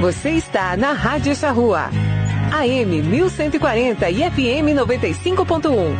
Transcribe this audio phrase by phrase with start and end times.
[0.00, 1.90] Você está na Rádio Charrua.
[2.52, 5.94] AM 1140 e FM 95.1.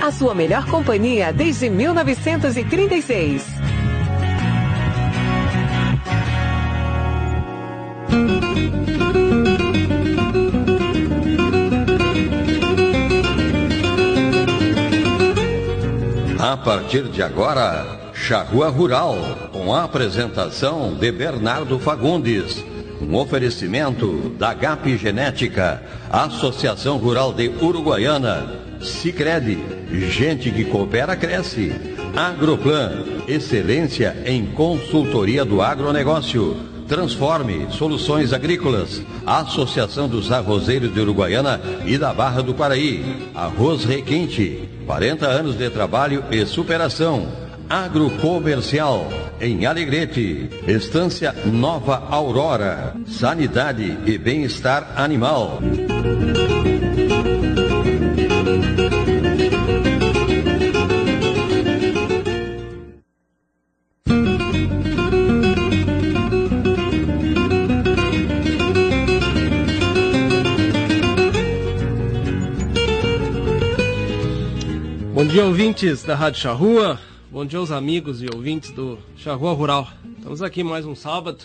[0.00, 3.44] A sua melhor companhia desde 1936.
[16.38, 19.16] A partir de agora, Charrua Rural,
[19.52, 22.64] com a apresentação de Bernardo Fagundes.
[23.00, 29.58] Um oferecimento da GAP Genética, Associação Rural de Uruguaiana, Sicredi,
[30.10, 31.72] gente que coopera cresce.
[32.14, 36.56] Agroplan, excelência em consultoria do agronegócio.
[36.88, 43.30] Transforme Soluções Agrícolas, Associação dos Arrozeiros de Uruguaiana e da Barra do Paraí.
[43.32, 47.49] Arroz Requinte, 40 anos de trabalho e superação.
[47.70, 49.08] Agrocomercial,
[49.40, 55.60] em Alegrete, Estância Nova Aurora, Sanidade e Bem-Estar Animal.
[75.14, 76.98] Bom dia, ouvintes da Rádio Charrua.
[77.32, 79.88] Bom dia aos amigos e ouvintes do Charrua Rural.
[80.18, 81.44] Estamos aqui mais um sábado,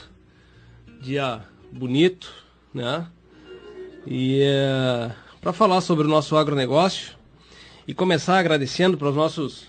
[0.99, 2.33] dia bonito,
[2.73, 3.05] né?
[4.07, 7.15] E é, para falar sobre o nosso agronegócio
[7.87, 9.67] e começar agradecendo para os nossos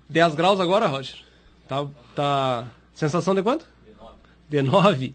[0.08, 1.16] 10 graus agora, Roger?
[1.66, 2.66] Tá, tá...
[2.94, 3.66] Sensação de quanto?
[4.48, 5.14] De 9.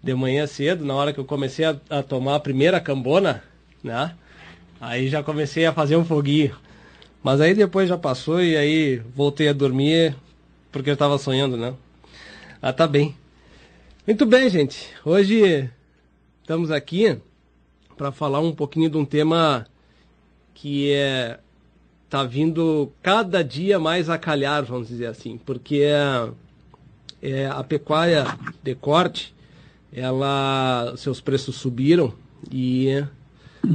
[0.00, 3.42] De manhã cedo, na hora que eu comecei a, a tomar a primeira cambona,
[3.82, 4.14] né?
[4.80, 6.54] Aí já comecei a fazer um foguinho.
[7.22, 10.14] Mas aí depois já passou e aí voltei a dormir
[10.70, 11.74] porque eu estava sonhando, né?
[12.68, 13.14] Ah, tá bem.
[14.04, 14.88] Muito bem, gente.
[15.04, 15.70] Hoje
[16.42, 17.16] estamos aqui
[17.96, 19.68] para falar um pouquinho de um tema
[20.52, 21.38] que é
[22.10, 26.28] tá vindo cada dia mais a calhar, vamos dizer assim, porque é,
[27.22, 28.26] é a pecuária
[28.64, 29.32] de corte,
[29.92, 32.12] ela seus preços subiram
[32.50, 32.88] e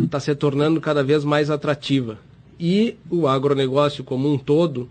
[0.03, 2.19] está se tornando cada vez mais atrativa.
[2.59, 4.89] E o agronegócio como um todo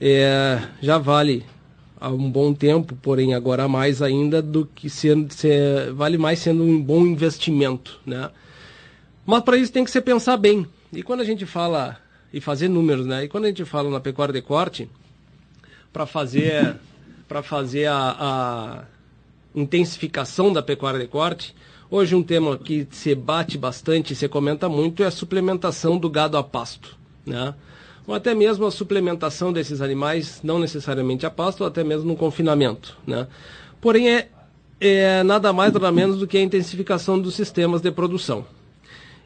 [0.00, 1.44] é, já vale
[2.00, 6.64] há um bom tempo, porém agora mais ainda do que sendo, ser, vale mais sendo
[6.64, 8.30] um bom investimento, né?
[9.26, 10.66] Mas para isso tem que se pensar bem.
[10.92, 11.98] E quando a gente fala
[12.32, 13.24] e fazer números, né?
[13.24, 14.88] E quando a gente fala na pecuária de corte,
[15.92, 16.76] para fazer
[17.28, 18.84] para fazer a, a
[19.54, 21.54] intensificação da pecuária de corte,
[21.88, 26.36] hoje um tema que se bate bastante, se comenta muito é a suplementação do gado
[26.36, 27.54] a pasto, né?
[28.10, 32.16] Ou até mesmo a suplementação desses animais, não necessariamente a pasto, ou até mesmo no
[32.16, 32.98] confinamento.
[33.06, 33.28] Né?
[33.80, 34.28] Porém, é,
[34.80, 38.44] é nada mais nada menos do que a intensificação dos sistemas de produção.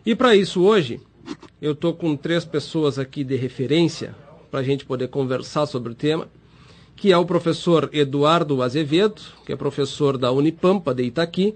[0.05, 1.01] E para isso, hoje,
[1.63, 4.15] eu estou com três pessoas aqui de referência
[4.51, 6.29] para a gente poder conversar sobre o tema,
[6.95, 11.55] que é o professor Eduardo Azevedo, que é professor da Unipampa de Itaqui,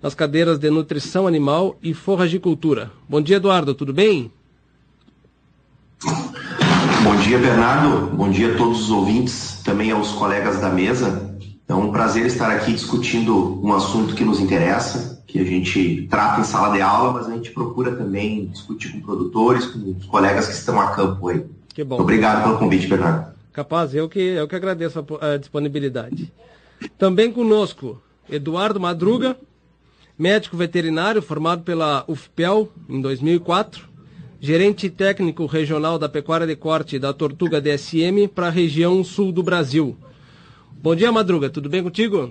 [0.00, 2.92] nas cadeiras de Nutrição Animal e Forragicultura.
[3.08, 4.30] Bom dia, Eduardo, tudo bem?
[7.28, 8.16] Bom dia, Bernardo.
[8.16, 11.38] Bom dia a todos os ouvintes, também aos colegas da mesa.
[11.68, 16.40] É um prazer estar aqui discutindo um assunto que nos interessa, que a gente trata
[16.40, 20.46] em sala de aula, mas a gente procura também discutir com produtores, com os colegas
[20.46, 21.44] que estão a campo aí.
[21.74, 22.00] Que bom.
[22.00, 23.34] Obrigado pelo convite, Bernardo.
[23.52, 26.32] Capaz, eu que, eu que agradeço a, a disponibilidade.
[26.96, 28.00] Também conosco,
[28.30, 29.36] Eduardo Madruga,
[30.18, 33.86] médico veterinário formado pela UFPEL em 2004,
[34.40, 39.42] gerente técnico regional da Pecuária de Corte da Tortuga DSM para a região sul do
[39.42, 39.96] Brasil.
[40.80, 42.30] Bom dia, Madruga, tudo bem contigo?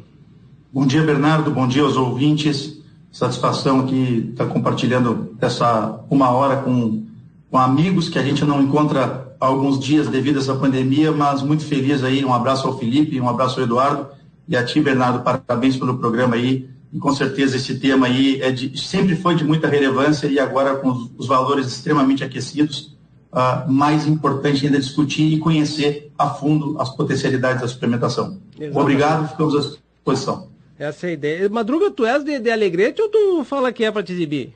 [0.72, 2.82] Bom dia, Bernardo, bom dia aos ouvintes.
[3.12, 7.04] Satisfação aqui estar tá compartilhando essa uma hora com,
[7.52, 11.42] com amigos que a gente não encontra há alguns dias devido a essa pandemia, mas
[11.42, 12.24] muito feliz aí.
[12.24, 14.08] Um abraço ao Felipe, um abraço ao Eduardo
[14.48, 16.70] e a ti, Bernardo, parabéns pelo programa aí.
[16.92, 20.76] E com certeza esse tema aí é de, sempre foi de muita relevância e agora
[20.78, 22.98] com os, os valores extremamente aquecidos,
[23.32, 28.40] uh, mais importante ainda discutir e conhecer a fundo as potencialidades da suplementação.
[28.52, 28.78] Exatamente.
[28.78, 30.48] Obrigado, ficamos à disposição.
[30.80, 31.50] Essa é a ideia.
[31.50, 34.54] Madruga, tu és de, de Alegrete ou tu fala que é para te exibir?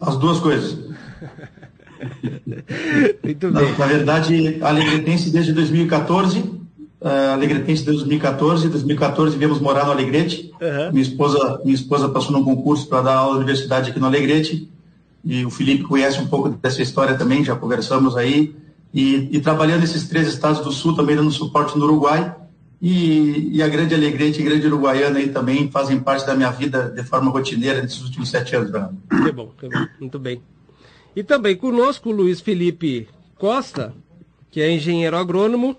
[0.00, 0.76] As duas coisas.
[3.24, 3.72] Muito bem.
[3.72, 6.55] Na, na verdade, alegretense desde 2014
[7.00, 8.66] uh, Alegretense de 2014.
[8.66, 10.52] Em 2014 viemos morar no Alegrete.
[10.60, 10.92] Uhum.
[10.92, 14.70] Minha esposa, minha esposa passou num concurso para dar aula na universidade aqui no Alegrete.
[15.24, 18.54] E o Felipe conhece um pouco dessa história também, já conversamos aí.
[18.94, 22.34] E, e trabalhando nesses três estados do sul, também dando suporte no Uruguai.
[22.80, 26.50] E, e, a Grande Alegrete e a Grande Uruguaiana aí também fazem parte da minha
[26.50, 28.98] vida de forma rotineira nesses últimos sete anos, Bernardo.
[29.24, 30.42] Que bom, que bom, muito bem.
[31.14, 33.08] E também conosco o Luiz Felipe
[33.38, 33.94] Costa,
[34.50, 35.74] que é engenheiro agrônomo,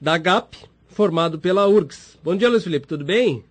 [0.00, 0.56] da GAP,
[0.88, 2.18] formado pela URGS.
[2.22, 3.42] Bom dia, Luiz Felipe, tudo bem?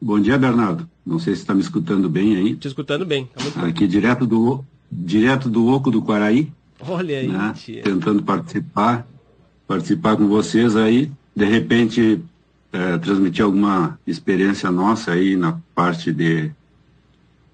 [0.00, 0.88] Bom dia, Bernardo.
[1.04, 2.56] Não sei se está me escutando bem aí.
[2.56, 3.28] Te escutando bem.
[3.54, 6.52] Tá Aqui direto do, direto do Oco do Quaraí.
[6.80, 7.54] Olha aí, né?
[7.82, 9.06] Tentando participar,
[9.66, 11.10] participar com vocês aí.
[11.34, 12.22] De repente,
[12.72, 16.50] é, transmitir alguma experiência nossa aí na parte de,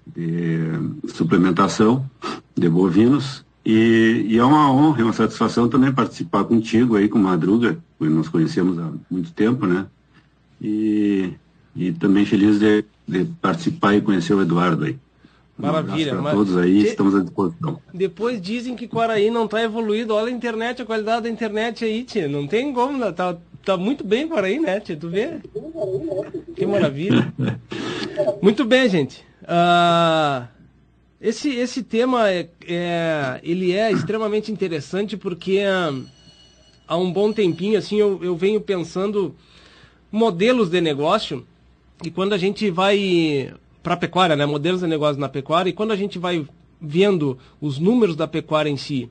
[0.05, 0.59] de
[1.07, 2.09] suplementação
[2.55, 7.17] de bovinos e, e, é uma honra, é uma satisfação também participar contigo aí, com
[7.17, 9.87] Madruga, que nós conhecemos há muito tempo, né?
[10.61, 11.31] E,
[11.75, 14.97] e também feliz de, de participar e conhecer o Eduardo aí.
[15.57, 16.19] Maravilha.
[16.19, 16.33] Um mas...
[16.33, 16.87] todos aí, de...
[16.87, 17.79] estamos à disposição.
[17.91, 20.13] Depois dizem que Quaraí não está evoluído.
[20.13, 22.27] Olha a internet, a qualidade da internet aí, tia.
[22.27, 23.11] Não tem como, né?
[23.11, 24.95] tá, tá muito bem Quaraí, né, tia?
[24.95, 25.39] Tu vê?
[26.55, 27.33] Que maravilha.
[28.43, 29.25] muito bem, gente.
[29.41, 30.54] Uh...
[31.19, 36.05] Esse, esse tema é, é, ele é extremamente interessante porque hum,
[36.87, 39.33] há um bom tempinho assim eu, eu venho pensando
[40.11, 41.45] modelos de negócio
[42.03, 45.73] e quando a gente vai para a pecuária, né, modelos de negócio na pecuária e
[45.73, 46.45] quando a gente vai
[46.81, 49.09] vendo os números da pecuária em si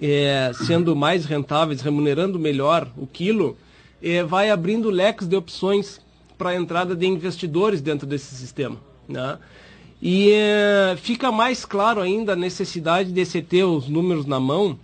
[0.00, 3.56] é, sendo mais rentáveis, remunerando melhor o quilo,
[4.02, 6.00] é, vai abrindo leques de opções
[6.36, 8.76] para a entrada de investidores dentro desse sistema,
[9.08, 9.38] né?
[10.02, 14.78] E é, fica mais claro ainda a necessidade de se ter os números na mão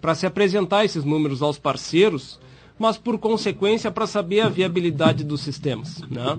[0.00, 2.38] para se apresentar esses números aos parceiros,
[2.78, 6.00] mas por consequência para saber a viabilidade dos sistemas.
[6.08, 6.38] Né?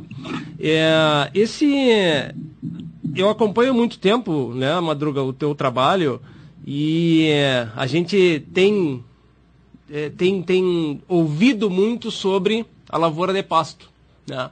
[0.60, 1.66] É, esse
[3.16, 6.22] eu acompanho muito tempo, né, Madruga, o teu trabalho
[6.66, 9.04] e é, a gente tem,
[9.92, 13.90] é, tem tem ouvido muito sobre a lavoura de pasto,
[14.28, 14.50] né?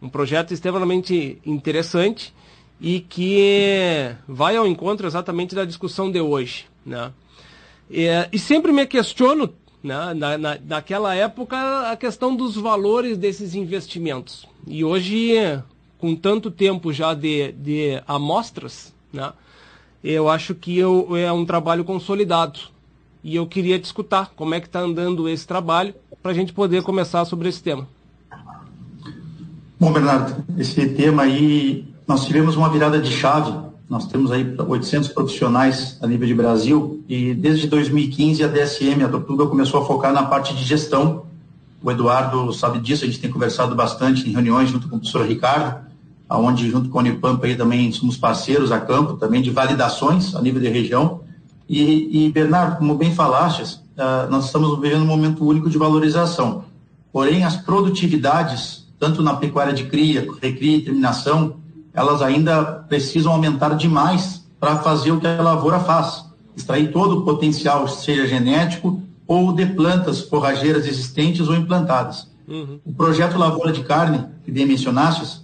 [0.00, 2.34] Um projeto extremamente interessante
[2.82, 6.66] e que vai ao encontro exatamente da discussão de hoje.
[6.84, 7.12] Né?
[7.88, 11.56] E, e sempre me questiono, né, na, na, naquela época,
[11.88, 14.48] a questão dos valores desses investimentos.
[14.66, 15.32] E hoje,
[15.96, 19.32] com tanto tempo já de, de amostras, né,
[20.02, 22.58] eu acho que eu, é um trabalho consolidado.
[23.22, 26.52] E eu queria te escutar como é que está andando esse trabalho para a gente
[26.52, 27.88] poder começar sobre esse tema.
[29.78, 33.52] Bom, Bernardo, esse tema aí nós tivemos uma virada de chave.
[33.88, 39.08] Nós temos aí 800 profissionais a nível de Brasil e desde 2015 a DSM, a
[39.08, 41.26] Tortuga, começou a focar na parte de gestão.
[41.82, 45.26] O Eduardo sabe disso, a gente tem conversado bastante em reuniões junto com o professor
[45.26, 45.84] Ricardo,
[46.28, 50.40] aonde junto com a Unipampa aí também somos parceiros a campo, também de validações a
[50.40, 51.20] nível de região.
[51.68, 56.64] E, e Bernardo, como bem falaste, uh, nós estamos vivendo um momento único de valorização.
[57.12, 61.61] Porém, as produtividades, tanto na pecuária de cria, recria e terminação,
[61.94, 66.24] elas ainda precisam aumentar demais para fazer o que a lavoura faz,
[66.56, 72.30] extrair todo o potencial, seja genético ou de plantas forrageiras existentes ou implantadas.
[72.46, 72.80] Uhum.
[72.84, 75.42] O projeto Lavoura de Carne, que bem mencionaste,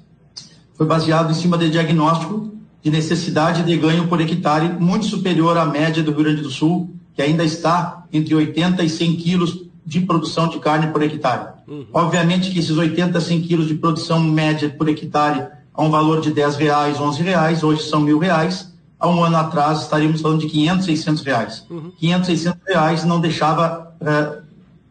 [0.75, 2.53] foi baseado em cima de diagnóstico
[2.83, 6.95] de necessidade de ganho por hectare muito superior à média do Rio Grande do Sul,
[7.15, 11.55] que ainda está entre 80 e 100 quilos de produção de carne por hectare.
[11.67, 11.87] Uhum.
[11.93, 16.21] Obviamente que esses 80 a 100 quilos de produção média por hectare a um valor
[16.21, 18.75] de 10 reais, 11 reais, hoje são mil reais.
[18.99, 21.67] Há um ano atrás estaríamos falando de 500, 600 reais.
[21.71, 21.93] Uhum.
[21.97, 24.39] 500, 600 reais não deixava é,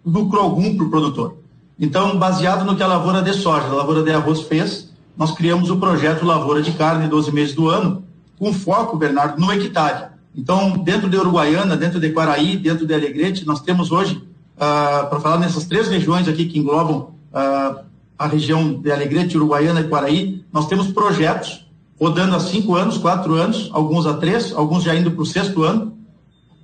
[0.06, 1.40] lucro algum para o produtor.
[1.78, 5.70] Então, baseado no que a lavoura de soja, a lavoura de arroz fez, nós criamos
[5.70, 8.06] o projeto Lavoura de Carne 12 meses do ano,
[8.40, 10.12] com foco, Bernardo, no hectare.
[10.34, 14.16] Então, dentro de Uruguaiana, dentro de Quaraí, dentro de Alegrete, nós temos hoje,
[14.56, 17.87] uh, para falar nessas três regiões aqui que englobam uh,
[18.18, 21.66] a região de Alegrete, Uruguaiana e Quaraí, nós temos projetos
[22.00, 25.64] rodando há cinco anos, quatro anos, alguns há três, alguns já indo para o sexto
[25.64, 25.98] ano,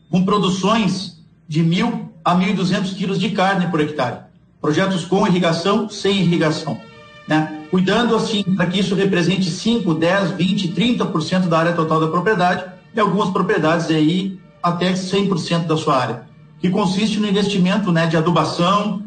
[0.10, 4.22] com produções de mil a mil e duzentos quilos de carne por hectare.
[4.62, 6.80] Projetos com irrigação, sem irrigação.
[7.28, 7.66] Né?
[7.70, 12.66] Cuidando assim para que isso represente 5, 10, 20, 30% da área total da propriedade
[12.96, 16.24] e algumas propriedades aí até 100% da sua área,
[16.60, 19.03] que consiste no investimento né, de adubação,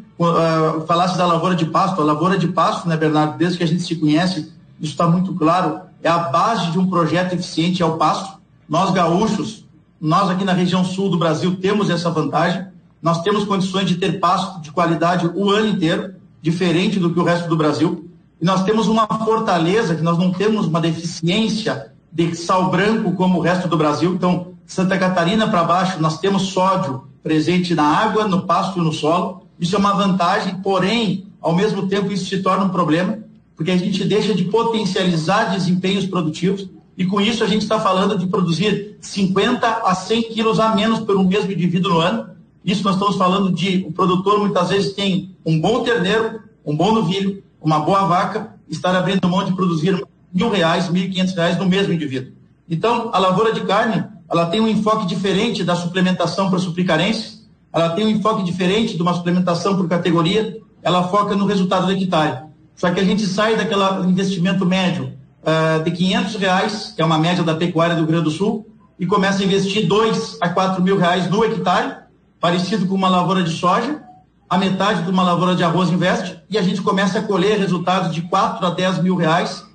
[0.86, 3.82] falasse da lavoura de pasto, a lavoura de pasto, né, Bernardo, desde que a gente
[3.82, 7.96] se conhece, isso está muito claro, é a base de um projeto eficiente, é o
[7.96, 8.38] pasto.
[8.68, 9.64] Nós gaúchos,
[10.00, 12.66] nós aqui na região sul do Brasil temos essa vantagem,
[13.02, 17.24] nós temos condições de ter pasto de qualidade o ano inteiro, diferente do que o
[17.24, 18.08] resto do Brasil,
[18.40, 23.38] e nós temos uma fortaleza que nós não temos uma deficiência de sal branco como
[23.38, 24.14] o resto do Brasil.
[24.14, 28.92] Então, Santa Catarina para baixo, nós temos sódio presente na água, no pasto e no
[28.92, 29.45] solo.
[29.58, 33.18] Isso é uma vantagem, porém, ao mesmo tempo, isso se torna um problema,
[33.54, 38.16] porque a gente deixa de potencializar desempenhos produtivos e com isso a gente está falando
[38.16, 42.30] de produzir 50 a 100 quilos a menos por um mesmo indivíduo no ano.
[42.64, 46.92] Isso nós estamos falando de o produtor muitas vezes tem um bom terneiro, um bom
[46.92, 51.58] novilho, uma boa vaca, estar abrindo mão de produzir mil reais, mil e quinhentos reais
[51.58, 52.32] no mesmo indivíduo.
[52.68, 57.35] Então, a lavoura de carne, ela tem um enfoque diferente da suplementação para suprir carências,
[57.76, 61.92] ela tem um enfoque diferente de uma suplementação por categoria, ela foca no resultado do
[61.92, 62.46] hectare.
[62.74, 67.18] Só que a gente sai daquele investimento médio uh, de 500 reais, que é uma
[67.18, 68.66] média da pecuária do Rio Grande do Sul,
[68.98, 71.98] e começa a investir 2 a 4 mil reais no hectare,
[72.40, 74.02] parecido com uma lavoura de soja,
[74.48, 78.10] a metade de uma lavoura de arroz investe, e a gente começa a colher resultados
[78.14, 79.66] de 4 a 10 mil reais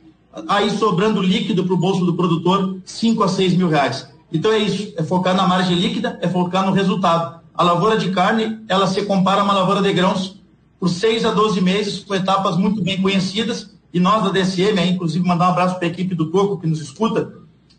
[0.48, 4.10] aí sobrando líquido para o bolso do produtor 5 a 6 mil reais.
[4.32, 7.41] Então é isso, é focar na margem líquida, é focar no resultado.
[7.54, 10.42] A lavoura de carne, ela se compara a uma lavoura de grãos
[10.80, 14.90] por 6 a 12 meses, com etapas muito bem conhecidas, e nós da DSM, aí,
[14.90, 17.34] inclusive mandar um abraço para a equipe do Toco que nos escuta,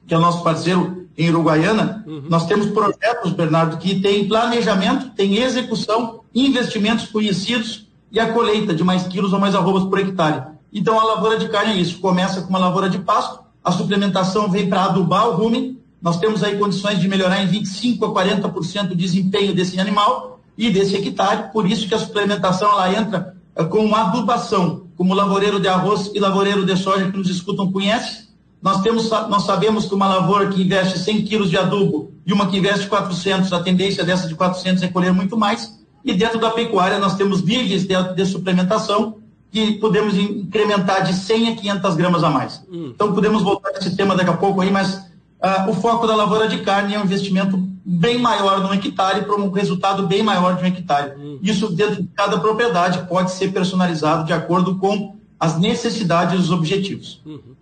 [0.07, 2.25] que é o nosso parceiro em Uruguaiana, uhum.
[2.29, 8.83] nós temos projetos, Bernardo, que tem planejamento, tem execução, investimentos conhecidos e a colheita de
[8.83, 10.53] mais quilos ou mais arrobas por hectare.
[10.73, 14.51] Então a lavoura de carne é isso, começa com uma lavoura de pasto, a suplementação
[14.51, 18.91] vem para adubar o rumen, nós temos aí condições de melhorar em 25 a 40%
[18.91, 23.65] o desempenho desse animal e desse hectare, por isso que a suplementação ela entra eh,
[23.65, 27.71] com uma adubação, como o lavoureiro de arroz e lavoureiro de soja que nos escutam
[27.71, 28.29] conhece.
[28.61, 32.47] Nós temos nós sabemos que uma lavoura que investe 100 quilos de adubo e uma
[32.49, 35.81] que investe 400, a tendência dessa de 400 é colher muito mais.
[36.05, 39.17] E dentro da pecuária nós temos níveis de, de suplementação
[39.53, 42.65] que podemos incrementar de 100 a 500 gramas a mais.
[42.73, 42.93] Hum.
[42.95, 45.12] Então, podemos voltar a esse tema daqui a pouco aí, mas
[45.43, 49.37] uh, o foco da lavoura de carne é um investimento bem maior no hectare para
[49.37, 51.19] um resultado bem maior de um hectare.
[51.19, 51.39] Hum.
[51.43, 56.51] Isso dentro de cada propriedade pode ser personalizado de acordo com as necessidades e os
[56.51, 57.21] objetivos.
[57.27, 57.57] Uhum.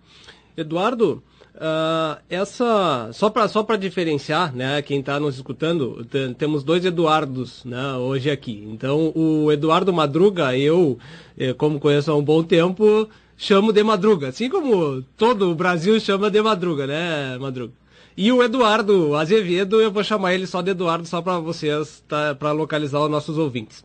[0.55, 1.23] Eduardo,
[1.53, 6.03] Uh, essa só para só para diferenciar, né, quem está nos escutando,
[6.35, 8.67] temos dois Eduardos, né, hoje aqui.
[8.71, 10.97] Então o Eduardo Madruga, eu,
[11.37, 13.07] eh, como conheço há um bom tempo,
[13.41, 17.73] chamo de Madruga, assim como todo o Brasil chama de Madruga, né, Madruga.
[18.15, 22.35] E o Eduardo Azevedo, eu vou chamar ele só de Eduardo só para vocês, tá,
[22.35, 23.83] para localizar os nossos ouvintes.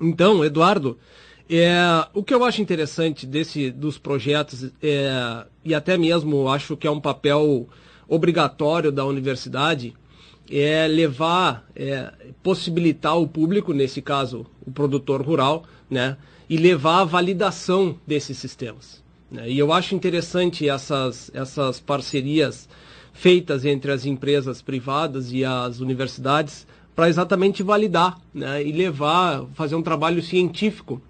[0.00, 0.96] Então, Eduardo,
[1.50, 1.74] é,
[2.14, 6.90] o que eu acho interessante desse, dos projetos, é, e até mesmo acho que é
[6.90, 7.68] um papel
[8.06, 9.94] obrigatório da universidade,
[10.48, 16.16] é levar, é, possibilitar o público, nesse caso o produtor rural, né,
[16.52, 19.02] e levar a validação desses sistemas.
[19.30, 19.48] Né?
[19.48, 22.68] E eu acho interessante essas, essas parcerias
[23.14, 29.76] feitas entre as empresas privadas e as universidades para exatamente validar né, e levar, fazer
[29.76, 31.00] um trabalho científico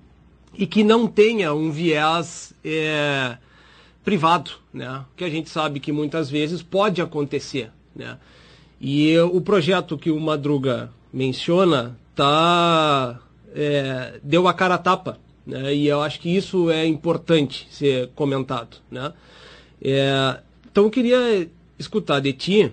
[0.55, 3.37] e que não tenha um viés é,
[4.05, 5.05] privado, né?
[5.17, 8.17] Que a gente sabe que muitas vezes pode acontecer, né?
[8.81, 13.19] E o projeto que o Madruga menciona tá
[13.55, 15.75] é, deu a cara a tapa, né?
[15.75, 19.13] E eu acho que isso é importante ser comentado, né?
[19.81, 20.39] É,
[20.71, 22.73] então eu queria escutar de ti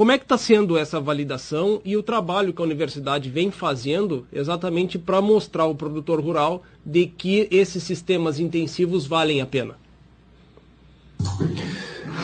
[0.00, 4.26] como é que está sendo essa validação e o trabalho que a universidade vem fazendo
[4.32, 9.76] exatamente para mostrar ao produtor rural de que esses sistemas intensivos valem a pena?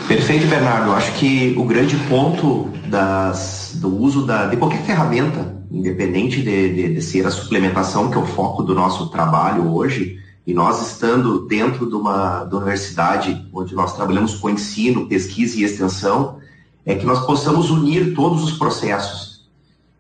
[0.09, 0.93] Perfeito, Bernardo.
[0.93, 6.95] Acho que o grande ponto das, do uso da, de qualquer ferramenta independente de, de,
[6.95, 11.47] de, ser a suplementação, que é o foco do nosso trabalho hoje, e nós estando
[11.47, 16.39] dentro de uma de universidade onde nós trabalhamos com ensino, pesquisa e extensão,
[16.85, 19.51] é que nós possamos unir todos os processos.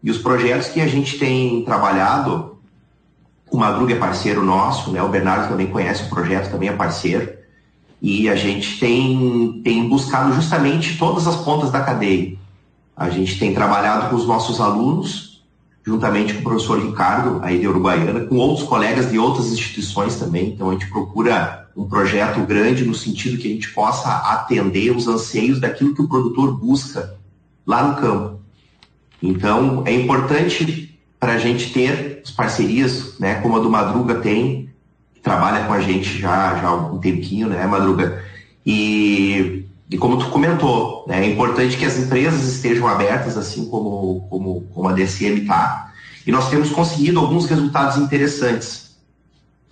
[0.02, 2.58] E os projetos que a gente tem trabalhado,
[3.50, 5.02] o Madruga é parceiro nosso, né?
[5.02, 7.28] o Bernardo também conhece o projeto, também é parceiro,
[8.00, 12.36] e a gente tem, tem buscado justamente todas as pontas da cadeia.
[12.96, 15.42] A gente tem trabalhado com os nossos alunos,
[15.84, 20.48] juntamente com o professor Ricardo, aí de Uruguaiana, com outros colegas de outras instituições também.
[20.48, 25.06] Então a gente procura um projeto grande no sentido que a gente possa atender os
[25.06, 27.14] anseios daquilo que o produtor busca
[27.66, 28.40] lá no campo.
[29.22, 34.65] Então é importante para a gente ter as parcerias, né, como a do Madruga tem,
[35.26, 38.23] trabalha com a gente já, já há algum tempinho, né, Madruga?
[38.64, 44.25] E, e como tu comentou, né, é importante que as empresas estejam abertas, assim como,
[44.30, 45.92] como, como a DCM está.
[46.25, 48.97] E nós temos conseguido alguns resultados interessantes,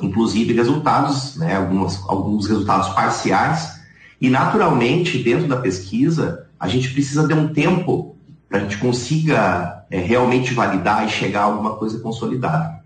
[0.03, 3.81] inclusive resultados, né, alguns, alguns resultados parciais.
[4.21, 8.17] E, naturalmente, dentro da pesquisa, a gente precisa de um tempo
[8.49, 12.83] para a gente consiga é, realmente validar e chegar a alguma coisa consolidada.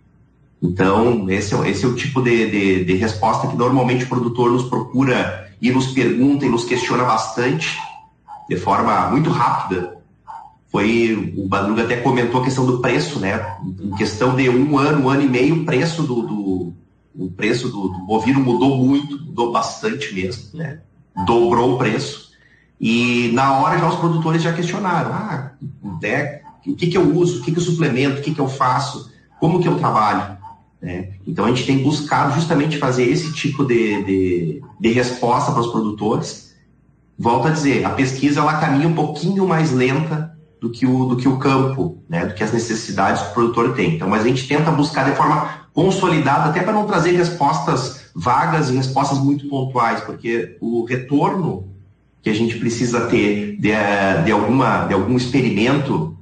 [0.63, 4.51] Então, esse é, esse é o tipo de, de, de, resposta que normalmente o produtor
[4.51, 7.79] nos procura e nos pergunta e nos questiona bastante,
[8.49, 9.99] de forma muito rápida.
[10.71, 13.57] Foi, o Badruga até comentou a questão do preço, né?
[13.81, 16.73] Em questão de um ano, um ano e meio, o preço do, do
[17.19, 20.81] o preço do, do bovino mudou muito, mudou bastante mesmo, né?
[21.27, 22.29] Dobrou o preço.
[22.81, 25.53] E na hora já os produtores já questionaram, ah,
[26.01, 28.49] né, o que, que eu uso, o que, que eu suplemento, o que, que eu
[28.49, 29.11] faço,
[29.41, 30.38] como que eu trabalho.
[30.81, 31.11] Né?
[31.27, 35.71] Então a gente tem buscado justamente fazer esse tipo de, de, de resposta para os
[35.73, 36.55] produtores.
[37.19, 41.17] Volto a dizer, a pesquisa ela caminha um pouquinho mais lenta do que o, do
[41.17, 42.27] que o campo, né?
[42.27, 43.95] do que as necessidades que o produtor tem.
[43.95, 48.69] Então, mas a gente tenta buscar de forma consolidada, até para não trazer respostas vagas
[48.69, 51.69] e respostas muito pontuais, porque o retorno
[52.21, 53.71] que a gente precisa ter de,
[54.25, 56.18] de, alguma, de algum experimento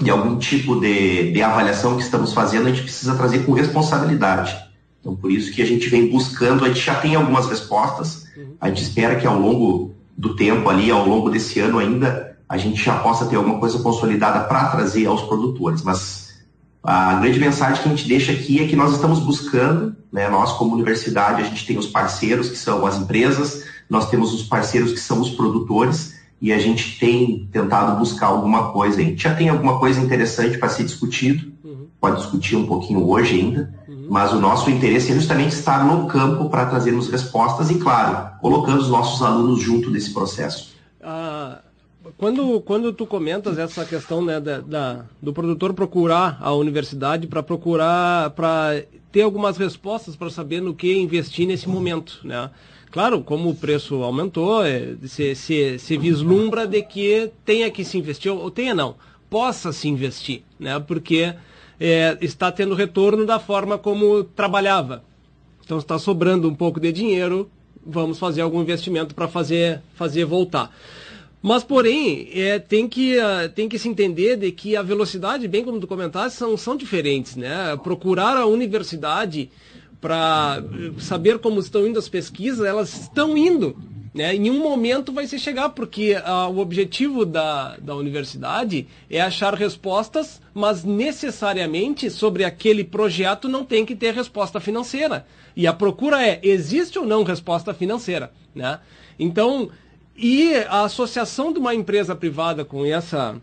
[0.00, 4.56] de algum tipo de, de avaliação que estamos fazendo, a gente precisa trazer com responsabilidade.
[5.00, 8.54] Então, por isso que a gente vem buscando, a gente já tem algumas respostas, uhum.
[8.60, 12.56] a gente espera que ao longo do tempo ali, ao longo desse ano ainda, a
[12.56, 15.82] gente já possa ter alguma coisa consolidada para trazer aos produtores.
[15.82, 16.34] Mas
[16.82, 20.52] a grande mensagem que a gente deixa aqui é que nós estamos buscando, né, nós
[20.52, 24.92] como universidade, a gente tem os parceiros que são as empresas, nós temos os parceiros
[24.92, 29.00] que são os produtores, e a gente tem tentado buscar alguma coisa.
[29.00, 31.86] A gente já tem alguma coisa interessante para ser discutido, uhum.
[32.00, 34.06] pode discutir um pouquinho hoje ainda, uhum.
[34.08, 38.80] mas o nosso interesse é justamente estar no campo para trazermos respostas e, claro, colocando
[38.80, 40.74] os nossos alunos junto desse processo.
[41.02, 41.60] Ah,
[42.16, 47.42] quando, quando tu comentas essa questão né, da, da do produtor procurar a universidade para
[47.42, 52.50] procurar, para ter algumas respostas para saber no que investir nesse momento, né?
[52.96, 57.98] Claro, como o preço aumentou, é, se, se, se vislumbra de que tenha que se
[57.98, 58.94] investir, ou tenha não,
[59.28, 60.80] possa se investir, né?
[60.80, 61.34] porque
[61.78, 65.04] é, está tendo retorno da forma como trabalhava.
[65.62, 67.50] Então está sobrando um pouco de dinheiro,
[67.84, 70.74] vamos fazer algum investimento para fazer, fazer voltar.
[71.42, 75.62] Mas, porém, é, tem, que, uh, tem que se entender de que a velocidade, bem
[75.62, 77.36] como tu comentaste, são, são diferentes.
[77.36, 77.76] Né?
[77.84, 79.50] Procurar a universidade
[80.00, 80.62] para
[80.98, 83.76] saber como estão indo as pesquisas, elas estão indo.
[84.16, 84.34] Né?
[84.34, 89.52] Em um momento vai se chegar, porque uh, o objetivo da, da universidade é achar
[89.52, 95.26] respostas, mas necessariamente sobre aquele projeto não tem que ter resposta financeira.
[95.54, 98.32] E a procura é, existe ou não resposta financeira?
[98.54, 98.80] Né?
[99.18, 99.68] Então,
[100.16, 103.36] e a associação de uma empresa privada com essa,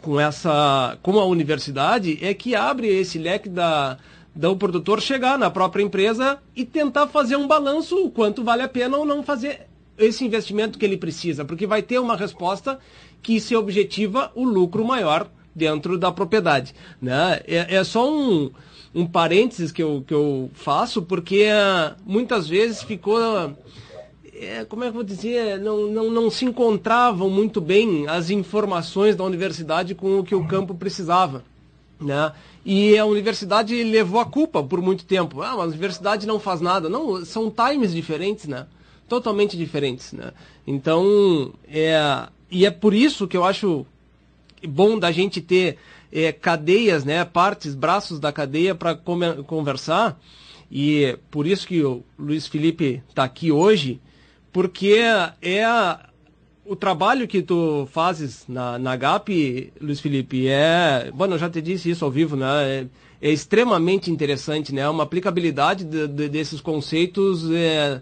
[0.00, 3.98] com essa, com a universidade é que abre esse leque da,
[4.36, 8.68] do produtor chegar na própria empresa e tentar fazer um balanço o quanto vale a
[8.68, 9.66] pena ou não fazer
[9.98, 12.78] esse investimento que ele precisa, porque vai ter uma resposta
[13.22, 16.74] que se objetiva o lucro maior dentro da propriedade.
[17.00, 17.40] Né?
[17.46, 18.50] É, é só um,
[18.94, 23.18] um parênteses que eu, que eu faço, porque uh, muitas vezes ficou.
[24.38, 25.58] É, como é que eu vou dizer?
[25.58, 30.46] Não, não, não se encontravam muito bem as informações da universidade com o que o
[30.46, 31.42] campo precisava.
[31.98, 32.30] Né?
[32.68, 35.40] E a universidade levou a culpa por muito tempo.
[35.40, 36.88] Ah, a universidade não faz nada.
[36.88, 38.66] Não, são times diferentes, né?
[39.08, 40.32] Totalmente diferentes, né?
[40.66, 43.86] Então, é, e é por isso que eu acho
[44.66, 45.78] bom da gente ter
[46.10, 47.24] é, cadeias, né?
[47.24, 50.20] Partes, braços da cadeia para conversar.
[50.68, 54.00] E por isso que o Luiz Felipe está aqui hoje,
[54.52, 54.98] porque
[55.40, 56.00] é
[56.68, 61.10] o trabalho que tu fazes na, na GAP, Luiz Felipe, é.
[61.14, 62.46] Bom, eu já te disse isso ao vivo, né?
[63.20, 64.88] É, é extremamente interessante, né?
[64.88, 68.00] Uma aplicabilidade de, de, desses conceitos é,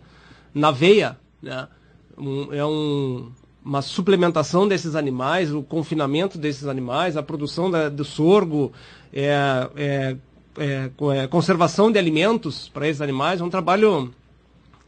[0.54, 1.68] na veia, né?
[2.16, 3.32] Um, é um,
[3.64, 8.72] uma suplementação desses animais, o confinamento desses animais, a produção da, do sorgo,
[9.12, 10.16] é, é,
[10.58, 14.12] é, é conservação de alimentos para esses animais, é um trabalho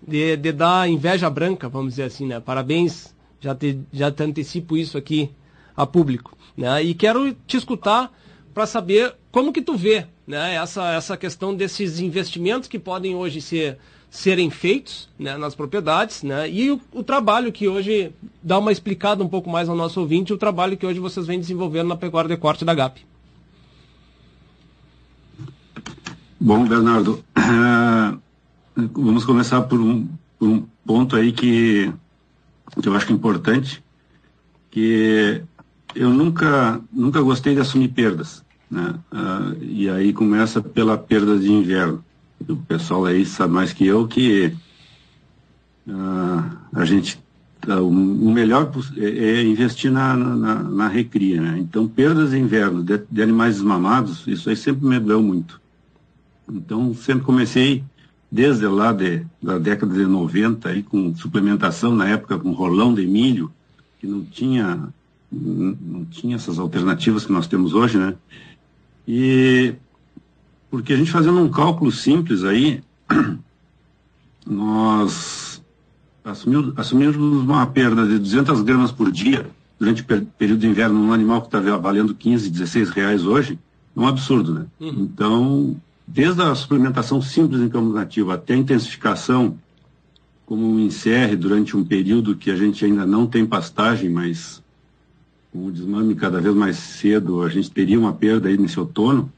[0.07, 2.39] de, de dar inveja branca, vamos dizer assim, né?
[2.39, 5.31] Parabéns, já te, já te antecipo isso aqui
[5.77, 6.83] a público, né?
[6.83, 8.13] E quero te escutar
[8.55, 10.55] para saber como que tu vê, né?
[10.55, 16.49] Essa, essa questão desses investimentos que podem hoje ser serem feitos né, nas propriedades, né?
[16.49, 20.33] E o, o, trabalho que hoje dá uma explicada um pouco mais ao nosso ouvinte,
[20.33, 23.01] o trabalho que hoje vocês vêm desenvolvendo na pecuária de corte da GAP.
[26.41, 28.19] Bom, Bernardo, uh,
[28.95, 31.93] vamos começar por um, por um ponto aí que,
[32.85, 33.83] eu acho que é importante,
[34.71, 35.43] que
[35.95, 38.45] eu nunca, nunca gostei de assumir perdas.
[38.71, 38.95] Né?
[39.13, 42.05] Uh, e aí começa pela perda de inverno.
[42.47, 44.53] O pessoal aí sabe mais que eu que
[45.87, 47.19] uh, a gente
[47.67, 51.41] uh, o melhor é, é investir na, na, na, recria.
[51.41, 51.59] Né?
[51.61, 55.61] Então, perdas de inverno de, de animais desmamados, isso aí sempre me doeu muito.
[56.53, 57.83] Então, sempre comecei
[58.31, 63.07] desde lá de, da década de 90, aí, com suplementação, na época com rolão de
[63.07, 63.51] milho,
[64.01, 64.89] que não tinha,
[65.31, 68.15] não tinha essas alternativas que nós temos hoje, né?
[69.07, 69.75] E
[70.71, 72.83] porque a gente fazendo um cálculo simples aí,
[74.47, 75.63] nós
[76.25, 81.13] assumimos, assumimos uma perda de 200 gramas por dia durante o período de inverno num
[81.13, 83.59] animal que está valendo 15, 16 reais hoje,
[83.97, 84.67] é um absurdo, né?
[84.81, 85.09] Uhum.
[85.13, 89.59] Então, desde a suplementação simples em campo nativo até a intensificação,
[90.47, 94.63] como um encerre durante um período que a gente ainda não tem pastagem, mas
[95.53, 99.33] com o desmame cada vez mais cedo, a gente teria uma perda aí nesse outono,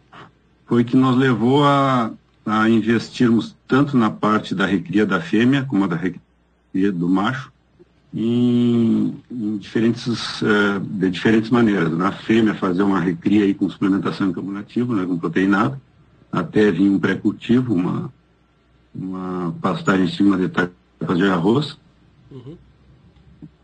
[0.66, 2.12] foi que nos levou a,
[2.44, 7.50] a investirmos tanto na parte da recria da fêmea como da recria do macho,
[8.12, 11.96] em, em diferentes, uh, de diferentes maneiras.
[11.96, 15.80] Na fêmea, fazer uma recria aí com suplementação em campo nativo, né, com proteinado,
[16.30, 18.12] até vir um pré-cultivo, uma,
[18.94, 21.78] uma pastagem em cima de tapas de arroz,
[22.30, 22.56] uhum.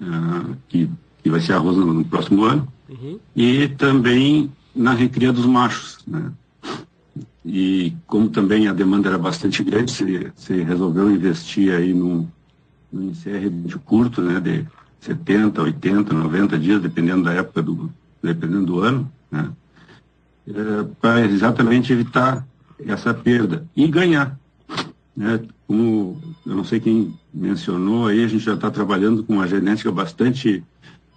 [0.00, 0.88] uh, que,
[1.22, 3.18] que vai ser arroz no, no próximo ano, uhum.
[3.34, 5.98] e também na recria dos machos.
[6.06, 6.32] Né?
[7.44, 12.28] E como também a demanda era bastante grande, se, se resolveu investir aí no,
[13.02, 14.66] encerre de curto, né, de
[15.00, 19.50] 70, 80, 90 dias, dependendo da época do, dependendo do ano, né,
[20.48, 20.52] é,
[21.00, 22.46] para exatamente evitar
[22.86, 24.38] essa perda e ganhar.
[25.16, 25.40] Né?
[25.66, 29.90] Como eu não sei quem mencionou aí, a gente já está trabalhando com uma genética
[29.90, 30.62] bastante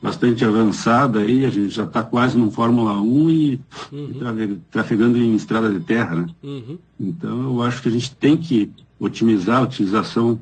[0.02, 3.60] bastante avançada aí, a gente já está quase no Fórmula 1 e,
[3.91, 4.60] uhum.
[4.70, 6.28] trafegando em estrada de terra, né?
[6.43, 6.78] Uhum.
[7.00, 10.39] Então eu acho que a gente tem que otimizar a utilização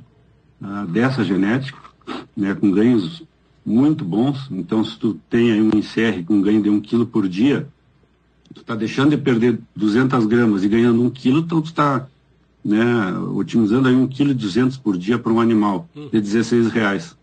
[0.61, 1.77] ah, dessa genética,
[2.35, 3.23] né, com ganhos
[3.65, 4.47] muito bons.
[4.51, 7.67] Então se tu tem aí um encerre com ganho de um quilo por dia,
[8.55, 12.07] tu está deixando de perder 200 gramas e ganhando um quilo, então tu está
[12.63, 12.83] né,
[13.35, 16.09] otimizando aí um quilo e 200 por dia para um animal uhum.
[16.09, 17.15] de 16 reais.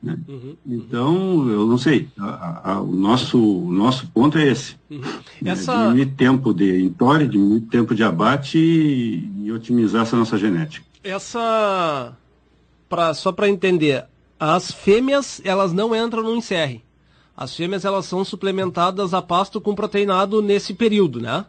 [0.00, 0.18] Né?
[0.28, 0.54] Uhum.
[0.66, 4.76] Então, eu não sei, a, a, o, nosso, o nosso ponto é esse.
[4.90, 5.00] Uhum.
[5.40, 5.52] Né?
[5.52, 5.72] Essa...
[5.72, 10.84] Diminuir tempo de entore, diminuir tempo de abate e, e otimizar essa nossa genética.
[11.02, 12.14] Essa,
[12.88, 14.04] pra, só para entender,
[14.38, 16.83] as fêmeas, elas não entram no encerre.
[17.36, 21.44] As fêmeas elas são suplementadas a pasto com proteinado nesse período, né?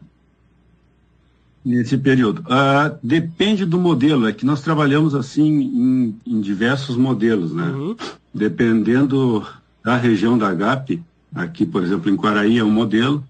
[1.63, 2.41] Nesse período.
[2.41, 7.67] Uh, depende do modelo, é que nós trabalhamos assim em, em diversos modelos, né?
[7.69, 7.95] Uhum.
[8.33, 9.45] Dependendo
[9.83, 11.01] da região da GAP,
[11.33, 13.23] aqui, por exemplo, em Quaraí é um modelo,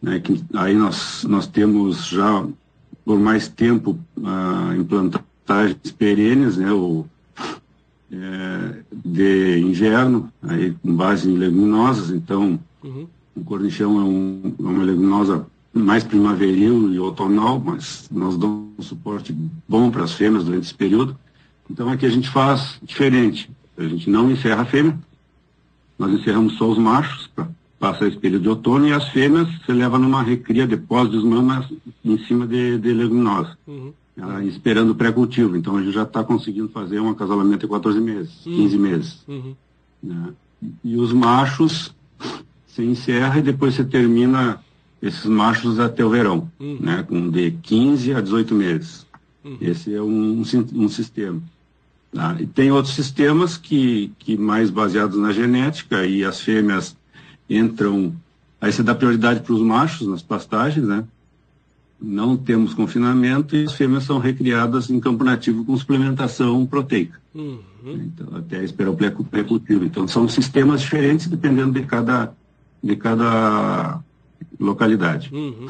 [0.00, 2.46] né, que aí nós, nós temos já
[3.04, 6.70] por mais tempo uh, implantagens perenes, né,
[8.10, 13.06] é, de inverno, aí com base em leguminosas, então uhum.
[13.36, 18.82] o cornichão é, um, é, uma leguminosa mais primaveril e outonal, mas nós damos um
[18.82, 19.34] suporte
[19.68, 21.16] bom para as fêmeas durante esse período.
[21.70, 23.50] Então aqui a gente faz diferente.
[23.76, 24.98] A gente não encerra a fêmea,
[25.98, 29.72] nós encerramos só os machos para passar esse período de outono e as fêmeas você
[29.72, 31.68] leva numa recria de pós-desmama
[32.04, 33.56] em cima de, de leguminosa.
[33.66, 35.56] Uhum uh, esperando o pré-cultivo.
[35.56, 38.56] Então a gente já está conseguindo fazer um acasalamento em 14 meses, uhum.
[38.56, 39.24] 15 meses.
[39.28, 39.54] Uhum.
[40.02, 40.32] Né?
[40.84, 41.94] E os machos
[42.66, 44.60] se encerra e depois você termina
[45.00, 46.78] esses machos até o verão, uhum.
[46.80, 47.02] né?
[47.02, 49.06] com de 15 a 18 meses.
[49.44, 49.58] Uhum.
[49.60, 50.42] Esse é um,
[50.74, 51.40] um, sistema.
[52.12, 52.36] Tá?
[52.40, 56.96] E tem outros sistemas que, que mais baseados na genética e as fêmeas
[57.48, 58.14] entram,
[58.60, 61.04] aí você dá prioridade para os machos nas pastagens, né?
[62.00, 67.20] Não temos confinamento e as fêmeas são recriadas em campo nativo com suplementação proteica.
[67.34, 67.60] Uhum.
[67.84, 69.84] Então, até esperar o pré-cultivo.
[69.84, 72.32] Então, são sistemas diferentes dependendo de cada,
[72.82, 74.00] de cada
[74.60, 75.30] localidade.
[75.32, 75.66] Uhum.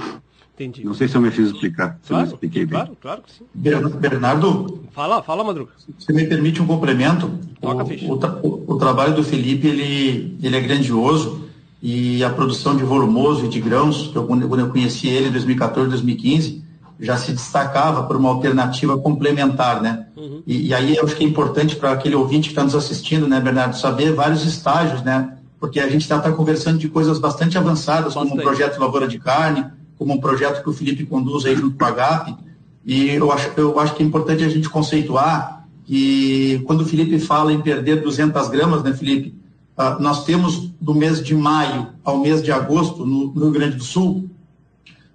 [0.54, 0.84] Entendi.
[0.84, 2.70] Não sei se eu me fiz explicar, se claro, eu me expliquei bem.
[2.70, 3.44] Claro, claro que sim.
[3.54, 4.82] Bernardo?
[4.90, 5.70] Fala, fala, Madruga.
[5.98, 10.56] Se me permite um complemento, Toca, o, o, tra o, trabalho do Felipe, ele, ele
[10.56, 11.47] é grandioso
[11.82, 15.32] e a produção de volumoso e de grãos, que eu, quando eu conheci ele em
[15.32, 16.64] 2014, 2015,
[17.00, 20.06] já se destacava por uma alternativa complementar, né?
[20.16, 20.42] Uhum.
[20.44, 23.28] E, e, aí eu acho que é importante para aquele ouvinte que está nos assistindo,
[23.28, 25.36] né, Bernardo, saber vários estágios, né?
[25.60, 29.06] Porque a gente está tá conversando de coisas bastante avançadas, como o um projeto Lavoura
[29.06, 32.36] de Carne, como um projeto que o Felipe conduz aí junto com a GAP.
[32.84, 37.18] E eu acho, eu acho que é importante a gente conceituar que quando o Felipe
[37.18, 39.37] fala em perder 200 gramas, né, Felipe?
[39.78, 43.84] Uh, nós temos do mês de maio ao mês de agosto, no, Rio Grande do
[43.84, 44.28] Sul,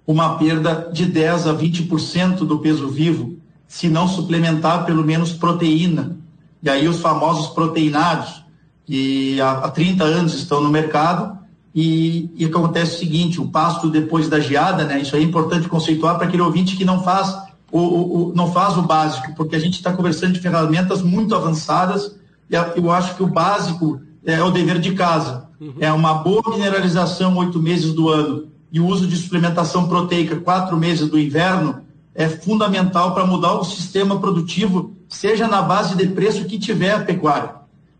[0.06, 3.36] uma perda de 10 a 20% do peso vivo,
[3.68, 6.16] se não suplementar pelo menos proteína.
[6.62, 8.42] E aí os famosos proteinados,
[8.86, 11.38] que há, há 30 anos estão no mercado,
[11.74, 15.00] e, e acontece o seguinte, o pasto depois da geada, né?
[15.00, 17.36] Isso é importante conceituar para aquele ouvinte que não faz
[17.70, 21.34] o, o, o não faz o básico, porque a gente está conversando de ferramentas muito
[21.34, 22.14] avançadas
[22.48, 25.48] e eu acho que o básico é o dever de casa.
[25.60, 25.74] Uhum.
[25.80, 30.76] É uma boa mineralização oito meses do ano e o uso de suplementação proteica quatro
[30.76, 31.82] meses do inverno
[32.14, 37.00] é fundamental para mudar o sistema produtivo, seja na base de preço que tiver a
[37.00, 37.54] pecuária.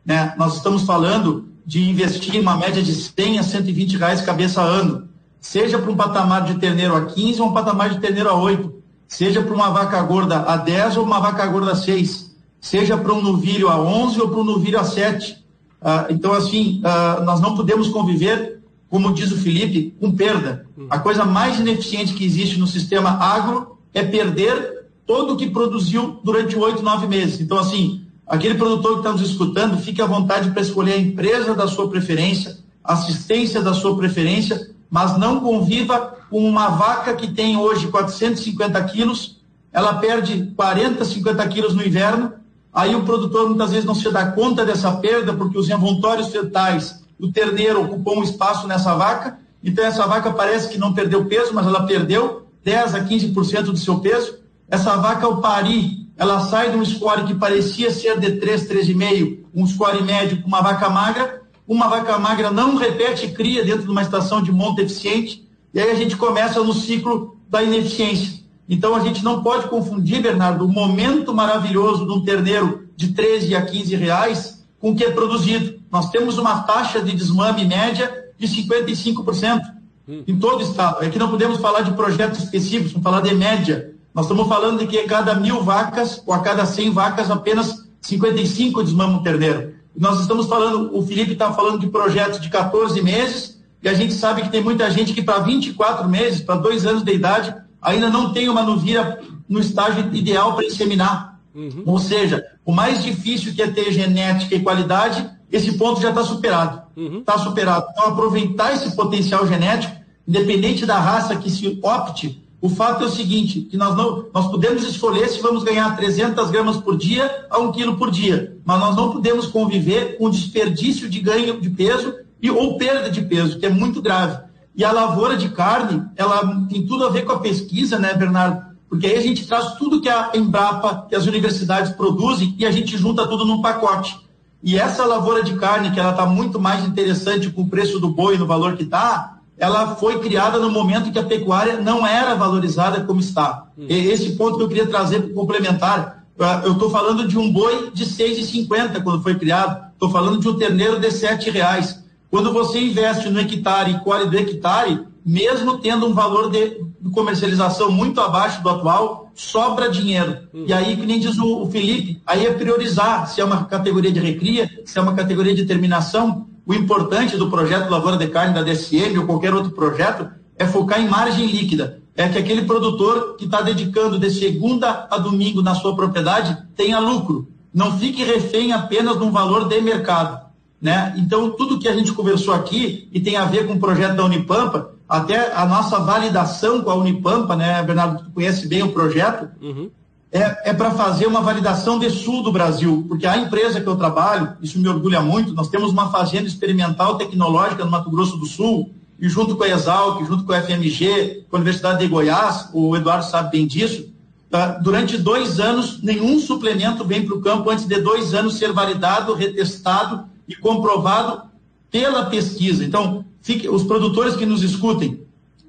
[0.04, 0.34] Né?
[0.36, 5.08] Nós estamos falando de investir uma média de 100 a 120 reais cabeça a ano,
[5.40, 8.72] seja para um patamar de terneiro a 15 ou um patamar de terneiro a 8,
[9.08, 13.12] seja para uma vaca gorda a 10 ou uma vaca gorda a 6, seja para
[13.12, 15.43] um novilho a 11 ou para um novilho a 7.
[15.84, 20.66] Ah, então, assim, ah, nós não podemos conviver, como diz o Felipe, com perda.
[20.90, 26.18] A coisa mais ineficiente que existe no sistema agro é perder todo o que produziu
[26.24, 27.40] durante oito, nove meses.
[27.40, 31.54] Então, assim, Aquele produtor que está nos escutando, fique à vontade para escolher a empresa
[31.54, 37.56] da sua preferência, assistência da sua preferência, mas não conviva com uma vaca que tem
[37.56, 42.32] hoje 450 quilos, ela perde 40, 50 quilos no inverno,
[42.74, 47.02] aí o produtor muitas vezes não se dá conta dessa perda, porque os envoltórios fetais
[47.18, 51.54] do terneiro ocupam um espaço nessa vaca, então essa vaca parece que não perdeu peso,
[51.54, 54.38] mas ela perdeu 10 a 15% do seu peso.
[54.68, 59.38] Essa vaca, ao parir, ela sai de um score que parecia ser de 3, 3,5,
[59.54, 63.90] um score médio com uma vaca magra, uma vaca magra não repete cria dentro de
[63.90, 68.43] uma estação de monta eficiente, e aí a gente começa no ciclo da ineficiência.
[68.68, 73.54] Então a gente não pode confundir, Bernardo, o momento maravilhoso de um terneiro de 13
[73.54, 75.80] a 15 reais com o que é produzido.
[75.90, 79.60] Nós temos uma taxa de desmame média de 55%
[80.08, 80.24] hum.
[80.26, 81.04] em todo o estado.
[81.04, 83.94] É que não podemos falar de projetos específicos, vamos falar de média.
[84.14, 87.84] Nós estamos falando de que a cada mil vacas, ou a cada 100 vacas, apenas
[88.00, 89.74] 55 desmamam terneiro.
[89.96, 94.14] Nós estamos falando, o Felipe está falando de projetos de 14 meses, e a gente
[94.14, 98.08] sabe que tem muita gente que para 24 meses, para dois anos de idade, ainda
[98.10, 101.38] não tem uma novilha no estágio ideal para inseminar.
[101.54, 101.82] Uhum.
[101.86, 106.24] Ou seja, o mais difícil que é ter genética e qualidade, esse ponto já está
[106.24, 106.82] superado.
[106.96, 107.42] Está uhum.
[107.44, 107.86] superado.
[107.92, 109.94] Então, aproveitar esse potencial genético,
[110.26, 114.50] independente da raça que se opte, o fato é o seguinte, que nós não, nós
[114.50, 118.80] podemos escolher se vamos ganhar 300 gramas por dia a 1 quilo por dia, mas
[118.80, 123.58] nós não podemos conviver com desperdício de ganho de peso e ou perda de peso,
[123.58, 124.42] que é muito grave.
[124.76, 128.74] E a lavoura de carne, ela tem tudo a ver com a pesquisa, né, Bernardo?
[128.88, 132.70] Porque aí a gente traz tudo que a Embrapa, que as universidades produzem e a
[132.70, 134.16] gente junta tudo num pacote.
[134.62, 138.08] E essa lavoura de carne, que ela está muito mais interessante com o preço do
[138.08, 142.34] boi no valor que está, ela foi criada no momento que a pecuária não era
[142.34, 143.66] valorizada como está.
[143.78, 143.86] Hum.
[143.88, 146.24] Esse ponto que eu queria trazer para complementar.
[146.64, 149.92] Eu estou falando de um boi de R$ 6,50 quando foi criado.
[149.92, 152.03] Estou falando de um terneiro de R$ reais.
[152.34, 156.80] Quando você investe no hectare e colhe do hectare, mesmo tendo um valor de
[157.12, 160.38] comercialização muito abaixo do atual, sobra dinheiro.
[160.52, 160.64] Hum.
[160.66, 164.18] E aí, que nem diz o Felipe, aí é priorizar se é uma categoria de
[164.18, 168.64] recria, se é uma categoria de terminação, o importante do projeto Lavoura de Carne da
[168.64, 172.02] DSM ou qualquer outro projeto é focar em margem líquida.
[172.16, 176.98] É que aquele produtor que está dedicando de segunda a domingo na sua propriedade tenha
[176.98, 177.46] lucro.
[177.72, 180.43] Não fique refém apenas de um valor de mercado.
[180.84, 181.14] Né?
[181.16, 184.24] Então, tudo que a gente conversou aqui e tem a ver com o projeto da
[184.24, 189.48] Unipampa, até a nossa validação com a Unipampa, né, Bernardo, tu conhece bem o projeto,
[189.62, 189.90] uhum
[190.34, 193.94] é, é para fazer uma validação de sul do Brasil, porque a empresa que eu
[193.94, 198.44] trabalho, isso me orgulha muito, nós temos uma fazenda experimental tecnológica no Mato Grosso do
[198.44, 202.68] Sul, e junto com a Exalc, junto com a FMG, com a Universidade de Goiás,
[202.74, 204.08] o Eduardo sabe bem disso,
[204.50, 204.72] tá?
[204.82, 209.34] durante dois anos, nenhum suplemento vem para o campo antes de dois anos ser validado,
[209.34, 211.42] retestado e comprovado
[211.90, 212.84] pela pesquisa.
[212.84, 215.20] Então, fique, os produtores que nos escutem,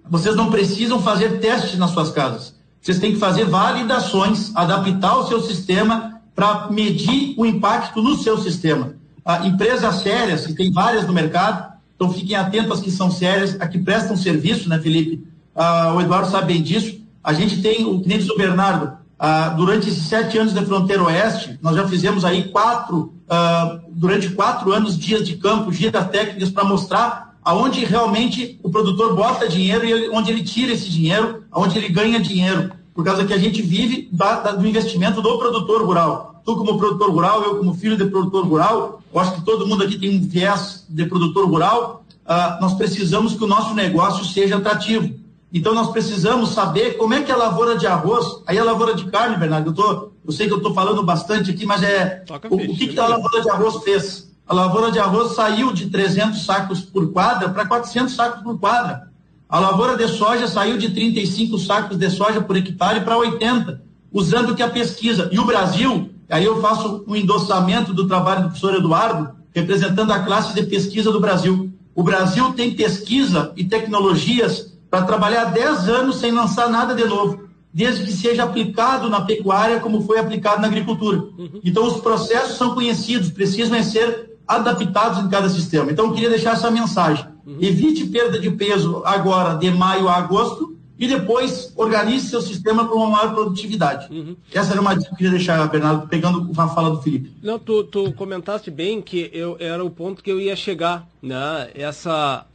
[0.10, 2.56] vocês não precisam fazer testes nas suas casas.
[2.82, 8.38] Vocês têm que fazer validações, adaptar o seu sistema para medir o impacto no seu
[8.38, 8.94] sistema.
[9.24, 13.60] A empresas sérias, que tem várias no mercado, então fiquem atentos às que são sérias,
[13.60, 15.26] a que prestam serviço, né, Felipe?
[15.56, 17.00] Ah, o Eduardo sabe bem disso.
[17.24, 21.58] A gente tem, o cliente do Bernardo, ah, durante esses sete anos da fronteira oeste,
[21.64, 26.64] nós já fizemos aí quatro, ah, durante quatro anos, dias de campo, dias técnicas para
[26.64, 31.90] mostrar aonde realmente o produtor bota dinheiro e onde ele tira esse dinheiro, aonde ele
[31.90, 36.42] ganha dinheiro, por causa que a gente vive da, da, do investimento do produtor rural.
[36.44, 39.84] Tu como produtor rural, eu como filho de produtor rural, eu acho que todo mundo
[39.84, 44.58] aqui tem um viés de produtor rural, uh, nós precisamos que o nosso negócio seja
[44.58, 45.14] atrativo.
[45.54, 49.06] Então nós precisamos saber como é que a lavoura de arroz, aí a lavoura de
[49.06, 52.56] carne, Bernardo, eu, tô, eu sei que eu estou falando bastante aqui, mas é o,
[52.56, 54.26] o que, que a lavoura de arroz fez?
[54.48, 59.10] a lavoura de arroz saiu de 300 sacos por quadra para 400 sacos por quadra.
[59.50, 63.82] A lavoura de soja saiu de 35 sacos de soja por hectare para 80,
[64.12, 65.30] usando o que a pesquisa.
[65.32, 70.20] E o Brasil, aí eu faço um endossamento do trabalho do professor Eduardo, representando a
[70.20, 71.72] classe de pesquisa do Brasil.
[71.96, 77.50] O Brasil tem pesquisa e tecnologias para trabalhar 10 anos sem lançar nada de novo,
[77.74, 81.18] desde que seja aplicado na pecuária como foi aplicado na agricultura.
[81.18, 81.60] Uhum.
[81.64, 85.92] Então, os processos são conhecidos, precisam ser adaptados em cada sistema.
[85.92, 87.26] Então, eu queria deixar essa mensagem.
[87.46, 87.58] Uhum.
[87.60, 92.96] Evite perda de peso agora, de maio a agosto, e depois organize seu sistema para
[92.96, 94.08] uma maior produtividade.
[94.14, 94.36] Uhum.
[94.54, 97.34] Essa era uma dica que eu queria deixar, Bernardo, pegando a fala do Felipe.
[97.44, 101.70] Não, tu, tu comentaste bem que eu, era o ponto que eu ia chegar, né?
[101.76, 102.46] Essa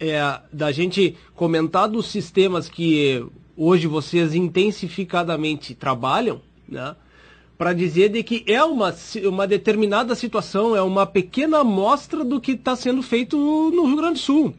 [0.00, 3.24] é, da gente comentar dos sistemas que
[3.56, 6.94] hoje vocês intensificadamente trabalham, né?
[7.58, 12.52] para dizer de que é uma, uma determinada situação, é uma pequena amostra do que
[12.52, 14.54] está sendo feito no Rio Grande do Sul,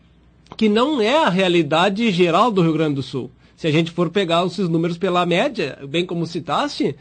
[0.57, 3.31] que não é a realidade geral do Rio Grande do Sul.
[3.55, 6.95] Se a gente for pegar esses números pela média, bem como citaste,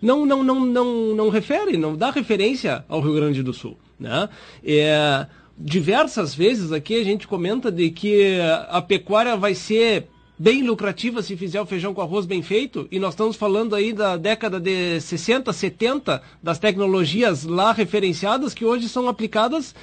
[0.00, 3.76] não, não, não, não, não refere, não dá referência ao Rio Grande do Sul.
[3.98, 4.28] Né?
[4.62, 5.26] É,
[5.58, 11.36] diversas vezes aqui a gente comenta de que a pecuária vai ser bem lucrativa se
[11.36, 15.00] fizer o feijão com arroz bem feito, e nós estamos falando aí da década de
[15.00, 19.74] 60, 70, das tecnologias lá referenciadas que hoje são aplicadas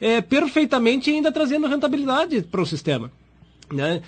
[0.00, 3.10] é, perfeitamente ainda trazendo rentabilidade para o sistema.
[3.72, 4.02] Né?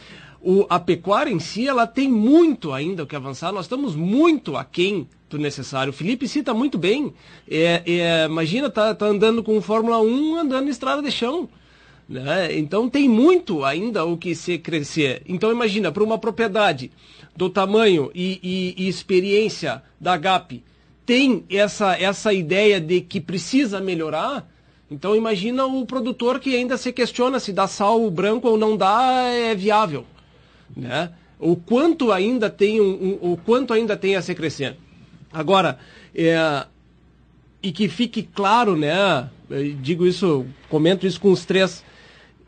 [0.49, 4.57] O, a pecuária em si, ela tem muito ainda o que avançar, nós estamos muito
[4.57, 5.91] aquém do necessário.
[5.91, 7.13] O Felipe cita muito bem,
[7.51, 11.49] é, é, imagina, tá, tá andando com Fórmula 1 andando em estrada de chão.
[12.09, 12.57] Né?
[12.57, 15.21] Então tem muito ainda o que se crescer.
[15.27, 16.93] Então imagina, para uma propriedade
[17.35, 20.63] do tamanho e, e, e, experiência da GAP,
[21.05, 24.49] tem essa, essa ideia de que precisa melhorar,
[24.89, 29.25] então imagina o produtor que ainda se questiona se dar sal branco ou não dá
[29.25, 30.07] é viável.
[30.75, 31.11] Né?
[31.39, 34.77] O quanto ainda tem um, um o quanto ainda tem a se crescer.
[35.33, 35.79] Agora,
[36.15, 36.67] é,
[37.63, 39.29] e que fique claro, né?
[39.81, 41.85] digo isso, comento isso com os três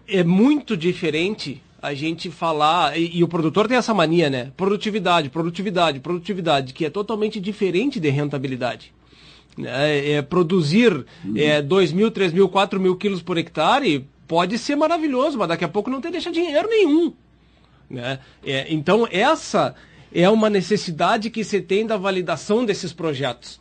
[0.09, 4.51] é muito diferente a gente falar, e, e, o produtor tem essa mania, né?
[4.57, 8.93] Produtividade, produtividade, produtividade, que é totalmente diferente de rentabilidade.
[9.61, 10.93] É, é produzir
[11.25, 11.37] uhum.
[11.37, 15.65] é, 2 mil, 3 mil, 4 mil quilos por hectare pode ser maravilhoso, mas daqui
[15.65, 17.13] a pouco não tem deixa dinheiro nenhum.
[17.89, 18.19] Né?
[18.45, 19.75] É, então, essa
[20.13, 23.61] é uma necessidade que se tem da validação desses projetos.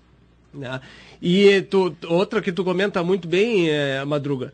[0.54, 0.80] Né?
[1.22, 4.54] E tu, outra que tu comenta muito bem, é, Madruga,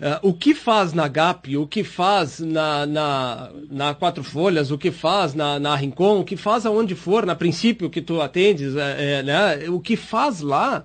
[0.00, 4.78] Uh, o que faz na GAP, o que faz na, na, na Quatro Folhas, o
[4.78, 8.76] que faz na, na Rincon, o que faz aonde for, na princípio que tu atendes,
[8.76, 9.68] é, é, né?
[9.68, 10.84] o que faz lá,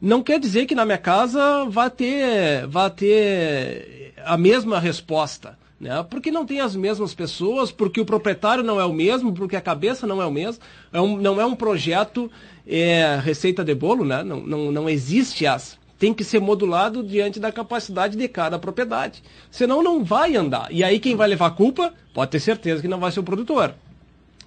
[0.00, 5.58] não quer dizer que na minha casa vai ter, vai ter a mesma resposta.
[5.78, 6.02] Né?
[6.08, 9.60] Porque não tem as mesmas pessoas, porque o proprietário não é o mesmo, porque a
[9.60, 12.30] cabeça não é o mesmo, é um, não é um projeto
[12.66, 14.22] é, receita de bolo, né?
[14.22, 19.22] não, não, não existe essa tem que ser modulado diante da capacidade de cada propriedade.
[19.50, 20.68] Senão não vai andar.
[20.70, 23.24] E aí quem vai levar a culpa, pode ter certeza que não vai ser o
[23.24, 23.74] produtor.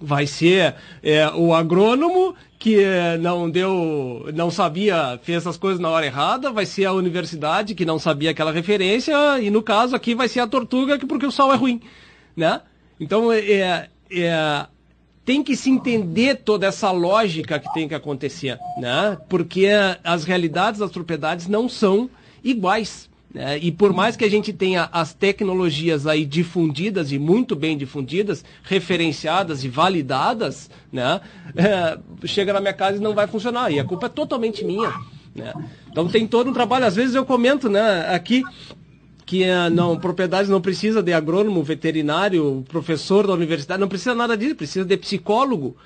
[0.00, 5.88] Vai ser é, o agrônomo que é, não deu, não sabia, fez as coisas na
[5.88, 10.14] hora errada, vai ser a universidade que não sabia aquela referência, e no caso aqui
[10.14, 11.80] vai ser a tortuga que porque o sol é ruim,
[12.36, 12.60] né?
[12.98, 14.66] Então, é, é
[15.24, 19.16] tem que se entender toda essa lógica que tem que acontecer, né?
[19.28, 19.68] Porque
[20.02, 22.10] as realidades das propriedades não são
[22.42, 23.09] iguais.
[23.32, 23.58] Né?
[23.58, 28.44] E por mais que a gente tenha as tecnologias aí difundidas e muito bem difundidas,
[28.62, 31.20] referenciadas e validadas, né?
[31.56, 33.70] É, chega na minha casa e não vai funcionar.
[33.70, 34.92] E a culpa é totalmente minha.
[35.34, 35.52] Né?
[35.90, 36.86] Então tem todo um trabalho.
[36.86, 38.42] Às vezes eu comento né, aqui
[39.24, 44.36] que uh, não, propriedades não precisa de agrônomo, veterinário, professor da universidade, não precisa nada
[44.36, 45.76] disso, precisa de psicólogo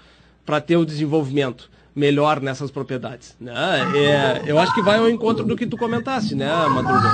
[0.47, 3.37] para ter o desenvolvimento melhor nessas propriedades.
[3.41, 3.53] Né?
[3.95, 7.13] É, eu acho que vai ao encontro do que tu comentaste, né, Madruga?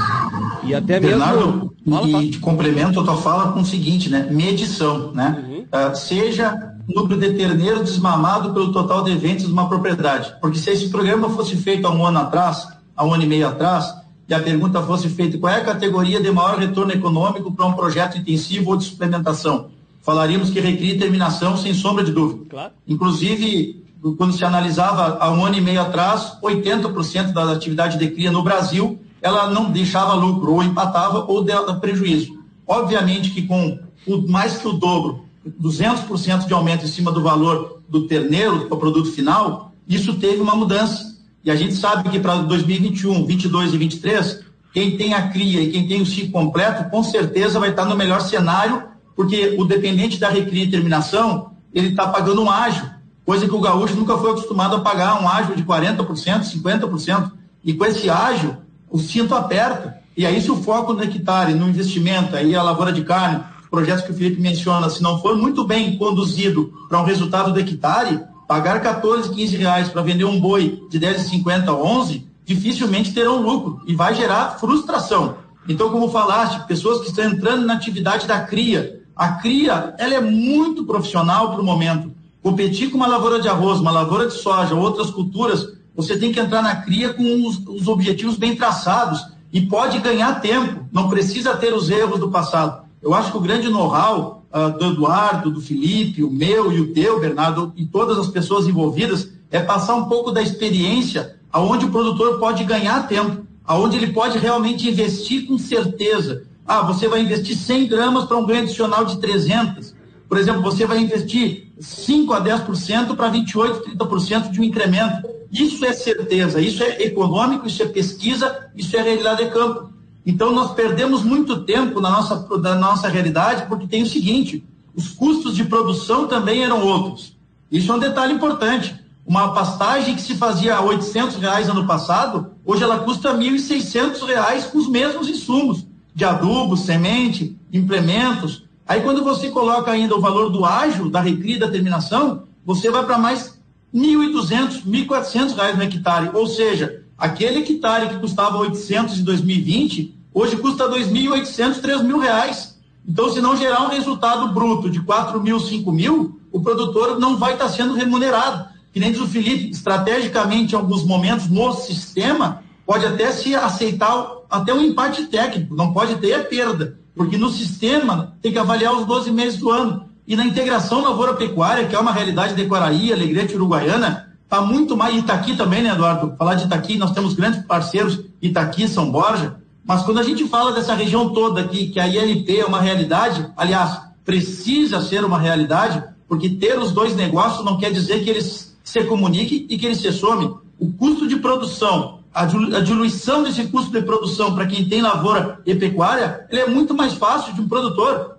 [0.64, 1.74] E até Bernardo, mesmo.
[1.88, 2.24] Fala, fala.
[2.24, 4.28] E complemento a tua fala com o seguinte, né?
[4.30, 5.44] Medição, né?
[5.46, 5.60] Uhum.
[5.60, 10.34] Uh, seja número de terneiro desmamado pelo total de eventos de uma propriedade.
[10.40, 12.66] Porque se esse programa fosse feito há um ano atrás,
[12.96, 13.94] há um ano e meio atrás,
[14.28, 17.72] e a pergunta fosse feita qual é a categoria de maior retorno econômico para um
[17.72, 19.70] projeto intensivo ou de suplementação,
[20.02, 22.44] falaríamos que recria terminação sem sombra de dúvida.
[22.48, 22.72] Claro.
[22.86, 23.84] Inclusive,
[24.16, 28.42] quando se analisava há um ano e meio atrás, 80% da atividade de cria no
[28.42, 32.38] Brasil, ela não deixava lucro, ou empatava, ou dava prejuízo.
[32.66, 35.24] Obviamente que com o, mais que o dobro,
[35.60, 40.56] 200% de aumento em cima do valor do terneiro, do produto final, isso teve uma
[40.56, 41.18] mudança.
[41.44, 45.70] E a gente sabe que para 2021, 22 e 23, quem tem a cria e
[45.70, 48.84] quem tem o ciclo completo, com certeza vai estar no melhor cenário,
[49.14, 53.60] porque o dependente da recria e terminação, ele está pagando um ágio coisa que o
[53.60, 56.04] gaúcho nunca foi acostumado a pagar um ágio de 40%,
[56.42, 57.32] 50%.
[57.64, 58.56] E com esse ágio,
[58.90, 59.98] o cinto aperta.
[60.16, 63.68] E aí, se o foco no hectare, no investimento, aí a lavoura de carne, os
[63.68, 67.60] projetos que o Felipe menciona, se não for muito bem conduzido para um resultado do
[67.60, 73.40] hectare, pagar 14, 15 reais para vender um boi de 10,50 a 11, dificilmente terão
[73.40, 75.36] lucro e vai gerar frustração.
[75.68, 80.20] Então, como falaste, pessoas que estão entrando na atividade da cria, a cria ela é
[80.20, 82.12] muito profissional para o momento.
[82.42, 86.40] Competir com uma lavoura de arroz, uma lavoura de soja, outras culturas, você tem que
[86.40, 89.20] entrar na cria com os, os objetivos bem traçados
[89.52, 92.84] e pode ganhar tempo, não precisa ter os erros do passado.
[93.02, 96.92] Eu acho que o grande know-how uh, do Eduardo, do Felipe, o meu e o
[96.92, 101.90] teu, Bernardo, e todas as pessoas envolvidas, é passar um pouco da experiência aonde o
[101.90, 106.44] produtor pode ganhar tempo, aonde ele pode realmente investir com certeza.
[106.66, 109.94] Ah, você vai investir 100 gramas para um ganho adicional de 300.
[110.30, 115.28] Por exemplo, você vai investir 5 a 10% para 28, 30% de um incremento.
[115.50, 119.90] Isso é certeza, isso é econômico, isso é pesquisa, isso é realidade de campo.
[120.24, 124.62] Então nós perdemos muito tempo na nossa, na nossa realidade porque tem o seguinte,
[124.94, 127.36] os custos de produção também eram outros.
[127.68, 128.94] Isso é um detalhe importante.
[129.26, 134.64] Uma pastagem que se fazia a 800 reais ano passado, hoje ela custa 1.600 reais
[134.66, 140.50] com os mesmos insumos de adubo, semente, implementos, Aí quando você coloca ainda o valor
[140.50, 143.56] do ágio, da recria da terminação, você vai para mais
[143.94, 146.30] 1.200, 1.400 reais no hectare.
[146.34, 152.80] Ou seja, aquele hectare que custava 800 em 2020, hoje custa 2.800, 3.000 reais.
[153.08, 157.36] Então, se não gerar um resultado bruto de 4 mil, 5 mil, o produtor não
[157.36, 158.70] vai estar tá sendo remunerado.
[158.92, 164.32] Que nem diz o Felipe, estrategicamente, em alguns momentos, no sistema, pode até se aceitar
[164.50, 166.98] até um empate técnico, não pode ter perda.
[167.20, 170.08] Porque no sistema tem que avaliar os 12 meses do ano.
[170.26, 175.14] E na integração lavoura-pecuária, que é uma realidade de Quaraí, Alegrete Uruguaiana, está muito mais.
[175.14, 176.34] Itaqui também, né, Eduardo?
[176.38, 179.56] Falar de Itaqui, nós temos grandes parceiros, Itaqui, São Borja.
[179.84, 183.46] Mas quando a gente fala dessa região toda aqui, que a ILP é uma realidade,
[183.54, 188.74] aliás, precisa ser uma realidade, porque ter os dois negócios não quer dizer que eles
[188.82, 190.54] se comuniquem e que eles se somem.
[190.78, 192.44] O custo de produção a
[192.80, 197.14] diluição desse custo de produção para quem tem lavoura e pecuária, ele é muito mais
[197.14, 198.36] fácil de um produtor.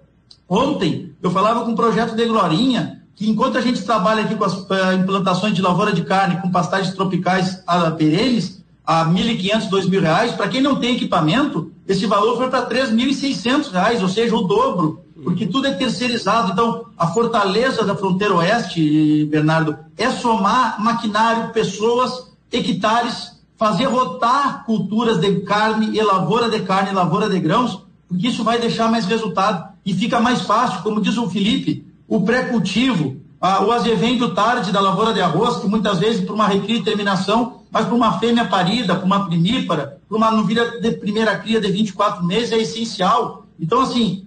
[0.47, 4.45] Ontem, eu falava com um projeto de Glorinha, que enquanto a gente trabalha aqui com
[4.45, 9.89] as uh, implantações de lavoura de carne com pastagens tropicais a, perenes, a R$ 1.500,
[9.89, 14.35] R$ reais, para quem não tem equipamento, esse valor foi para R$ 3.600, ou seja,
[14.35, 16.53] o dobro, porque tudo é terceirizado.
[16.53, 23.30] Então, a fortaleza da fronteira oeste, Bernardo, é somar maquinário, pessoas, hectares
[23.61, 28.43] fazer rotar culturas de carne e lavoura de carne e lavoura de grãos, porque isso
[28.43, 33.71] vai deixar mais resultado e fica mais fácil, como diz o Felipe, o pré-cultivo, o
[33.71, 37.85] azevento tarde da lavoura de arroz, que muitas vezes por uma recria e terminação, mas
[37.85, 42.25] para uma fêmea parida, para uma primípara, para uma novilha de primeira cria de 24
[42.25, 43.45] meses é essencial.
[43.59, 44.25] Então, assim,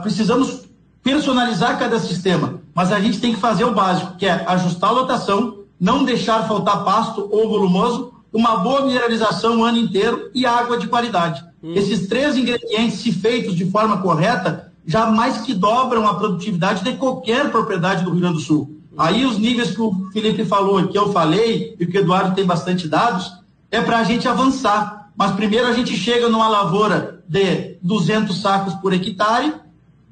[0.00, 0.62] precisamos
[1.02, 4.94] personalizar cada sistema, mas a gente tem que fazer o básico, que é ajustar a
[4.94, 10.76] lotação, não deixar faltar pasto ou volumoso, uma boa mineralização o ano inteiro e água
[10.76, 11.42] de qualidade.
[11.62, 11.72] Hum.
[11.74, 16.92] Esses três ingredientes, se feitos de forma correta, já mais que dobram a produtividade de
[16.98, 18.76] qualquer propriedade do Rio Grande do Sul.
[18.96, 22.44] Aí os níveis que o Felipe falou, que eu falei, e que o Eduardo tem
[22.44, 23.32] bastante dados,
[23.70, 25.10] é para a gente avançar.
[25.16, 29.54] Mas primeiro a gente chega numa lavoura de 200 sacos por hectare,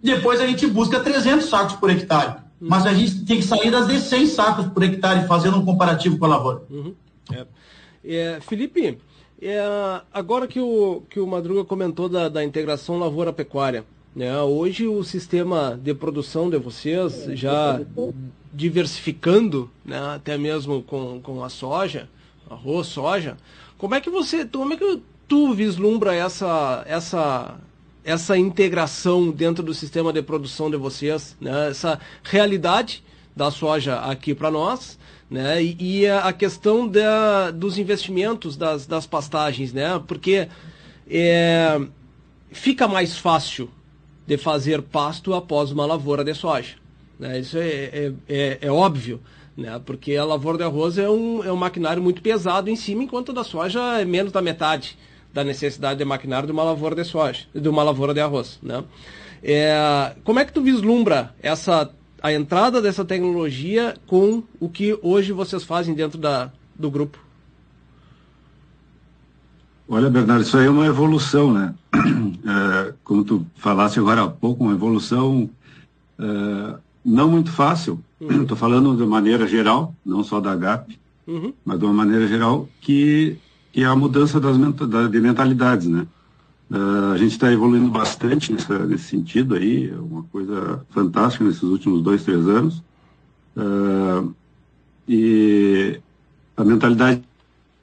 [0.02, 2.36] depois a gente busca 300 sacos por hectare.
[2.60, 2.68] Uhum.
[2.70, 6.18] Mas a gente tem que sair das de 100 sacos por hectare, fazendo um comparativo
[6.18, 6.62] com a lavoura.
[6.70, 6.94] Uhum.
[7.32, 7.46] É.
[8.04, 8.98] É, Felipe,
[9.40, 9.60] é,
[10.12, 13.84] agora que o, que o Madruga comentou da, da integração lavoura-pecuária,
[14.14, 17.80] né, hoje o sistema de produção de vocês já
[18.52, 22.08] diversificando, né, até mesmo com, com a soja,
[22.48, 23.36] arroz, soja,
[23.78, 27.58] como é que você, como é que tu vislumbra essa, essa,
[28.04, 33.02] essa integração dentro do sistema de produção de vocês, né, essa realidade
[33.34, 34.98] da soja aqui para nós,
[35.34, 40.46] né, e, e, a questão da, dos investimentos das, das pastagens, né, porque
[41.10, 41.80] é,
[42.52, 43.68] fica mais fácil
[44.24, 46.76] de fazer pasto após uma lavoura de soja.
[47.18, 47.40] Né?
[47.40, 49.20] Isso é, é, é, é, óbvio,
[49.56, 49.80] né?
[49.84, 53.32] porque a lavoura de arroz é um, é um maquinário muito pesado em cima, enquanto
[53.32, 54.96] a da soja é menos da metade
[55.32, 58.60] da necessidade de maquinário de uma lavoura de soja, de uma lavoura de arroz.
[58.62, 58.84] Né?
[59.42, 61.92] É, como é que tu vislumbra essa,
[62.24, 67.18] a entrada dessa tecnologia com o que hoje vocês fazem dentro da, do grupo?
[69.86, 71.74] Olha, Bernardo, isso aí é uma evolução, né?
[72.46, 75.48] É, como tu falaste agora há pouco, uma evolução
[76.18, 78.02] é, não muito fácil.
[78.20, 78.56] Estou uhum.
[78.56, 81.54] falando de maneira geral, não só da GAP, uhum.
[81.64, 83.38] mas de uma maneira geral, que,
[83.72, 84.56] que é a mudança das,
[85.10, 86.06] de mentalidades, né?
[86.70, 91.62] Uh, a gente está evoluindo bastante nessa, nesse sentido aí, é uma coisa fantástica nesses
[91.62, 92.82] últimos dois, três anos.
[93.56, 94.34] Uh,
[95.06, 96.00] e
[96.56, 97.22] a mentalidade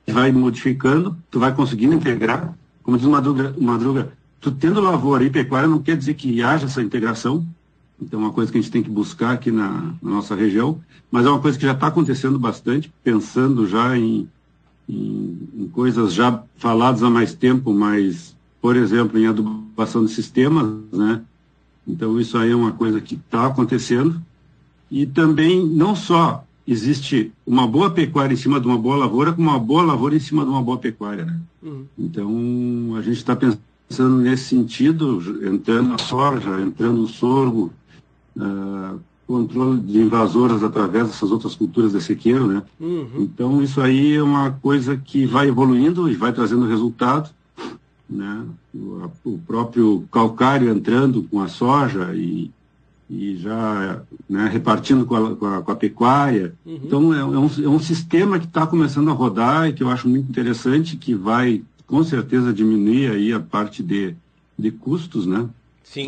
[0.07, 2.53] vai modificando, tu vai conseguindo integrar.
[2.83, 4.11] Como diz o Madruga, Madruga
[4.41, 7.45] tu tendo lavoura e pecuária não quer dizer que haja essa integração.
[8.01, 10.81] Então, é uma coisa que a gente tem que buscar aqui na, na nossa região,
[11.11, 14.27] mas é uma coisa que já está acontecendo bastante, pensando já em,
[14.89, 20.71] em, em, coisas já faladas há mais tempo, mas, por exemplo, em adubação de sistemas,
[20.93, 21.21] né?
[21.87, 24.21] Então, isso aí é uma coisa que está acontecendo.
[24.89, 29.49] E também, não só existe uma boa pecuária em cima de uma boa lavoura, como
[29.49, 31.25] uma boa lavoura em cima de uma boa pecuária.
[31.25, 31.39] Né?
[31.63, 31.85] Uhum.
[31.97, 37.73] Então, a gente está pensando nesse sentido, entrando na soja, entrando no sorgo,
[38.37, 42.45] uh, controle de invasoras através dessas outras culturas de sequeiro.
[42.47, 42.61] Né?
[42.79, 43.09] Uhum.
[43.19, 47.29] Então, isso aí é uma coisa que vai evoluindo e vai trazendo resultado.
[48.11, 48.45] Né?
[48.75, 52.51] O, o próprio calcário entrando com a soja e
[53.13, 56.53] e já né, repartindo com a, com a, com a pecuária.
[56.65, 56.79] Uhum.
[56.81, 59.89] Então, é, é, um, é um sistema que está começando a rodar e que eu
[59.89, 64.15] acho muito interessante, que vai, com certeza, diminuir aí a parte de,
[64.57, 65.45] de custos né,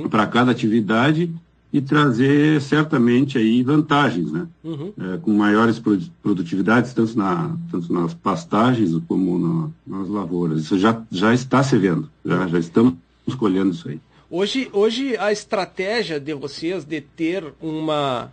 [0.09, 1.29] para cada atividade
[1.73, 4.47] e trazer certamente aí vantagens, né?
[4.63, 4.93] Uhum.
[4.95, 5.81] É, com maiores
[6.21, 9.39] produtividades, tanto, na, tanto nas pastagens como
[9.87, 10.61] na, nas lavouras.
[10.61, 12.93] Isso já, já está se vendo, já, já estamos
[13.39, 13.99] colhendo isso aí.
[14.29, 18.31] Hoje, hoje a estratégia de vocês de ter uma.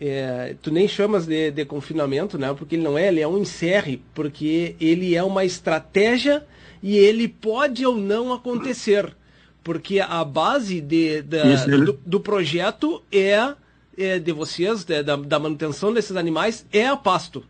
[0.00, 2.54] É, tu nem chamas de, de, confinamento, né?
[2.54, 6.42] Porque ele não é, ele é um encerre, porque ele é uma estratégia
[6.82, 9.14] e ele pode ou não acontecer.
[9.62, 13.54] Porque a base de, de do, do, projeto é,
[13.96, 17.44] é de vocês, de, da, da manutenção desses animais, é a pasto.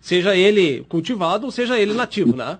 [0.00, 2.58] Seja ele cultivado ou seja ele nativo, né?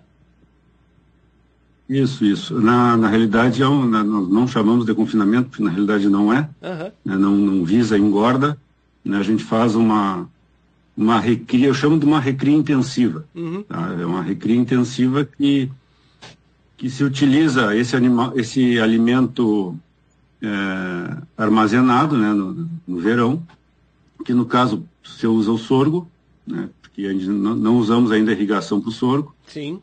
[1.88, 2.58] Isso, isso.
[2.58, 6.32] Na, na realidade, é um, na, nós não chamamos de confinamento, porque na realidade não
[6.32, 6.48] é.
[6.62, 6.90] Uhum.
[7.04, 8.56] Né, não, não visa engorda.
[9.04, 10.26] Né, a gente faz uma,
[10.96, 13.26] uma recria, eu chamo de uma recria intensiva.
[13.34, 13.62] Uhum.
[13.64, 13.94] Tá?
[14.00, 15.68] É uma recria intensiva que,
[16.82, 19.72] que se utiliza esse, animal, esse alimento
[20.42, 23.40] é, armazenado né, no, no, verão,
[24.24, 26.10] que no caso você usa o sorgo,
[26.44, 29.32] né, porque a gente não, não usamos ainda irrigação para o sorgo.
[29.46, 29.80] Sim.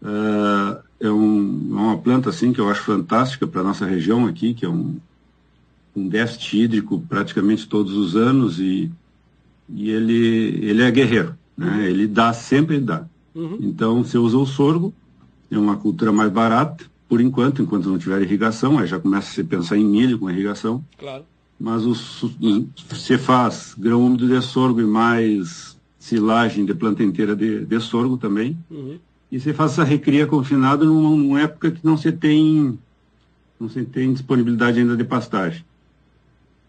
[0.00, 4.54] Uh, é, um, é uma planta assim que eu acho fantástica para nossa região aqui,
[4.54, 4.98] que é um,
[5.96, 8.88] um déficit hídrico praticamente todos os anos e,
[9.68, 11.66] e ele, ele é guerreiro, né?
[11.66, 11.80] Uhum.
[11.80, 13.04] Ele dá, sempre dá.
[13.34, 13.58] Uhum.
[13.60, 14.94] Então, você usa o sorgo,
[15.50, 19.34] é uma cultura mais barata, por enquanto, enquanto não tiver irrigação, aí já começa a
[19.34, 20.84] se pensar em milho com irrigação.
[20.98, 21.24] Claro.
[21.58, 21.94] Mas o,
[22.88, 28.16] você faz grão úmido de sorgo e mais silagem de planta inteira de, de sorgo
[28.16, 28.58] também.
[28.70, 28.98] Uhum
[29.30, 32.78] e você faz essa recria confinada numa, numa, época que não se tem
[33.58, 35.64] não se tem disponibilidade ainda de pastagem.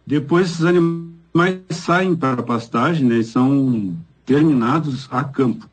[0.06, 5.70] Depois esses animais saem para a pastagem né, e são terminados a campo.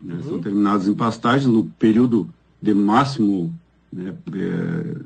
[0.00, 0.22] Né, uhum.
[0.22, 2.28] São terminados em pastagem no período
[2.60, 3.54] de máximo,
[3.92, 4.96] né, é,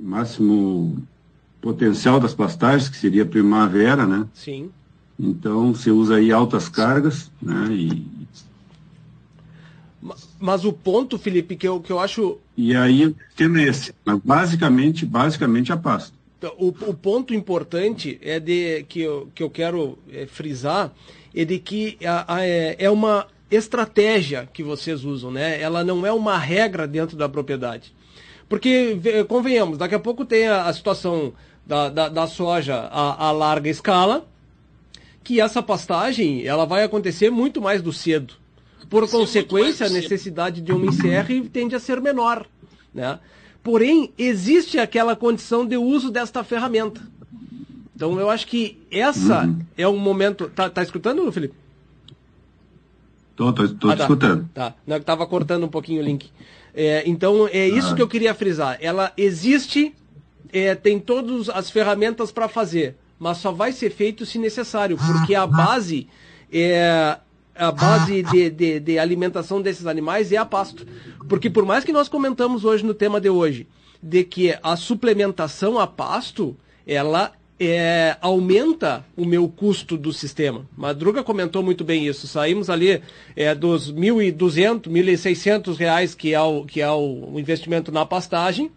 [0.00, 1.02] máximo
[1.60, 4.26] potencial das pastagens, que seria primavera, né?
[4.32, 4.70] Sim.
[5.18, 7.66] Então, você usa aí altas cargas, né?
[7.70, 8.06] E,
[10.38, 12.38] mas o ponto, Felipe, que eu, que eu acho.
[12.56, 13.92] E aí o tema é esse.
[14.04, 16.16] Mas basicamente, basicamente a pasto.
[16.38, 20.92] Então, o, o ponto importante é de que eu, que eu quero é, frisar
[21.34, 25.60] é de que a, a, é, é uma estratégia que vocês usam, né?
[25.60, 27.94] Ela não é uma regra dentro da propriedade.
[28.48, 31.32] Porque, convenhamos, daqui a pouco tem a, a situação
[31.66, 34.26] da, da, da soja a, a, larga escala,
[35.22, 38.34] que essa pastagem ela vai acontecer muito mais do cedo.
[38.88, 42.46] Por Sim, consequência, a necessidade de uma encerre tende a ser menor.
[42.94, 43.18] Né?
[43.62, 47.02] Porém, existe aquela condição de uso desta ferramenta.
[47.94, 49.58] Então, eu acho que essa uhum.
[49.76, 50.48] é um momento.
[50.48, 51.54] Tá, tá escutando, Felipe?
[53.38, 54.02] Estou tô, tô, tô ah, tá.
[54.02, 54.50] escutando.
[54.52, 56.28] Tá, estava cortando um pouquinho o link.
[56.74, 57.94] É, então, é isso ah.
[57.94, 58.76] que eu queria frisar.
[58.80, 59.94] Ela existe,
[60.52, 65.36] é, tem todas as ferramentas para fazer, mas só vai ser feito se necessário, porque
[65.36, 66.08] a base
[66.52, 67.16] é,
[67.54, 70.84] a base de, de, de, alimentação desses animais é a pasto.
[71.28, 73.68] Porque por mais que nós comentamos hoje no tema de hoje,
[74.02, 80.66] de que a suplementação a pasto, ela é, aumenta o meu custo do sistema.
[80.76, 82.26] Madruga comentou muito bem isso.
[82.26, 83.02] Saímos ali
[83.34, 88.70] é, dos 1.200, 1.600 reais que é o, que é o investimento na pastagem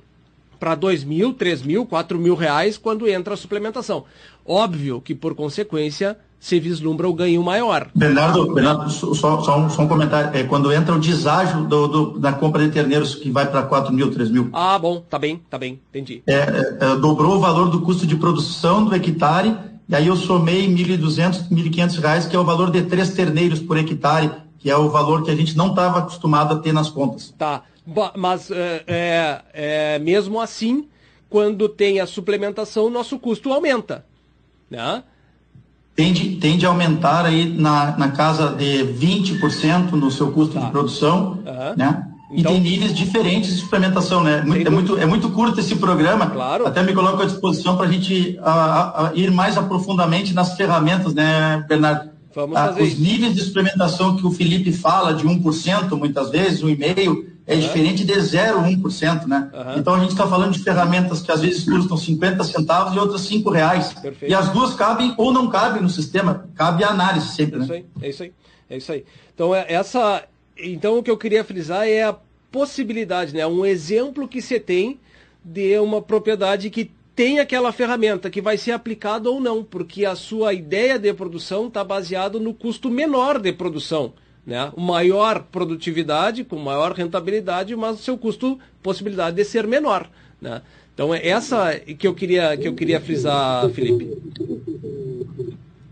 [0.61, 4.05] para 2 mil, 3 mil, 4 mil reais quando entra a suplementação.
[4.45, 7.89] Óbvio que, por consequência, se vislumbra o ganho maior.
[7.95, 10.37] Bernardo, Bernardo só, só, um, só um comentário.
[10.37, 13.91] É, quando entra o deságio do, do, da compra de terneiros, que vai para 4
[13.91, 14.49] mil, 3 mil.
[14.53, 16.21] Ah, bom, tá bem, tá bem, entendi.
[16.27, 19.57] É, é, é dobrou o valor do custo de produção do hectare,
[19.89, 23.77] e aí eu somei 1.200, 1.500 reais, que é o valor de três terneiros por
[23.77, 27.33] hectare, que é o valor que a gente não estava acostumado a ter nas contas.
[27.35, 27.63] Tá,
[28.15, 30.87] mas é, é, é, mesmo assim,
[31.29, 34.05] quando tem a suplementação, o nosso custo aumenta,
[34.69, 35.03] né?
[35.95, 40.61] tende, tende a aumentar aí na, na casa de 20% no seu custo tá.
[40.61, 41.75] de produção, uhum.
[41.75, 42.07] né?
[42.33, 44.41] Então, e tem níveis diferentes de suplementação, né?
[44.65, 46.27] É muito, é muito curto esse programa.
[46.27, 46.65] Claro.
[46.65, 48.39] Até me coloco à disposição para a gente
[49.15, 52.09] ir mais aprofundamente nas ferramentas, né, Bernardo?
[52.33, 53.01] Vamos ah, fazer os isso.
[53.01, 57.59] níveis de suplementação que o Felipe fala, de 1%, muitas vezes, 1,5%, é uhum.
[57.59, 59.49] diferente de 0, 1%, né?
[59.53, 59.79] Uhum.
[59.79, 63.21] Então a gente está falando de ferramentas que às vezes custam 50 centavos e outras
[63.21, 63.93] 5 reais.
[63.93, 64.31] Perfeito.
[64.31, 67.71] E as duas cabem ou não cabem no sistema, cabe a análise sempre, é isso
[67.71, 67.75] né?
[67.75, 68.33] Aí, é isso aí,
[68.69, 69.05] é isso aí.
[69.33, 70.23] Então, é, essa,
[70.57, 72.15] então o que eu queria frisar é a
[72.51, 73.45] possibilidade, né?
[73.47, 74.99] Um exemplo que você tem
[75.43, 80.15] de uma propriedade que tem aquela ferramenta que vai ser aplicada ou não, porque a
[80.15, 84.13] sua ideia de produção está baseada no custo menor de produção.
[84.45, 84.71] Né?
[84.77, 90.09] Maior produtividade, com maior rentabilidade, mas o seu custo, possibilidade de ser menor.
[90.41, 90.61] Né?
[90.93, 94.17] Então é essa que eu queria, que eu queria frisar, Felipe.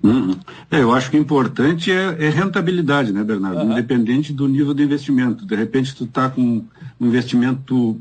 [0.01, 0.35] Uhum.
[0.71, 3.61] É, eu acho que o importante é, é rentabilidade, né, Bernardo?
[3.61, 3.71] Uhum.
[3.71, 5.45] Independente do nível de investimento.
[5.45, 6.63] De repente, tu está com
[6.99, 7.99] um investimento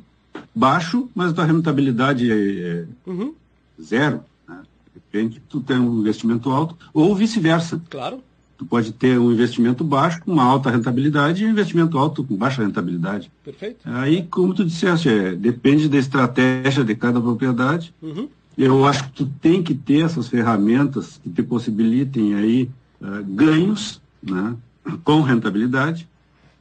[0.55, 3.35] baixo, mas a tua rentabilidade é, é uhum.
[3.81, 4.21] zero.
[4.49, 4.61] Né?
[4.95, 7.81] De repente, tu tem um investimento alto, ou vice-versa.
[7.91, 8.23] Claro.
[8.59, 12.35] Tu pode ter um investimento baixo com uma alta rentabilidade e um investimento alto com
[12.35, 13.31] baixa rentabilidade.
[13.45, 13.79] Perfeito.
[13.85, 17.95] Aí, como tu disseste, é, depende da estratégia de cada propriedade.
[18.03, 18.29] Uhum.
[18.59, 22.69] Eu acho que tu tem que ter essas ferramentas que te possibilitem aí
[23.01, 24.57] uh, ganhos né,
[25.05, 26.09] com rentabilidade.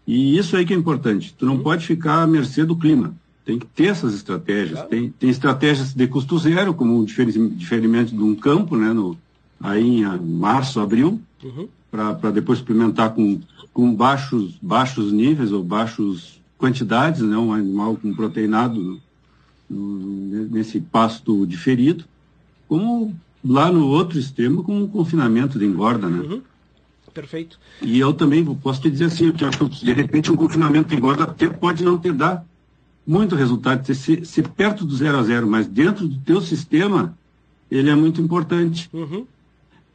[0.05, 1.33] E isso aí que é importante.
[1.35, 1.63] Tu não uhum.
[1.63, 3.15] pode ficar à mercê do clima.
[3.43, 4.73] Tem que ter essas estratégias.
[4.73, 4.89] Claro.
[4.89, 9.17] Tem, tem estratégias de custo zero, como o diferimento de um campo, né, no,
[9.59, 11.19] aí em março, abril.
[11.43, 13.39] Uhum para depois suplementar com,
[13.73, 18.99] com baixos, baixos níveis ou baixas quantidades, né, um animal com proteinado
[19.69, 22.05] no, nesse pasto diferido,
[22.67, 26.19] como lá no outro extremo, com o confinamento de engorda, né?
[26.19, 26.41] Uhum.
[27.13, 27.59] Perfeito.
[27.81, 31.25] E eu também posso te dizer assim, que de repente um confinamento de engorda
[31.59, 32.45] pode não te dar
[33.07, 37.17] muito resultado, ser, ser perto do zero a zero, mas dentro do teu sistema,
[37.71, 38.89] ele é muito importante.
[38.93, 39.25] Uhum.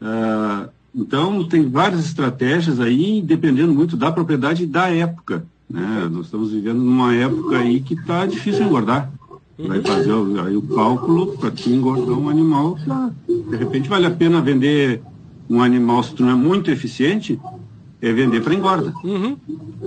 [0.01, 5.45] Uh, então, tem várias estratégias aí, dependendo muito da propriedade e da época.
[5.69, 6.09] Né?
[6.11, 9.11] Nós estamos vivendo numa época aí que está difícil engordar.
[9.59, 10.13] Vai fazer
[10.45, 12.77] aí o cálculo para que engordar um animal.
[13.27, 15.01] De repente, vale a pena vender
[15.49, 17.41] um animal, se tu não é muito eficiente,
[18.01, 19.37] é vender para engorda, uhum.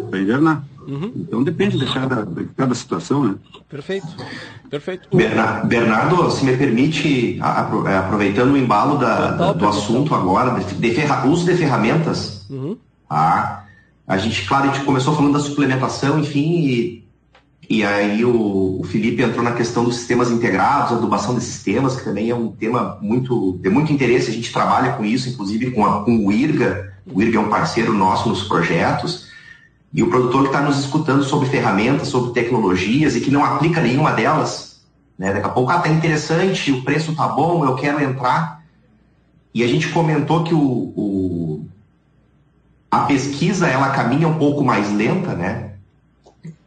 [0.10, 0.66] para invernar.
[0.88, 1.12] Uhum.
[1.16, 3.36] Então depende de cada, de cada situação, né?
[3.70, 4.08] Perfeito.
[4.70, 5.10] Perfeito.
[5.66, 10.92] Bernardo, se me permite, é, aproveitando o embalo da, da, do assunto agora, de, de
[10.94, 12.78] ferra, uso de ferramentas, uhum.
[13.10, 13.64] a,
[14.08, 17.06] a gente, claro, a gente começou falando da suplementação, enfim, e
[17.70, 22.04] E aí o, o, Felipe entrou na questão dos sistemas integrados, adubação de sistemas, que
[22.04, 24.30] também é um tema muito de muito interesse.
[24.30, 26.94] A gente trabalha com isso, inclusive com, a, com o IRGA.
[27.12, 29.28] O IRGA é um parceiro nosso nos projetos.
[29.96, 33.80] E o produtor que está nos escutando sobre ferramentas, sobre tecnologias e que não aplica
[33.80, 34.82] nenhuma delas,
[35.18, 35.32] né?
[35.32, 38.62] Daqui a pouco, ah, tá interessante, o preço tá bom, eu quero entrar.
[39.54, 41.66] E a gente comentou que o, o
[42.92, 45.72] a pesquisa ela caminha um pouco mais lenta, né?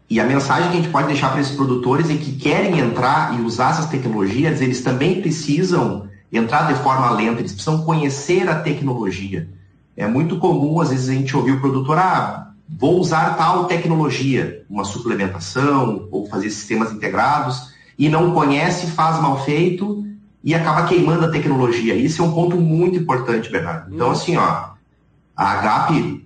[0.08, 3.38] E a mensagem que a gente pode deixar para esses produtores é que querem entrar
[3.38, 8.58] e usar essas tecnologias, eles também precisam entrar de forma lenta, eles precisam conhecer a
[8.58, 9.50] tecnologia.
[9.94, 14.64] É muito comum, às vezes, a gente ouvir o produtor, ah, vou usar tal tecnologia,
[14.68, 20.06] uma suplementação, ou fazer sistemas integrados, e não conhece, faz mal feito
[20.44, 21.94] e acaba queimando a tecnologia.
[21.94, 23.94] Isso é um ponto muito importante, Bernardo.
[23.94, 24.70] Então, assim, ó,
[25.36, 26.22] a HAP,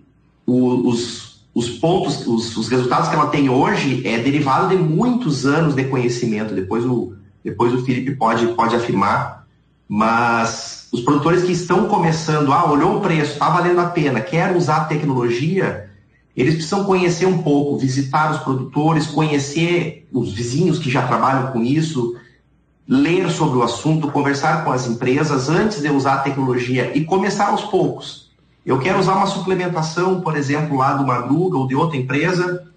[0.47, 5.74] os os pontos, os, os, resultados que ela tem hoje é derivado de muitos anos
[5.74, 6.55] de conhecimento.
[6.55, 7.14] Depois o,
[7.45, 9.47] depois o Felipe pode, pode afirmar.
[9.86, 14.57] Mas os produtores que estão começando, ah, olhou o preço, está valendo a pena, quer
[14.57, 15.90] usar a tecnologia,
[16.37, 21.62] eles precisam conhecer um pouco, visitar os produtores, conhecer os vizinhos que já trabalham com
[21.62, 22.16] isso,
[22.89, 27.49] ler sobre o assunto, conversar com as empresas antes de usar a tecnologia e começar
[27.49, 28.22] aos poucos
[28.64, 32.68] eu quero usar uma suplementação, por exemplo, lá do Madruga ou de outra empresa,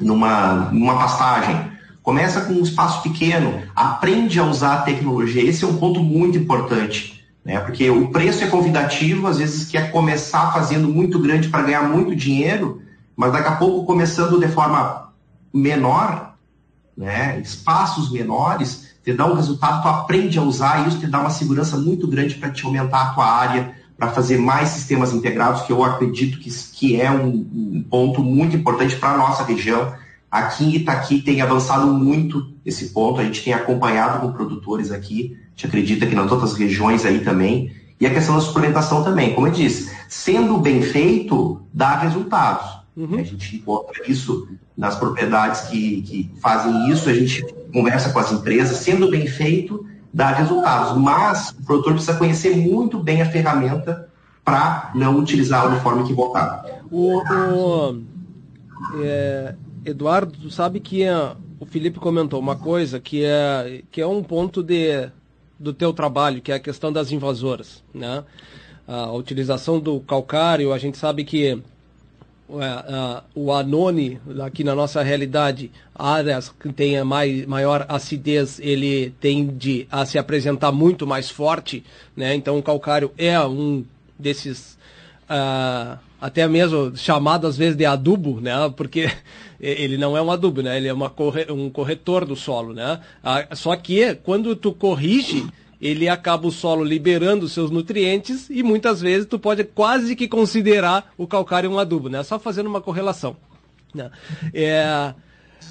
[0.00, 1.70] numa, numa pastagem.
[2.02, 5.44] Começa com um espaço pequeno, aprende a usar a tecnologia.
[5.44, 7.58] Esse é um ponto muito importante, né?
[7.60, 12.14] porque o preço é convidativo, às vezes quer começar fazendo muito grande para ganhar muito
[12.14, 12.82] dinheiro,
[13.16, 15.12] mas daqui a pouco começando de forma
[15.52, 16.34] menor,
[16.96, 17.40] né?
[17.40, 21.30] espaços menores, te dá um resultado, tu aprende a usar e isso te dá uma
[21.30, 25.72] segurança muito grande para te aumentar a tua área para fazer mais sistemas integrados, que
[25.72, 29.92] eu acredito que, que é um, um ponto muito importante para a nossa região.
[30.30, 35.36] Aqui em Itaqui tem avançado muito esse ponto, a gente tem acompanhado com produtores aqui,
[35.60, 39.34] gente acredita que nas outras regiões aí também, e a questão da suplementação também.
[39.34, 42.80] Como eu disse, sendo bem feito, dá resultados.
[42.96, 43.18] Uhum.
[43.18, 48.32] A gente encontra isso nas propriedades que, que fazem isso, a gente conversa com as
[48.32, 50.96] empresas, sendo bem feito, dar resultados.
[50.96, 54.08] Mas o produtor precisa conhecer muito bem a ferramenta
[54.42, 56.80] para não utilizá-la de forma equivocada.
[56.90, 58.02] O, o
[59.02, 59.54] é,
[59.84, 64.22] Eduardo, tu sabe que é, o Felipe comentou uma coisa que é, que é um
[64.22, 65.10] ponto de,
[65.60, 67.84] do teu trabalho, que é a questão das invasoras.
[67.94, 68.24] Né?
[68.88, 71.62] A utilização do calcário, a gente sabe que
[72.48, 79.86] uh, o anone, aqui na nossa realidade, áreas que tenha mais, maior acidez, ele tende
[79.90, 81.84] a se apresentar muito mais forte,
[82.16, 82.34] né?
[82.34, 83.84] Então o calcário é um
[84.18, 84.78] desses,
[85.28, 88.54] uh, até mesmo chamado às vezes de adubo, né?
[88.76, 89.10] Porque
[89.60, 90.76] ele não é um adubo, né?
[90.76, 93.00] Ele é uma corre um corretor do solo, né?
[93.22, 95.46] Uh, só que quando tu corrige
[95.80, 101.12] ele acaba o solo liberando seus nutrientes e muitas vezes tu pode quase que considerar
[101.16, 102.22] o calcário um adubo, né?
[102.22, 103.36] Só fazendo uma correlação.
[103.94, 104.10] Né?
[104.52, 105.14] É,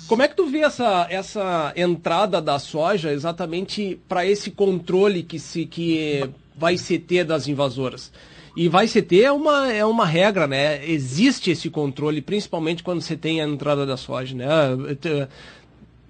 [0.07, 5.37] como é que tu vê essa, essa entrada da soja exatamente para esse controle que,
[5.37, 8.11] se, que vai se ter das invasoras?
[8.55, 10.85] E vai se ter é uma, é uma regra, né?
[10.85, 14.47] Existe esse controle, principalmente quando você tem a entrada da soja, né?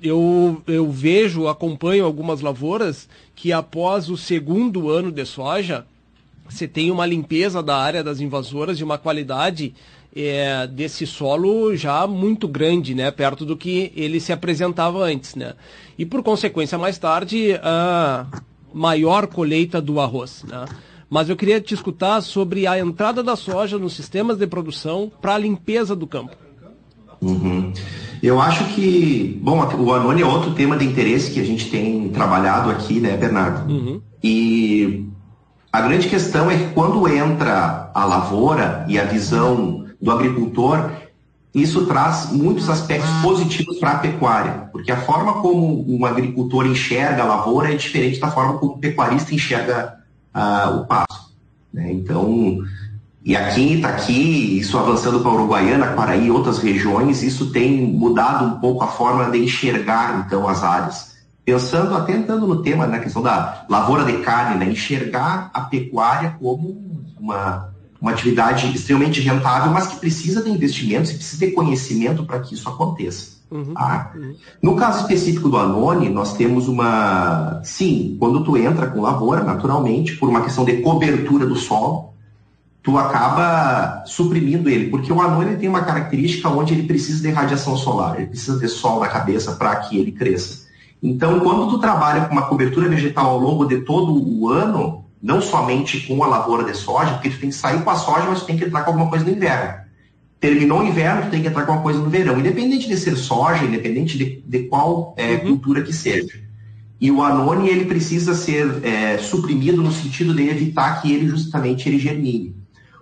[0.01, 5.85] eu, eu vejo, acompanho algumas lavouras que após o segundo ano de soja,
[6.47, 9.73] você tem uma limpeza da área das invasoras e uma qualidade
[10.15, 15.53] é, desse solo já muito grande, né, perto do que ele se apresentava antes, né.
[15.97, 18.25] E por consequência, mais tarde, a
[18.73, 20.65] maior colheita do arroz, né.
[21.09, 25.33] Mas eu queria te escutar sobre a entrada da soja nos sistemas de produção para
[25.33, 26.35] a limpeza do campo.
[27.21, 27.73] Uhum.
[28.21, 32.09] Eu acho que, bom, o Anoni é outro tema de interesse que a gente tem
[32.09, 33.71] trabalhado aqui, né, Bernardo?
[33.71, 34.01] Uhum.
[34.23, 35.05] E
[35.71, 40.91] a grande questão é que quando entra a lavoura e a visão do agricultor,
[41.53, 47.23] isso traz muitos aspectos positivos para a pecuária, porque a forma como um agricultor enxerga
[47.23, 49.98] a lavoura é diferente da forma como o pecuarista enxerga
[50.33, 51.31] o pasto.
[51.73, 51.91] Né?
[51.91, 52.59] Então,
[53.23, 58.45] e aqui, está aqui, isso avançando para Uruguaiana, Quaraí e outras regiões, isso tem mudado
[58.45, 61.17] um pouco a forma de enxergar, então, as áreas.
[61.43, 66.35] Pensando, até entrando no tema, na questão da lavoura de carne, né, enxergar a pecuária
[66.39, 72.23] como uma, uma atividade extremamente rentável, mas que precisa de investimentos e precisa de conhecimento
[72.23, 73.38] para que isso aconteça.
[73.51, 74.11] Uhum, tá?
[74.15, 74.35] uhum.
[74.61, 77.61] No caso específico do Anone, nós temos uma.
[77.63, 82.13] Sim, quando tu entra com lavoura, naturalmente, por uma questão de cobertura do solo,
[82.83, 87.75] tu acaba suprimindo ele, porque o anônimo tem uma característica onde ele precisa de radiação
[87.75, 90.67] solar, ele precisa ter sol na cabeça para que ele cresça.
[91.01, 95.41] Então, quando tu trabalha com uma cobertura vegetal ao longo de todo o ano, não
[95.41, 98.41] somente com a lavoura de soja, porque tu tem que sair com a soja, mas
[98.41, 99.88] tu tem que entrar com alguma coisa no inverno.
[100.39, 103.17] Terminou o inverno, tu tem que entrar com alguma coisa no verão, independente de ser
[103.17, 105.39] soja, independente de, de qual é, uhum.
[105.39, 106.39] cultura que seja.
[107.01, 111.87] E o anone ele precisa ser é, suprimido no sentido de evitar que ele justamente
[111.87, 112.55] ele germine.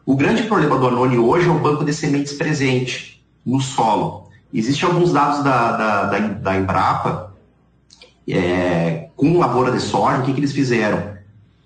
[0.06, 4.30] O grande problema do anone hoje é o banco de sementes presente no solo.
[4.54, 7.36] Existem alguns dados da, da, da, da Embrapa
[8.28, 11.16] é, com lavoura de soja, o que, que eles fizeram?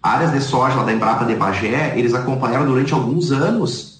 [0.01, 3.90] Áreas de soja lá da Embrapa de Bagé, eles acompanharam durante alguns anos,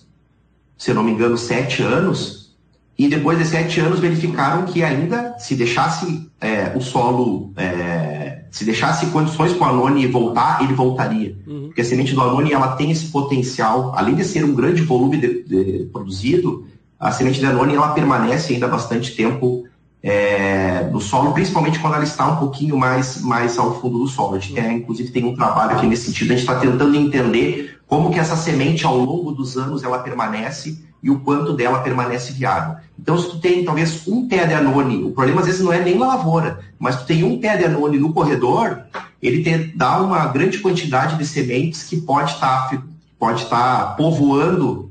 [0.82, 2.56] se eu não me engano, sete anos,
[2.98, 8.66] e depois de sete anos verificaram que ainda, se deixasse é, o solo, é, se
[8.66, 11.38] deixasse condições para o anone voltar, ele voltaria.
[11.46, 11.66] Uhum.
[11.68, 15.18] Porque a semente do anone ela tem esse potencial, além de ser um grande volume
[15.18, 16.66] de, de produzido,
[17.00, 19.66] a semente de anone ela permanece ainda bastante tempo
[20.02, 24.36] é, do solo, principalmente quando ela está um pouquinho mais, mais ao fundo do solo.
[24.36, 27.80] A gente tem, inclusive tem um trabalho aqui nesse sentido, a gente está tentando entender
[27.92, 32.32] como que essa semente ao longo dos anos ela permanece e o quanto dela permanece
[32.32, 32.78] viável.
[32.98, 35.84] Então, se tu tem talvez um pé de anone, o problema às vezes não é
[35.84, 38.84] nem na lavoura, mas tu tem um pé de anone no corredor,
[39.22, 42.82] ele te dá uma grande quantidade de sementes que pode estar tá,
[43.20, 44.89] pode estar tá povoando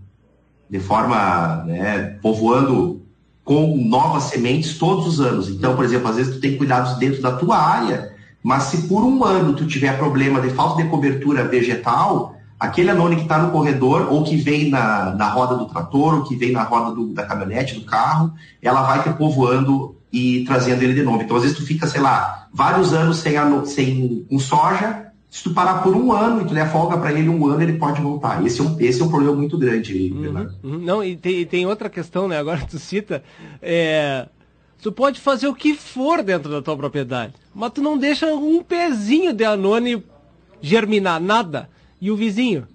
[0.68, 3.00] de forma, né, povoando
[3.42, 5.48] com novas sementes todos os anos.
[5.48, 9.02] Então, por exemplo, às vezes tu tem cuidados dentro da tua área, mas se por
[9.02, 13.50] um ano tu tiver problema de falta de cobertura vegetal, aquele anone que está no
[13.50, 17.06] corredor, ou que vem na, na roda do trator, ou que vem na roda do,
[17.14, 21.22] da caminhonete, do carro, ela vai te povoando e trazendo ele de novo.
[21.22, 23.34] Então, às vezes, tu fica, sei lá, vários anos sem,
[23.64, 27.28] sem um soja, se tu parar por um ano e tu der folga para ele
[27.28, 28.44] um ano, ele pode voltar.
[28.44, 30.78] Esse é um, esse é um problema muito grande, uhum, uhum.
[30.78, 32.36] Não, e tem, tem, outra questão, né?
[32.36, 33.22] Agora tu cita.
[33.62, 34.26] É,
[34.82, 38.62] tu pode fazer o que for dentro da tua propriedade, mas tu não deixa um
[38.62, 40.04] pezinho de anone
[40.60, 41.70] germinar, nada.
[42.00, 42.66] E o vizinho?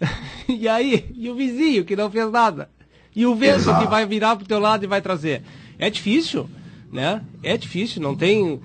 [0.48, 1.06] e aí?
[1.14, 2.68] E o vizinho que não fez nada?
[3.14, 3.82] E o vento Exato.
[3.82, 5.42] que vai virar pro teu lado e vai trazer?
[5.78, 6.48] É difícil,
[6.92, 7.22] né?
[7.42, 8.60] É difícil, não tem...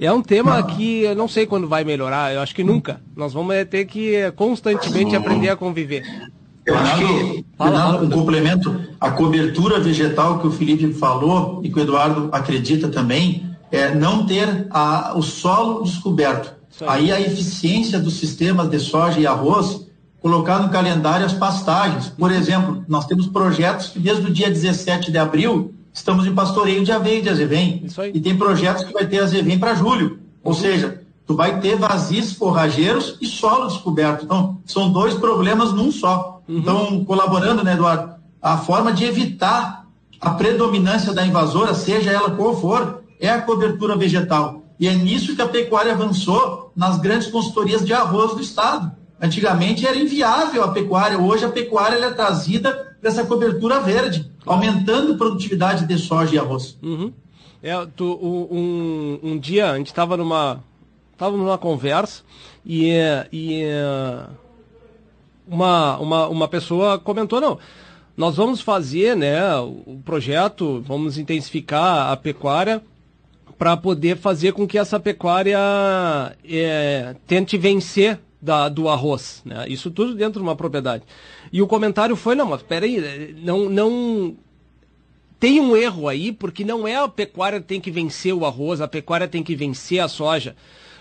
[0.00, 3.00] É um tema que eu não sei quando vai melhorar, eu acho que nunca.
[3.16, 6.04] Nós vamos ter que constantemente aprender a conviver.
[6.64, 7.44] Eu acho que,
[8.04, 13.48] um complemento, a cobertura vegetal que o Felipe falou e que o Eduardo acredita também,
[13.72, 16.57] é não ter a, o solo descoberto.
[16.86, 19.86] Aí a eficiência dos sistemas de soja e arroz,
[20.20, 22.08] colocar no calendário as pastagens.
[22.08, 26.84] Por exemplo, nós temos projetos que desde o dia 17 de abril estamos em pastoreio
[26.84, 27.84] de aveia e de azevém.
[28.14, 30.20] E tem projetos que vai ter azevém para julho.
[30.44, 30.58] Ou uhum.
[30.58, 34.24] seja, tu vai ter vazios forrageiros e solo descoberto.
[34.24, 36.40] Então, são dois problemas num só.
[36.48, 36.58] Uhum.
[36.58, 38.14] Então, colaborando, né, Eduardo?
[38.40, 39.86] A forma de evitar
[40.20, 44.62] a predominância da invasora, seja ela qual for, é a cobertura vegetal.
[44.78, 48.92] E é nisso que a pecuária avançou nas grandes consultorias de arroz do Estado.
[49.20, 55.16] Antigamente era inviável a pecuária, hoje a pecuária é trazida dessa cobertura verde, aumentando a
[55.16, 56.78] produtividade de soja e arroz.
[56.80, 57.12] Uhum.
[57.60, 58.04] É, tu,
[58.50, 60.62] um, um, dia a gente estava numa,
[61.16, 62.22] tava numa conversa
[62.64, 62.92] e,
[63.32, 63.64] e
[65.46, 67.58] uma, uma, uma pessoa comentou, não,
[68.16, 72.80] nós vamos fazer né, o projeto, vamos intensificar a pecuária
[73.58, 75.58] para poder fazer com que essa pecuária
[76.48, 79.42] é, tente vencer da, do arroz.
[79.44, 79.66] Né?
[79.68, 81.02] Isso tudo dentro de uma propriedade.
[81.52, 84.36] E o comentário foi, não, mas peraí, não, não
[85.40, 88.80] tem um erro aí, porque não é a pecuária que tem que vencer o arroz,
[88.80, 90.54] a pecuária tem que vencer a soja.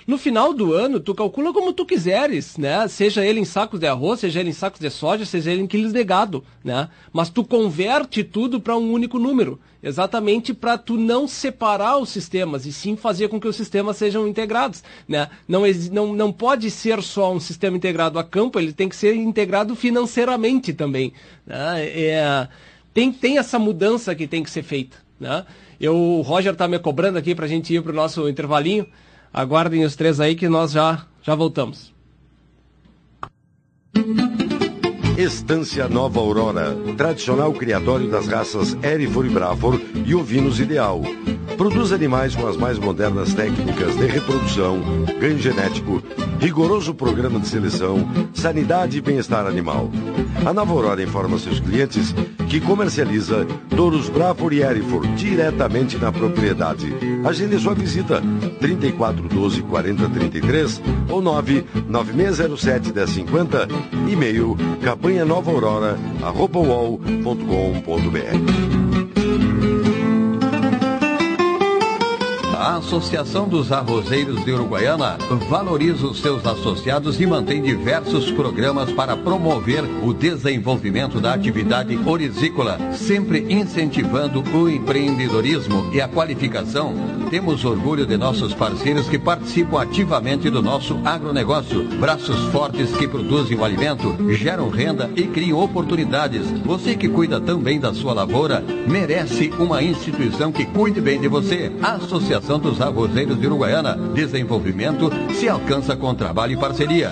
[0.07, 2.87] No final do ano, tu calcula como tu quiseres, né?
[2.87, 5.67] Seja ele em sacos de arroz, seja ele em sacos de soja, seja ele em
[5.67, 6.87] quilos de gado, né?
[7.11, 12.65] Mas tu converte tudo para um único número, exatamente para tu não separar os sistemas
[12.65, 15.29] e sim fazer com que os sistemas sejam integrados, né?
[15.45, 19.13] Não, não, não pode ser só um sistema integrado a campo, ele tem que ser
[19.13, 21.11] integrado financeiramente também,
[21.45, 21.85] né?
[21.85, 22.47] É,
[22.93, 25.45] tem, tem essa mudança que tem que ser feita, né?
[25.81, 28.87] Eu, o Roger está me cobrando aqui para a gente ir para o nosso intervalinho.
[29.37, 31.93] Aguardem os três aí que nós já, já voltamos.
[35.15, 41.03] Estância Nova Aurora, tradicional criatório das raças Erifor e Brafor e ovinos ideal
[41.57, 44.79] Produz animais com as mais modernas técnicas de reprodução,
[45.19, 46.03] ganho genético,
[46.39, 49.89] rigoroso programa de seleção, sanidade e bem-estar animal.
[50.45, 52.13] A Nova Aurora informa seus clientes
[52.47, 53.43] que comercializa
[53.75, 56.93] touros Bravo e Hereford diretamente na propriedade.
[57.25, 58.21] Agende sua visita
[58.59, 63.67] 34 12 40 33 ou 9 9607 1050
[64.07, 66.59] e-mail campanha nova aurora arroba
[72.67, 75.17] A Associação dos Arrozeiros de Uruguaiana
[75.49, 82.77] valoriza os seus associados e mantém diversos programas para promover o desenvolvimento da atividade orizícola,
[82.91, 87.16] sempre incentivando o empreendedorismo e a qualificação.
[87.29, 91.83] Temos orgulho de nossos parceiros que participam ativamente do nosso agronegócio.
[91.99, 96.49] Braços fortes que produzem o alimento, geram renda e criam oportunidades.
[96.63, 101.71] Você que cuida também da sua lavoura, merece uma instituição que cuide bem de você.
[101.81, 103.97] A Associação dos Arrozeiros de Uruguaiana.
[104.13, 107.11] Desenvolvimento se alcança com trabalho e parceria.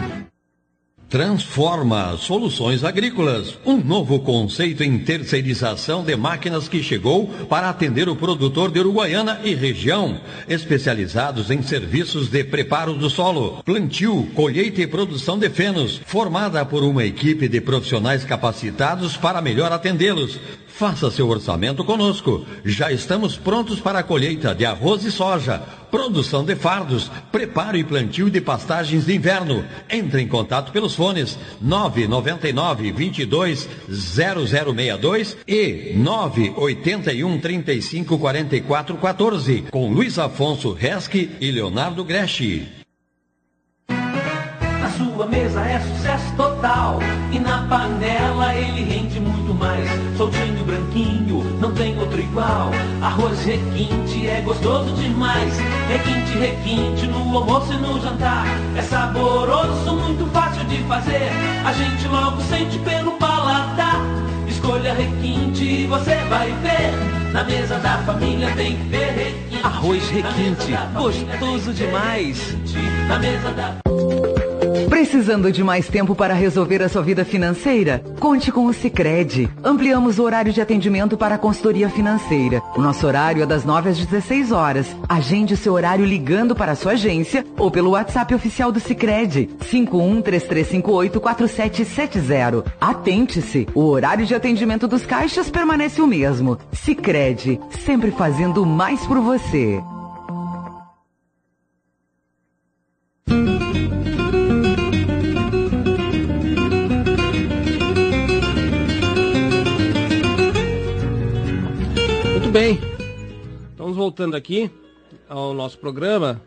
[1.11, 8.15] Transforma Soluções Agrícolas, um novo conceito em terceirização de máquinas que chegou para atender o
[8.15, 14.87] produtor de Uruguaiana e região, especializados em serviços de preparo do solo, plantio, colheita e
[14.87, 20.39] produção de fenos, formada por uma equipe de profissionais capacitados para melhor atendê-los.
[20.73, 22.45] Faça seu orçamento conosco.
[22.65, 25.61] Já estamos prontos para a colheita de arroz e soja,
[25.91, 29.63] produção de fardos, preparo e plantio de pastagens de inverno.
[29.89, 40.17] Entre em contato pelos fones 999 22 0062 e 981 35 44 14 com Luiz
[40.17, 42.80] Afonso Resque e Leonardo Greschi.
[45.21, 46.97] Sua mesa é sucesso total
[47.31, 49.87] e na panela ele rende muito mais.
[50.17, 52.71] Soltinho, branquinho, não tem outro igual.
[53.03, 55.59] Arroz requinte é gostoso demais.
[55.89, 58.47] Requinte, requinte no almoço e no jantar.
[58.75, 61.29] É saboroso, muito fácil de fazer.
[61.65, 64.01] A gente logo sente pelo paladar.
[64.47, 67.31] Escolha requinte e você vai ver.
[67.31, 69.63] Na mesa da família tem que ter requinte.
[69.63, 72.57] Arroz requinte, gostoso demais.
[73.07, 73.75] Na mesa da
[75.01, 78.03] Precisando de mais tempo para resolver a sua vida financeira?
[78.19, 79.49] Conte com o Sicredi.
[79.63, 82.61] Ampliamos o horário de atendimento para a consultoria financeira.
[82.77, 84.95] O nosso horário é das 9 às 16 horas.
[85.09, 89.49] Agende o seu horário ligando para a sua agência ou pelo WhatsApp oficial do Sicredi
[89.63, 92.63] 5133584770.
[92.79, 96.59] Atente-se, o horário de atendimento dos caixas permanece o mesmo.
[96.71, 99.81] Sicredi, sempre fazendo mais por você.
[112.51, 112.77] Bem.
[113.69, 114.69] Estamos voltando aqui
[115.29, 116.41] ao nosso programa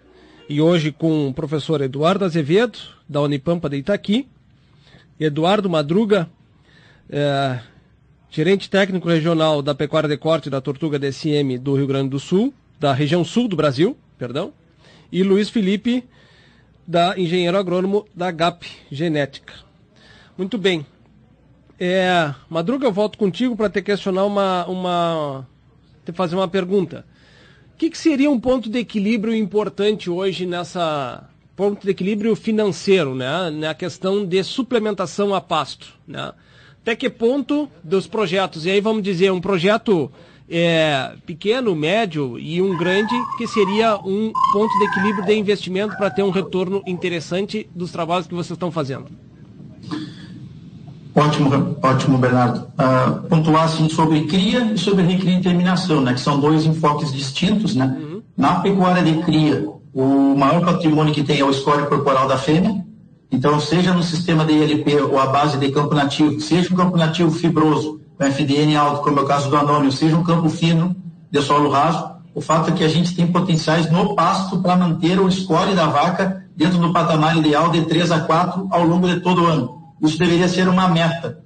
[0.51, 2.79] e hoje com o professor Eduardo Azevedo,
[3.09, 4.29] da Unipampa de Itaqui,
[5.19, 6.29] Eduardo Madruga,
[7.09, 7.59] é,
[8.29, 12.53] gerente técnico regional da Pecuária de Corte da Tortuga DSM do Rio Grande do Sul,
[12.79, 14.53] da região sul do Brasil, perdão,
[15.11, 16.05] e Luiz Felipe,
[16.87, 19.55] da engenheiro agrônomo da GAP Genética.
[20.37, 20.85] Muito bem.
[21.81, 25.54] É, Madruga, eu volto contigo para te questionar uma, uma
[26.05, 27.05] te fazer uma pergunta.
[27.75, 33.15] O que, que, seria um ponto de equilíbrio importante hoje nessa ponto de equilíbrio financeiro,
[33.15, 33.51] né?
[33.51, 36.33] Na questão de suplementação a pasto, né?
[36.83, 38.67] Até que ponto dos projetos?
[38.67, 40.11] E aí vamos dizer um projeto
[40.49, 46.11] é, pequeno, médio e um grande que seria um ponto de equilíbrio de investimento para
[46.11, 49.07] ter um retorno interessante dos trabalhos que vocês estão fazendo.
[51.15, 52.67] Ótimo, ótimo, Bernardo.
[52.75, 57.13] Uh, pontuar assim sobre cria e sobre recria e terminação, né, que são dois enfoques
[57.13, 57.97] distintos, né?
[57.99, 58.23] Uhum.
[58.37, 62.85] Na pecuária de cria, o maior patrimônio que tem é o score corporal da fêmea,
[63.31, 66.97] Então, seja no sistema de ILP ou a base de campo nativo, seja um campo
[66.97, 70.95] nativo fibroso, com FDN alto, como é o caso do anônimo, seja um campo fino
[71.31, 75.21] de solo raso, o fato é que a gente tem potenciais no pasto para manter
[75.21, 79.21] o score da vaca dentro do patamar ideal de 3 a 4 ao longo de
[79.21, 79.84] todo o ano.
[80.07, 81.43] Isso deveria ser uma meta.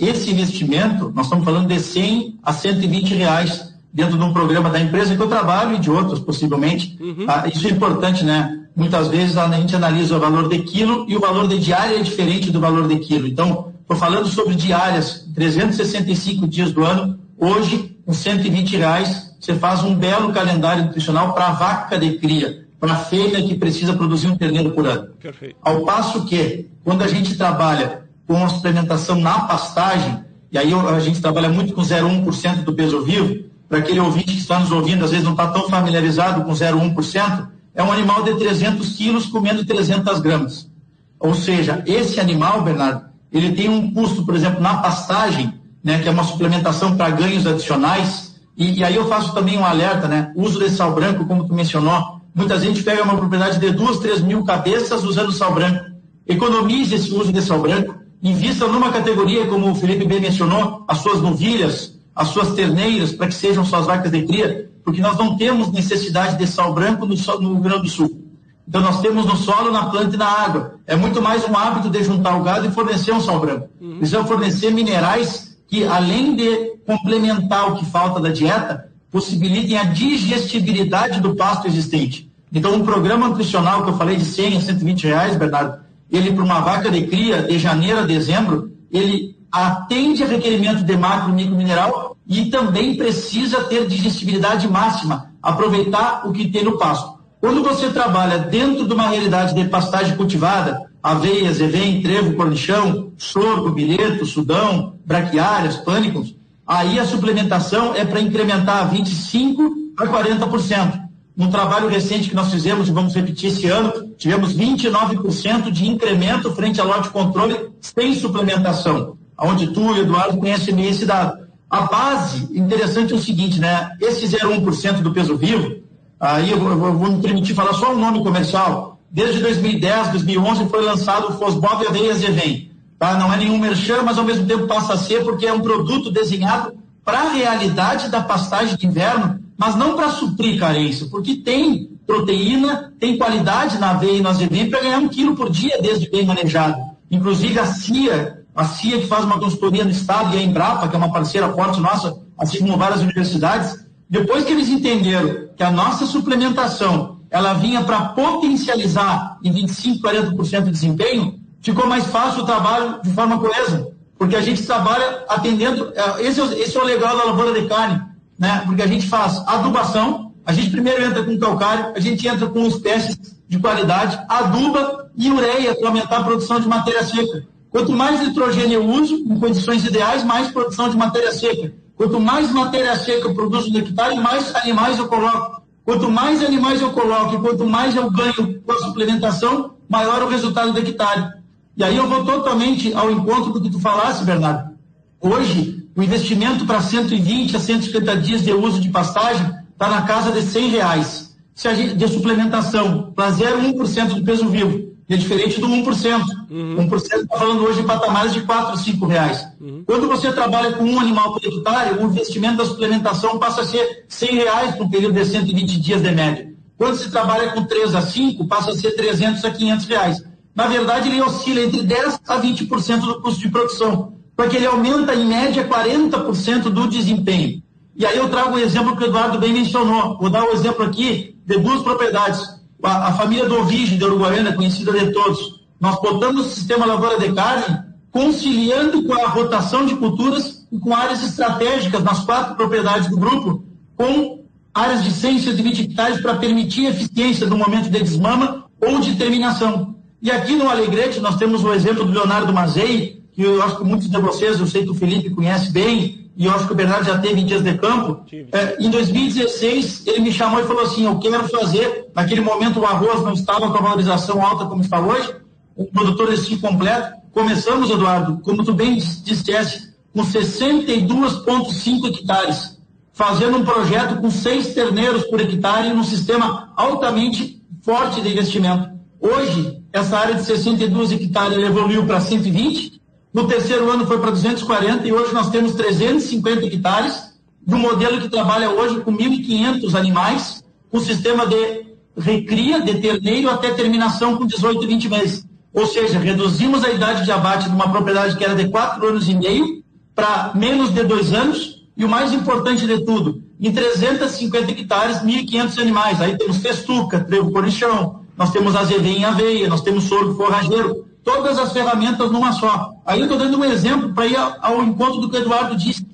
[0.00, 4.80] Esse investimento, nós estamos falando de 100 a 120 reais dentro de um programa da
[4.80, 6.98] empresa que eu trabalho e de outros, possivelmente.
[7.00, 7.26] Uhum.
[7.28, 8.60] Ah, isso é importante, né?
[8.74, 12.02] Muitas vezes a gente analisa o valor de quilo e o valor de diária é
[12.02, 13.28] diferente do valor de quilo.
[13.28, 17.16] Então, estou falando sobre diárias, 365 dias do ano.
[17.38, 22.63] Hoje, com 120 reais, você faz um belo calendário nutricional para a vaca de cria,
[22.78, 25.08] para a fêmea que precisa produzir um terneiro por ano.
[25.20, 25.56] Perfeito.
[25.62, 31.00] Ao passo que, quando a gente trabalha com a suplementação na pastagem, e aí a
[31.00, 35.04] gente trabalha muito com 0,1% do peso vivo, para aquele ouvinte que está nos ouvindo,
[35.04, 39.64] às vezes não está tão familiarizado com 0,1%, é um animal de 300 quilos comendo
[39.64, 40.70] 300 gramas.
[41.18, 45.52] Ou seja, esse animal, Bernardo, ele tem um custo, por exemplo, na pastagem,
[45.82, 49.64] né, que é uma suplementação para ganhos adicionais, e, e, aí eu faço também um
[49.64, 53.58] alerta, né, o uso de sal branco, como tu mencionou, muita gente pega uma propriedade
[53.58, 55.84] de duas, três mil cabeças usando sal branco.
[56.26, 60.98] Economize esse uso de sal branco, invista numa categoria, como o Felipe bem mencionou, as
[60.98, 65.36] suas novilhas, as suas terneiras, para que sejam suas vacas de cria, porque nós não
[65.36, 68.24] temos necessidade de sal branco no, no Rio Grande do Sul.
[68.66, 70.74] Então nós temos no solo, na planta e na água.
[70.86, 73.68] É muito mais um hábito de juntar o gado e fornecer um sal branco.
[73.80, 73.98] Uhum.
[73.98, 81.20] Precisamos fornecer minerais que, além de complementar o que falta da dieta, possibilitem a digestibilidade
[81.20, 82.28] do pasto existente.
[82.52, 85.78] Então, um programa nutricional que eu falei de 100 a 120 reais, Bernardo,
[86.10, 90.96] ele para uma vaca de cria de janeiro a dezembro, ele atende a requerimento de
[90.96, 96.76] macro e micro mineral e também precisa ter digestibilidade máxima, aproveitar o que tem no
[96.76, 97.16] pasto.
[97.40, 103.70] Quando você trabalha dentro de uma realidade de pastagem cultivada, aveia, zevém, trevo, cornichão, sorgo,
[103.70, 106.34] bilheto, sudão, braquiárias, pânicos,
[106.66, 109.56] aí a suplementação é para incrementar 25%
[109.96, 111.04] a 40%.
[111.36, 116.52] Num trabalho recente que nós fizemos, e vamos repetir esse ano, tivemos 29% de incremento
[116.54, 121.44] frente ao lote controle sem suplementação onde tu, Eduardo, conhece bem esse dado.
[121.68, 123.90] A base, interessante é o seguinte, né?
[124.00, 125.76] Esse 0,1% do peso vivo,
[126.20, 128.98] aí eu vou, eu vou, me permitir falar só o um nome comercial.
[129.10, 132.70] Desde 2010, 2011 foi lançado o Fosbov Aveias Evem.
[133.04, 133.18] Tá?
[133.18, 136.10] Não é nenhum merchan, mas ao mesmo tempo passa a ser porque é um produto
[136.10, 136.72] desenhado
[137.04, 142.94] para a realidade da pastagem de inverno, mas não para suprir carência, porque tem proteína,
[142.98, 146.24] tem qualidade na aveia e no azevém para ganhar um quilo por dia desde bem
[146.24, 146.78] manejado.
[147.10, 150.94] Inclusive a CIA a CIA que faz uma consultoria no Estado e a Embrapa, que
[150.94, 155.70] é uma parceira forte nossa, assim como várias universidades, depois que eles entenderam que a
[155.70, 162.46] nossa suplementação ela vinha para potencializar em 25%, 40% de desempenho, ficou mais fácil o
[162.46, 166.84] trabalho de forma coesa, porque a gente trabalha atendendo, é, esse é, esse é o
[166.84, 168.00] legal da lavoura de carne,
[168.38, 168.62] né?
[168.66, 172.66] porque a gente faz adubação, a gente primeiro entra com calcário, a gente entra com
[172.66, 177.46] espécies de qualidade, aduba e ureia para aumentar a produção de matéria seca.
[177.70, 181.72] Quanto mais nitrogênio eu uso, em condições ideais, mais produção de matéria seca.
[181.96, 185.62] Quanto mais matéria seca eu produzo no hectare, mais animais eu coloco.
[185.84, 190.28] Quanto mais animais eu coloco e quanto mais eu ganho com a suplementação, maior o
[190.28, 191.43] resultado do hectare.
[191.76, 194.74] E aí eu vou totalmente ao encontro do que tu falasse, Bernardo.
[195.20, 200.30] Hoje, o investimento para 120 a 150 dias de uso de pastagem está na casa
[200.30, 201.36] de 100 reais.
[201.54, 204.92] Se a gente, de suplementação, para 0,1% do peso vivo.
[205.08, 206.22] É diferente do 1%.
[206.50, 206.88] Uhum.
[206.88, 209.46] 1% está falando hoje de patamares de 4, 5 reais.
[209.60, 209.82] Uhum.
[209.84, 214.04] Quando você trabalha com um animal por hectare, o investimento da suplementação passa a ser
[214.08, 216.52] 100 reais para um período de 120 dias de média.
[216.76, 220.24] Quando se trabalha com 3 a 5, passa a ser 300 a 500 reais.
[220.54, 225.14] Na verdade, ele oscila entre 10 a 20% do custo de produção, porque ele aumenta
[225.14, 227.62] em média 40% do desempenho.
[227.96, 230.18] E aí eu trago um exemplo que o Eduardo bem mencionou.
[230.18, 234.52] Vou dar um exemplo aqui de duas propriedades a, a família do Ovige de Uruguaiana,
[234.52, 239.96] conhecida de todos, nós botamos o sistema lavoura de carne, conciliando com a rotação de
[239.96, 243.64] culturas e com áreas estratégicas nas quatro propriedades do grupo,
[243.96, 249.00] com áreas de 100 e 120 hectares para permitir eficiência no momento de desmama ou
[249.00, 249.96] de terminação.
[250.24, 253.84] E aqui no Alegrete nós temos o exemplo do Leonardo Mazei, que eu acho que
[253.84, 256.74] muitos de vocês, eu sei que o Felipe conhece bem, e eu acho que o
[256.74, 258.24] Bernardo já teve em dias de campo.
[258.50, 262.06] É, em 2016, ele me chamou e falou assim: Eu quero fazer.
[262.14, 265.30] Naquele momento, o arroz não estava com a valorização alta como está hoje,
[265.76, 267.18] o produtor desse completo.
[267.30, 272.78] Começamos, Eduardo, como tu bem disseste, com 62,5 hectares,
[273.12, 278.88] fazendo um projeto com seis terneiros por hectare num sistema altamente forte de investimento.
[279.20, 283.00] Hoje, essa área de 62 hectares evoluiu para 120,
[283.32, 287.32] no terceiro ano foi para 240 e hoje nós temos 350 hectares
[287.66, 293.70] um modelo que trabalha hoje com 1.500 animais, com sistema de recria de terneiro até
[293.72, 295.46] terminação com 18 e 20 meses.
[295.72, 299.28] Ou seja, reduzimos a idade de abate de uma propriedade que era de 4 anos
[299.28, 299.82] e meio
[300.14, 305.78] para menos de 2 anos e o mais importante de tudo, em 350 hectares, 1.500
[305.80, 306.20] animais.
[306.20, 311.58] Aí temos festuca, trevo corichão, nós temos azevinha em aveia, nós temos sorgo forrageiro, todas
[311.58, 312.92] as ferramentas numa só.
[313.06, 316.06] Aí eu estou dando um exemplo para ir ao encontro do que o Eduardo disse.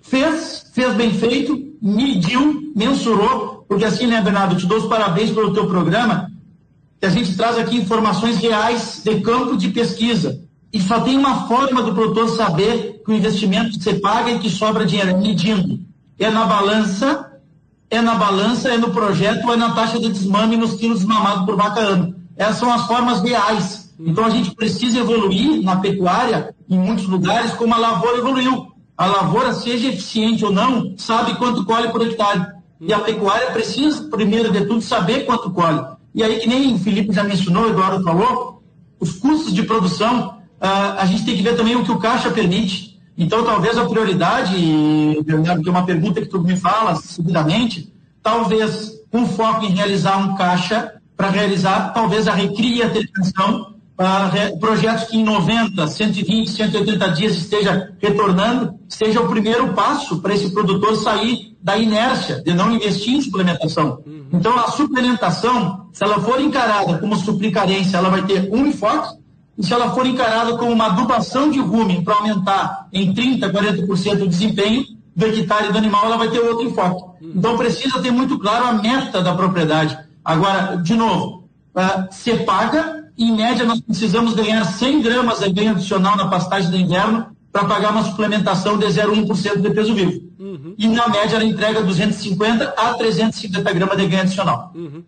[0.00, 5.52] Fez, fez bem feito, mediu, mensurou, porque assim, né, Bernardo, te dou os parabéns pelo
[5.52, 6.30] teu programa,
[7.00, 10.40] que a gente traz aqui informações reais de campo de pesquisa.
[10.72, 14.38] E só tem uma forma do produtor saber que o investimento que você paga e
[14.38, 15.80] que sobra dinheiro, é medindo.
[16.18, 17.30] É na balança,
[17.96, 21.56] é na balança, é no projeto, é na taxa de desmame nos quilos desmamados por
[21.56, 22.14] vaca ano.
[22.36, 23.94] Essas são as formas reais.
[23.98, 28.66] Então a gente precisa evoluir na pecuária, em muitos lugares, como a lavoura evoluiu.
[28.96, 32.46] A lavoura, seja eficiente ou não, sabe quanto colhe por hectare.
[32.80, 35.84] E a pecuária precisa, primeiro de tudo, saber quanto colhe.
[36.14, 38.62] E aí, que nem o Felipe já mencionou, o Eduardo falou,
[39.00, 42.30] os custos de produção, uh, a gente tem que ver também o que o caixa
[42.30, 42.93] permite.
[43.16, 44.56] Então, talvez a prioridade,
[45.24, 47.92] Bernardo, que é uma pergunta que tu me fala seguidamente,
[48.22, 53.74] talvez um foco em realizar um caixa para realizar talvez a recria e a televisão
[53.98, 60.34] uh, projetos que em 90, 120, 180 dias esteja retornando, seja o primeiro passo para
[60.34, 64.02] esse produtor sair da inércia de não investir em suplementação.
[64.04, 64.26] Uhum.
[64.32, 69.16] Então, a suplementação, se ela for encarada como suplicarência, ela vai ter um enfoque,
[69.56, 74.22] e se ela for encarada como uma adubação de rumen para aumentar em 30%, 40%
[74.22, 77.14] o desempenho do hectare do animal, ela vai ter outro enfoque.
[77.22, 79.96] Então, precisa ter muito claro a meta da propriedade.
[80.24, 85.70] Agora, de novo, uh, se paga em média, nós precisamos ganhar 100 gramas de ganho
[85.70, 90.20] adicional na pastagem do inverno para pagar uma suplementação de 0,1% de peso vivo.
[90.38, 90.74] Uhum.
[90.76, 94.72] E, na média, ela entrega 250 a 350 gramas de ganho adicional.
[94.74, 95.04] Uhum.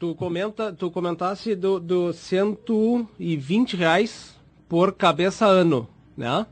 [0.00, 4.34] Tu, comenta, tu comentasse do, do 120 reais
[4.66, 5.86] por cabeça ano,
[6.16, 6.46] né?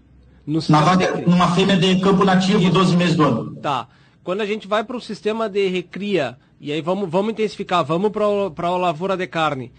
[0.46, 1.22] No Na de...
[1.26, 2.70] Numa fêmea de campo nativo, Isso.
[2.70, 3.56] 12 meses do ano.
[3.56, 3.88] Tá.
[4.22, 8.12] Quando a gente vai para o sistema de recria, e aí vamos, vamos intensificar, vamos
[8.12, 9.72] para a lavoura de carne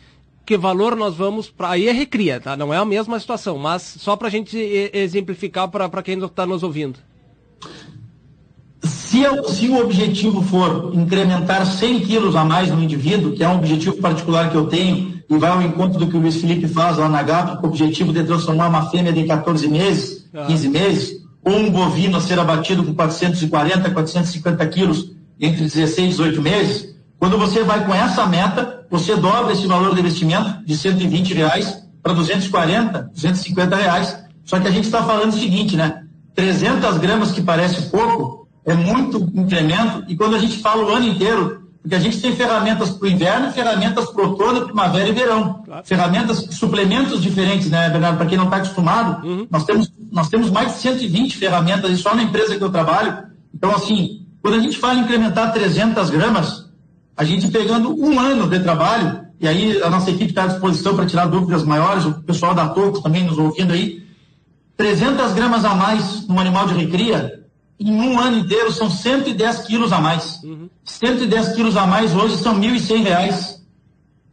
[0.43, 1.69] que valor nós vamos para.
[1.69, 2.57] Aí é recria, tá?
[2.57, 4.57] Não é a mesma situação, mas só para a gente
[4.91, 6.97] exemplificar para quem está nos ouvindo.
[9.19, 13.57] Se, se, o objetivo for incrementar 100 quilos a mais no indivíduo, que é um
[13.57, 16.97] objetivo particular que eu tenho, e vai ao encontro do que o Luiz Felipe faz
[16.97, 20.45] lá na GAP, com o objetivo de transformar uma fêmea de 14 meses, ah.
[20.45, 21.11] 15 meses,
[21.43, 26.95] ou um bovino a ser abatido com 440, 450 quilos entre 16 e 18 meses,
[27.19, 31.83] quando você vai com essa meta, você dobra esse valor de investimento de 120 reais
[32.01, 34.17] para 240, 250 reais.
[34.45, 36.03] Só que a gente está falando o seguinte, né?
[36.33, 38.38] 300 gramas, que parece pouco,
[38.69, 40.05] é muito incremento.
[40.07, 43.09] E quando a gente fala o ano inteiro, porque a gente tem ferramentas para o
[43.09, 45.63] inverno, ferramentas para o outono, primavera e verão.
[45.65, 45.85] Claro.
[45.85, 48.17] Ferramentas, suplementos diferentes, né, Bernardo?
[48.17, 49.47] Para quem não está acostumado, uhum.
[49.49, 53.17] nós, temos, nós temos mais de 120 ferramentas, e só na empresa que eu trabalho.
[53.53, 56.65] Então, assim, quando a gente fala em incrementar 300 gramas,
[57.15, 60.95] a gente pegando um ano de trabalho, e aí a nossa equipe está à disposição
[60.95, 64.03] para tirar dúvidas maiores, o pessoal da Tocos também nos ouvindo aí,
[64.75, 67.38] 300 gramas a mais no animal de recria,
[67.79, 70.41] em um ano inteiro são 110 quilos a mais.
[70.43, 70.69] Uhum.
[70.83, 73.65] 110 quilos a mais hoje são 1.100 reais.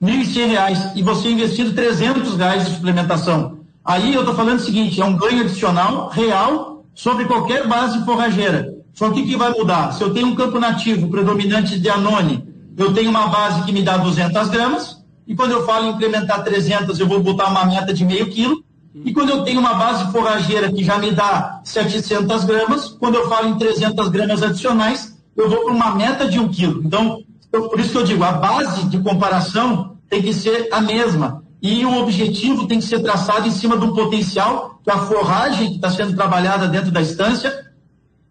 [0.02, 0.78] 1.100 reais.
[0.96, 3.60] E você investindo 300 reais de suplementação.
[3.84, 8.74] Aí eu estou falando o seguinte, é um ganho adicional real sobre qualquer base forrageira.
[8.92, 9.92] Só que o que vai mudar?
[9.92, 12.42] Se eu tenho um campo nativo predominante de anone,
[12.76, 16.42] eu tenho uma base que me dá 200 gramas, e quando eu falo em implementar
[16.42, 18.64] 300, eu vou botar uma meta de meio quilo,
[19.04, 23.28] e quando eu tenho uma base forrageira que já me dá 700 gramas, quando eu
[23.28, 26.82] falo em 300 gramas adicionais, eu vou para uma meta de um quilo.
[26.84, 27.20] Então,
[27.52, 31.42] eu, por isso que eu digo, a base de comparação tem que ser a mesma.
[31.60, 35.76] E o objetivo tem que ser traçado em cima do potencial que a forragem que
[35.76, 37.66] está sendo trabalhada dentro da estância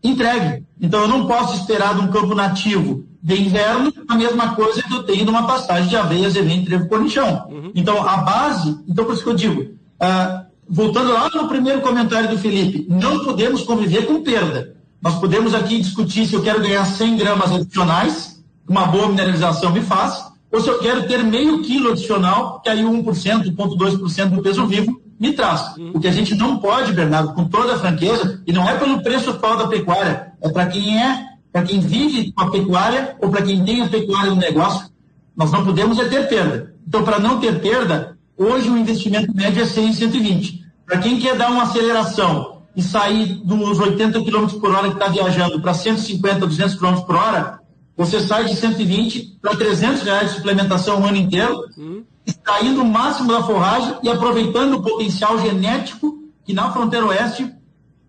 [0.03, 0.63] entregue.
[0.79, 4.93] Então, eu não posso esperar de um campo nativo de inverno, a mesma coisa que
[4.93, 7.47] eu tenho numa pastagem de aveia, azevém, trevo, cornichão.
[7.49, 7.71] Uhum.
[7.73, 12.29] Então, a base, então por isso que eu digo, uh, voltando lá no primeiro comentário
[12.29, 14.75] do Felipe, não podemos conviver com perda.
[15.01, 19.81] Nós podemos aqui discutir se eu quero ganhar 100 gramas adicionais, uma boa mineralização me
[19.81, 24.65] faz, ou se eu quero ter meio quilo adicional, que aí 1%, 1,2% do peso
[24.65, 25.75] vivo me traz.
[25.77, 25.91] Uhum.
[25.93, 29.01] O que a gente não pode, Bernardo, com toda a franqueza, e não é pelo
[29.03, 33.29] preço atual da pecuária, é para quem é para quem vive com a pecuária ou
[33.29, 34.89] para quem tem a pecuária no negócio,
[35.33, 36.75] nós não podemos é ter perda.
[36.85, 40.65] Então, para não ter perda, Hoje o investimento médio é 100 e 120.
[40.85, 45.07] Para quem quer dar uma aceleração e sair dos 80 km por hora que está
[45.07, 47.61] viajando para 150, 200 km por hora,
[47.95, 52.03] você sai de 120 para 300 reais de suplementação o ano inteiro, hum.
[52.25, 57.49] extraindo o máximo da forragem e aproveitando o potencial genético que na fronteira oeste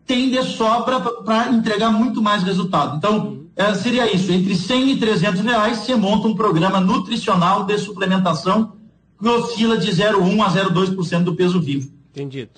[0.05, 2.97] tem de sobra para entregar muito mais resultado.
[2.97, 7.79] Então, é, seria isso, entre 100 e 300 reais você monta um programa nutricional de
[7.79, 8.73] suplementação
[9.19, 11.91] que oscila de 0,1 a 0,2% do peso vivo.
[12.11, 12.53] Entendido.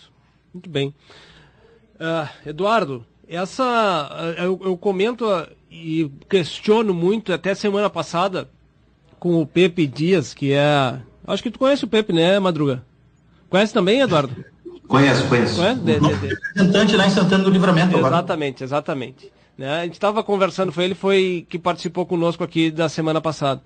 [0.52, 0.94] Muito bem.
[1.96, 4.08] Uh, Eduardo, essa
[4.38, 8.48] uh, eu, eu, comento uh, e questiono muito até semana passada
[9.18, 11.00] com o Pepe Dias, que é.
[11.26, 12.84] Acho que tu conhece o Pepe, né, Madruga?
[13.50, 14.44] Conhece também, Eduardo?
[14.86, 15.56] Conheço, conheço.
[15.56, 15.80] Conhece?
[15.80, 16.26] De, de, de...
[16.28, 17.98] Representante lá em Santana do Livramento.
[17.98, 18.64] Exatamente, agora.
[18.64, 19.32] exatamente.
[19.56, 19.80] Né?
[19.80, 23.60] A gente estava conversando, foi ele foi que participou conosco aqui da semana passada.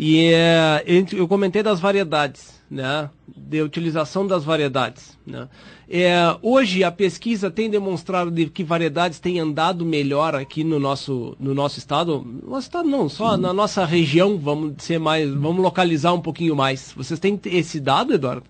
[0.00, 3.10] E é, eu comentei das variedades, né?
[3.36, 5.48] De utilização das variedades, né?
[5.90, 11.34] É, hoje a pesquisa tem demonstrado de que variedades têm andado melhor aqui no nosso,
[11.40, 12.24] no nosso estado.
[12.24, 16.54] No nosso estado não, só na nossa região, vamos ser mais, vamos localizar um pouquinho
[16.54, 16.92] mais.
[16.96, 18.44] Vocês têm esse dado, Eduardo?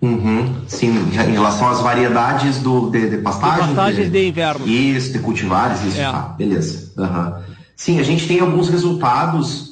[0.00, 3.68] Uhum, sim, em relação às variedades do, de, de pastagens.
[3.68, 4.66] De pastagens de, de, inverno.
[4.66, 6.00] Isso, de cultivares, isso.
[6.00, 6.06] É.
[6.06, 6.92] Ah, beleza.
[6.98, 7.54] Uhum.
[7.76, 9.71] Sim, a gente tem alguns resultados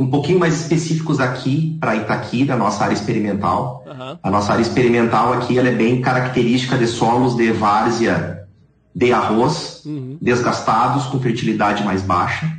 [0.00, 3.84] um pouquinho mais específicos aqui para Itaqui, da nossa área experimental.
[3.86, 4.18] Uhum.
[4.22, 8.46] A nossa área experimental aqui ela é bem característica de solos de várzea
[8.94, 10.16] de arroz, uhum.
[10.20, 12.50] desgastados, com fertilidade mais baixa.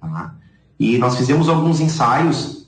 [0.00, 0.34] Tá?
[0.78, 2.66] E nós fizemos alguns ensaios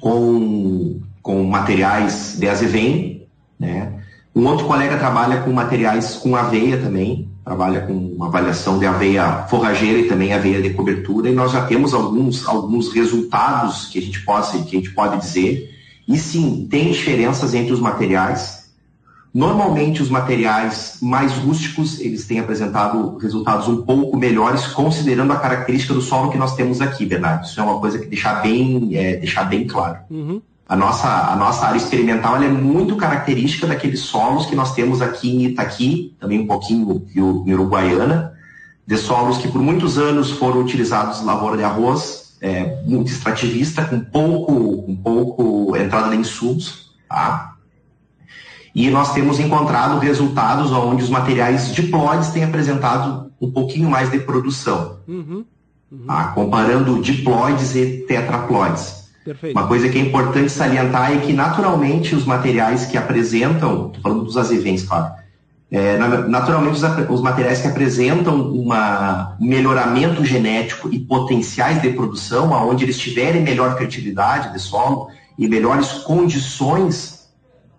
[0.00, 3.26] com, com materiais de azevém.
[3.58, 3.92] Né?
[4.34, 9.46] Um outro colega trabalha com materiais com aveia também trabalha com uma avaliação de aveia
[9.48, 14.02] forrageira e também aveia de cobertura, e nós já temos alguns, alguns resultados que a,
[14.02, 15.70] gente pode, que a gente pode dizer.
[16.08, 18.64] E sim, tem diferenças entre os materiais.
[19.32, 25.92] Normalmente, os materiais mais rústicos, eles têm apresentado resultados um pouco melhores, considerando a característica
[25.92, 27.44] do solo que nós temos aqui, Bernardo.
[27.44, 29.98] Isso é uma coisa que deixar bem, é, deixar bem claro.
[30.08, 30.40] Uhum.
[30.66, 35.30] A nossa, a nossa área experimental é muito característica daqueles solos que nós temos aqui
[35.30, 38.32] em Itaqui, também um pouquinho em Uruguaiana,
[38.86, 43.84] de solos que por muitos anos foram utilizados em lavoura de arroz, é, muito extrativista,
[43.84, 46.94] com pouco, com pouco entrada de insumos.
[47.08, 47.54] Tá?
[48.74, 54.18] E nós temos encontrado resultados onde os materiais diploides têm apresentado um pouquinho mais de
[54.18, 55.44] produção, uhum,
[55.92, 56.06] uhum.
[56.06, 56.28] Tá?
[56.28, 59.03] comparando diploides e tetraploides.
[59.24, 59.58] Perfeito.
[59.58, 64.24] Uma coisa que é importante salientar é que, naturalmente, os materiais que apresentam, estou falando
[64.24, 65.14] dos azevens, claro,
[65.70, 65.96] é,
[66.28, 68.68] naturalmente, os, os, materiais que apresentam um
[69.40, 75.94] melhoramento genético e potenciais de produção, aonde eles tiverem melhor fertilidade de solo e melhores
[76.04, 77.28] condições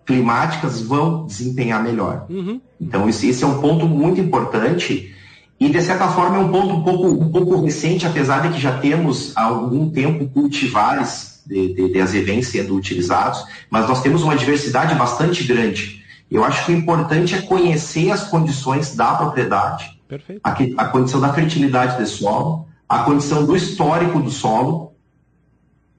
[0.04, 2.26] climáticas, vão desempenhar melhor.
[2.28, 2.60] Uhum.
[2.80, 5.14] Então, esse, esse é um ponto muito importante
[5.58, 8.60] e, de certa forma, é um ponto um pouco, um pouco recente, apesar de que
[8.60, 14.36] já temos há algum tempo cultivares de, de, de sendo utilizados, mas nós temos uma
[14.36, 16.04] diversidade bastante grande.
[16.30, 19.98] Eu acho que o importante é conhecer as condições da propriedade,
[20.42, 24.92] a, a, condição da fertilidade do solo, a condição do histórico do solo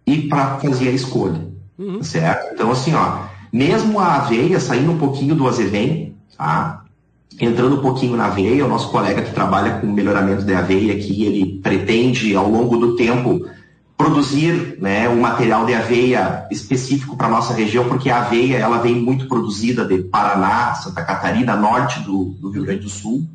[0.06, 1.48] e para fazer a escolha,
[1.78, 2.04] uhum.
[2.04, 2.54] certo?
[2.54, 6.84] Então, assim, ó, mesmo a aveia, saindo um pouquinho do azevém, tá?
[7.40, 11.24] entrando um pouquinho na aveia, o nosso colega que trabalha com melhoramento de aveia aqui,
[11.24, 13.46] ele pretende, ao longo do tempo,
[13.98, 18.78] produzir né, um material de aveia específico para a nossa região, porque a aveia ela
[18.78, 23.26] vem muito produzida de Paraná, Santa Catarina, norte do, do Rio Grande do Sul.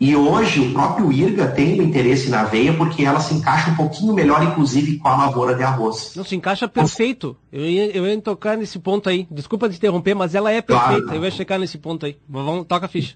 [0.00, 3.76] E hoje o próprio IRGA tem um interesse na aveia porque ela se encaixa um
[3.76, 6.12] pouquinho melhor, inclusive, com a lavoura de arroz.
[6.16, 7.36] Não, se encaixa perfeito.
[7.52, 9.26] Eu ia, eu ia tocar nesse ponto aí.
[9.30, 11.02] Desculpa te interromper, mas ela é perfeita.
[11.02, 11.16] Claro.
[11.16, 12.16] Eu ia checar nesse ponto aí.
[12.28, 13.14] Vamos, toca a ficha.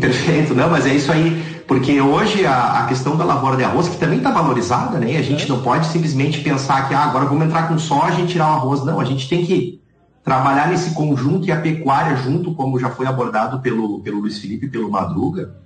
[0.00, 3.88] Perfeito, não, mas é isso aí, porque hoje a, a questão da lavoura de arroz,
[3.88, 5.16] que também está valorizada, né?
[5.16, 5.48] A gente é.
[5.48, 8.84] não pode simplesmente pensar que ah, agora vamos entrar com soja e tirar o arroz.
[8.84, 9.80] Não, a gente tem que
[10.24, 14.66] trabalhar nesse conjunto e a pecuária junto, como já foi abordado pelo, pelo Luiz Felipe
[14.66, 15.56] e pelo Madruga.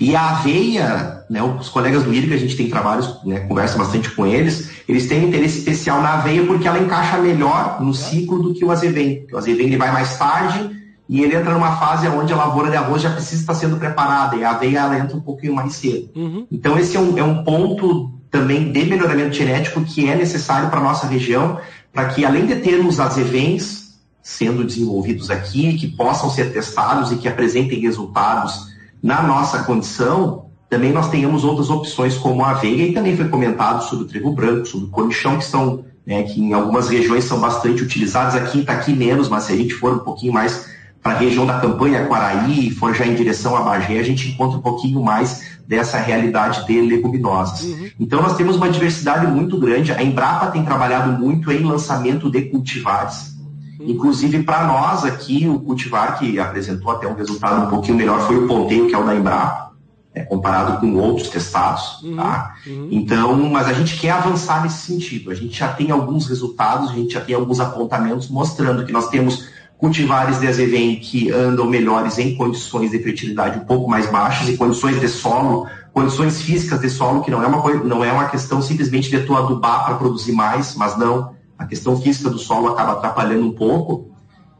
[0.00, 4.10] E a aveia, né, os colegas do IRB, a gente tem trabalhos, né, conversa bastante
[4.10, 8.42] com eles, eles têm um interesse especial na aveia porque ela encaixa melhor no ciclo
[8.42, 9.26] do que o azevém.
[9.32, 10.77] O azevém ele vai mais tarde,
[11.08, 14.36] e ele entra numa fase onde a lavoura de arroz já precisa estar sendo preparada
[14.36, 16.10] e a aveia ela entra um pouquinho mais cedo.
[16.14, 16.46] Uhum.
[16.52, 20.80] Então esse é um, é um ponto também de melhoramento genético que é necessário para
[20.80, 21.58] a nossa região,
[21.92, 23.88] para que além de termos azevens
[24.22, 28.68] sendo desenvolvidos aqui, que possam ser testados e que apresentem resultados
[29.02, 33.84] na nossa condição, também nós tenhamos outras opções como a aveia e também foi comentado
[33.84, 37.40] sobre o trigo branco, sobre o cornichão, que são né, que em algumas regiões são
[37.40, 40.66] bastante utilizadas, aqui está aqui menos, mas se a gente for um pouquinho mais
[41.02, 44.58] para a região da campanha Quaraí, for já em direção a Bagé, a gente encontra
[44.58, 47.62] um pouquinho mais dessa realidade de leguminosas.
[47.62, 47.90] Uhum.
[48.00, 49.92] Então nós temos uma diversidade muito grande.
[49.92, 53.36] A Embrapa tem trabalhado muito em lançamento de cultivares.
[53.78, 53.90] Uhum.
[53.90, 58.36] Inclusive para nós aqui, o cultivar que apresentou até um resultado um pouquinho melhor foi
[58.36, 59.72] o ponteio, que é o da Embrapa,
[60.14, 62.02] é, comparado com outros testados.
[62.02, 62.16] Uhum.
[62.16, 62.54] Tá?
[62.66, 62.88] Uhum.
[62.90, 65.30] Então, mas a gente quer avançar nesse sentido.
[65.30, 69.08] A gente já tem alguns resultados, a gente já tem alguns apontamentos mostrando que nós
[69.08, 74.48] temos cultivares de azevém que andam melhores em condições de fertilidade um pouco mais baixas
[74.48, 78.28] e condições de solo, condições físicas de solo, que não é uma, não é uma
[78.28, 82.68] questão simplesmente de tu adubar para produzir mais, mas não, a questão física do solo
[82.68, 84.10] acaba atrapalhando um pouco,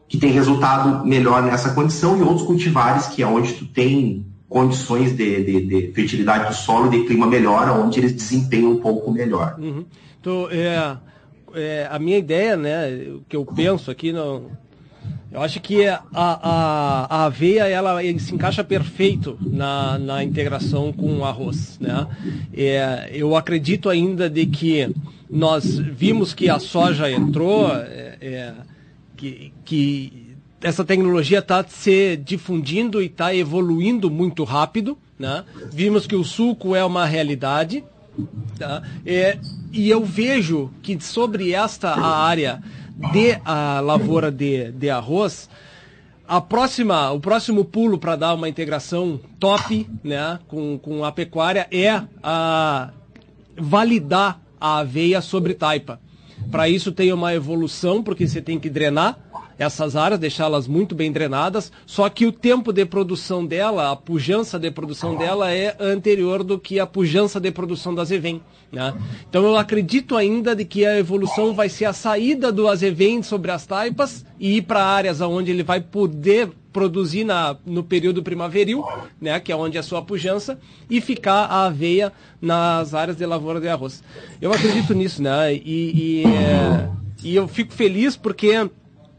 [0.07, 5.15] que tem resultado melhor nessa condição, e outros cultivares que é onde tu tem condições
[5.15, 9.55] de, de, de fertilidade do solo de clima melhor, onde eles desempenham um pouco melhor.
[9.59, 9.85] Uhum.
[10.19, 10.97] Então, é,
[11.53, 14.49] é, a minha ideia, né, o que eu penso aqui no,
[15.31, 21.19] eu acho que a, a, a aveia ela, se encaixa perfeito na, na integração com
[21.19, 21.77] o arroz.
[21.79, 22.07] Né?
[22.51, 24.89] É, eu acredito ainda de que
[25.29, 28.53] nós vimos que a soja entrou, é, é,
[29.15, 34.97] que, que essa tecnologia está se difundindo e está evoluindo muito rápido.
[35.17, 35.43] Né?
[35.71, 37.83] Vimos que o suco é uma realidade.
[38.57, 38.81] Tá?
[39.05, 39.37] É,
[39.71, 42.61] e eu vejo que sobre esta área
[43.11, 45.49] de a lavoura de, de arroz,
[46.27, 51.67] a próxima, o próximo pulo para dar uma integração top né, com, com a pecuária
[51.71, 52.91] é a
[53.57, 55.99] validar a aveia sobre taipa.
[56.51, 59.17] Para isso tem uma evolução, porque você tem que drenar
[59.59, 64.57] essas áreas, deixá-las muito bem drenadas, só que o tempo de produção dela, a pujança
[64.57, 68.41] de produção dela é anterior do que a pujança de produção do azevém.
[68.71, 68.93] Né?
[69.29, 73.51] Então eu acredito ainda de que a evolução vai ser a saída do azevém sobre
[73.51, 78.85] as taipas e ir para áreas onde ele vai poder produzir na, no período primaveril,
[79.19, 80.57] né, que é onde é a sua pujança,
[80.89, 84.03] e ficar a aveia nas áreas de lavoura de arroz.
[84.39, 85.53] Eu acredito nisso, né?
[85.53, 86.89] E, e, é,
[87.23, 88.69] e eu fico feliz porque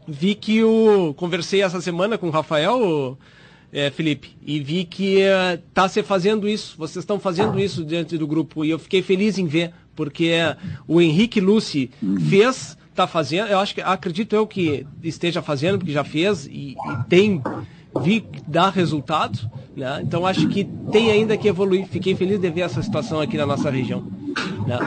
[0.07, 1.13] vi que o.
[1.15, 3.17] Conversei essa semana com o Rafael,
[3.71, 8.17] é, Felipe, e vi que está é, se fazendo isso, vocês estão fazendo isso diante
[8.17, 10.57] do grupo, e eu fiquei feliz em ver, porque é,
[10.87, 11.89] o Henrique Lucy
[12.29, 16.75] fez, está fazendo, eu acho que acredito eu que esteja fazendo, porque já fez e,
[16.75, 17.41] e tem
[17.99, 19.37] vi dar resultado,
[19.75, 19.99] né?
[20.01, 21.85] Então acho que tem ainda que evoluir.
[21.87, 24.05] Fiquei feliz de ver essa situação aqui na nossa região.
[24.65, 24.79] Né?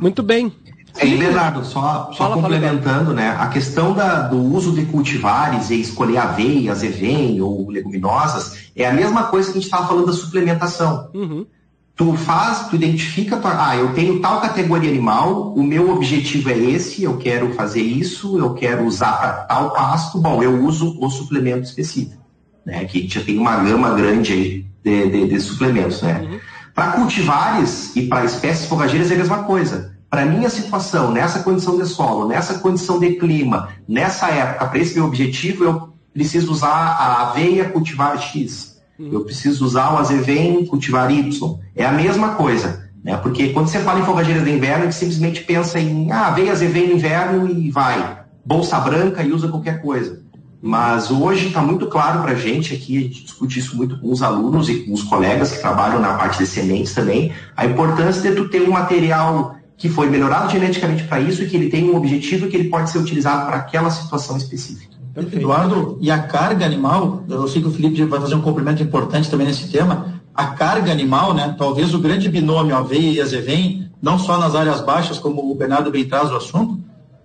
[0.00, 0.52] Muito bem.
[0.96, 3.36] É, e Bernardo, só, só fala, complementando, fala, né?
[3.38, 8.92] A questão da, do uso de cultivares e escolher aveia, azevém ou leguminosas é a
[8.92, 11.10] mesma coisa que a gente estava falando da suplementação.
[11.14, 11.46] Uhum.
[11.94, 16.56] Tu faz, tu identifica, tua, ah, eu tenho tal categoria animal, o meu objetivo é
[16.56, 21.10] esse, eu quero fazer isso, eu quero usar para tal pasto, bom, eu uso o
[21.10, 22.22] suplemento específico,
[22.64, 22.84] né?
[22.84, 26.20] Que a gente já tem uma gama grande aí de, de, de suplementos, né?
[26.22, 26.40] Uhum.
[26.72, 31.76] Para cultivares e para espécies forrageiras é a mesma coisa para minha situação, nessa condição
[31.76, 36.68] de solo, nessa condição de clima, nessa época, para esse meu objetivo, eu preciso usar
[36.68, 38.78] a aveia cultivar X.
[38.98, 39.10] Hum.
[39.12, 41.58] Eu preciso usar o azevém cultivar Y.
[41.76, 42.88] É a mesma coisa.
[43.04, 43.16] Né?
[43.18, 46.52] Porque quando você fala em forrageiras de inverno, a gente simplesmente pensa em ah, aveia,
[46.52, 48.18] azevém no inverno e vai.
[48.44, 50.22] Bolsa branca e usa qualquer coisa.
[50.60, 54.10] Mas hoje está muito claro para a gente aqui, a gente discute isso muito com
[54.10, 58.20] os alunos e com os colegas que trabalham na parte de sementes também, a importância
[58.20, 61.88] de tu ter um material que foi melhorado geneticamente para isso e que ele tem
[61.88, 64.98] um objetivo que ele pode ser utilizado para aquela situação específica.
[65.14, 65.38] Perfeito.
[65.38, 69.30] Eduardo, e a carga animal, eu sei que o Felipe vai fazer um complemento importante
[69.30, 74.18] também nesse tema, a carga animal, né, talvez o grande binômio aveia e azevém, não
[74.18, 76.78] só nas áreas baixas, como o Bernardo bem traz o assunto,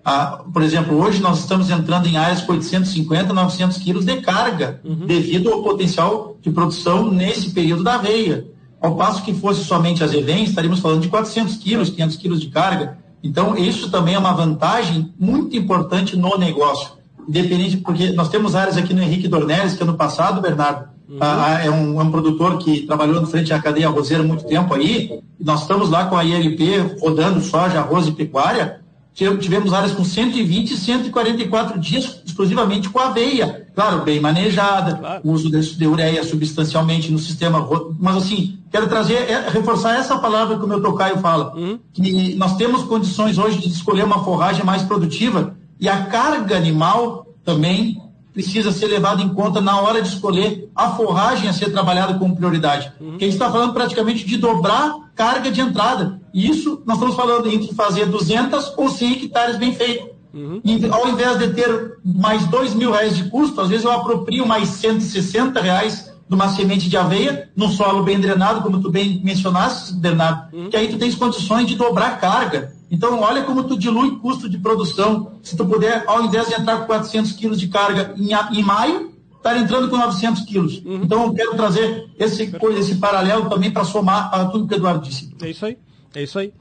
[0.05, 4.81] ah, por exemplo, hoje nós estamos entrando em áreas com 850, 900 quilos de carga,
[4.83, 5.05] uhum.
[5.05, 8.45] devido ao potencial de produção nesse período da aveia.
[8.83, 12.49] Ao passo que fosse somente as EVEN, estaríamos falando de 400 quilos, 500 quilos de
[12.49, 12.97] carga.
[13.23, 16.91] Então, isso também é uma vantagem muito importante no negócio.
[17.25, 21.17] Independente, porque nós temos áreas aqui no Henrique Dornelles, que ano passado, Bernardo, uhum.
[21.63, 24.73] é, um, é um produtor que trabalhou no frente à cadeia arrozeira há muito tempo
[24.73, 25.17] aí.
[25.39, 28.82] Nós estamos lá com a ILP rodando soja, arroz e pecuária
[29.13, 33.67] tivemos áreas com 120 e 144 dias exclusivamente com aveia.
[33.75, 35.21] Claro, bem manejada, claro.
[35.23, 37.67] uso de, de, ureia substancialmente no sistema.
[37.99, 41.79] Mas assim, quero trazer, é, reforçar essa palavra que o meu tocaio fala, uhum.
[41.91, 47.27] que nós temos condições hoje de escolher uma forragem mais produtiva e a carga animal
[47.43, 48.02] também
[48.33, 52.35] precisa ser levado em conta na hora de escolher a forragem a ser trabalhada como
[52.35, 52.91] prioridade.
[52.99, 53.11] Uhum.
[53.11, 56.19] Porque a gente está falando praticamente de dobrar carga de entrada.
[56.33, 60.11] E isso nós estamos falando entre fazer 200 ou 100 hectares bem feito.
[60.33, 60.59] Uhum.
[60.63, 64.47] E, ao invés de ter mais 2 mil reais de custo, às vezes eu aproprio
[64.47, 69.21] mais 160 reais de uma semente de aveia num solo bem drenado, como tu bem
[69.23, 70.69] mencionaste, Bernardo, uhum.
[70.69, 72.73] que aí tu tens condições de dobrar carga.
[72.93, 75.31] Então, olha como tu dilui custo de produção.
[75.41, 79.11] Se tu puder, ao invés de entrar com 400 quilos de carga em, em maio,
[79.35, 80.77] estar entrando com 900 quilos.
[80.85, 81.01] Uhum.
[81.03, 85.07] Então, eu quero trazer esse, esse paralelo também para somar a tudo que o Eduardo
[85.07, 85.35] disse.
[85.41, 85.75] É isso aí.
[86.13, 86.53] É isso aí.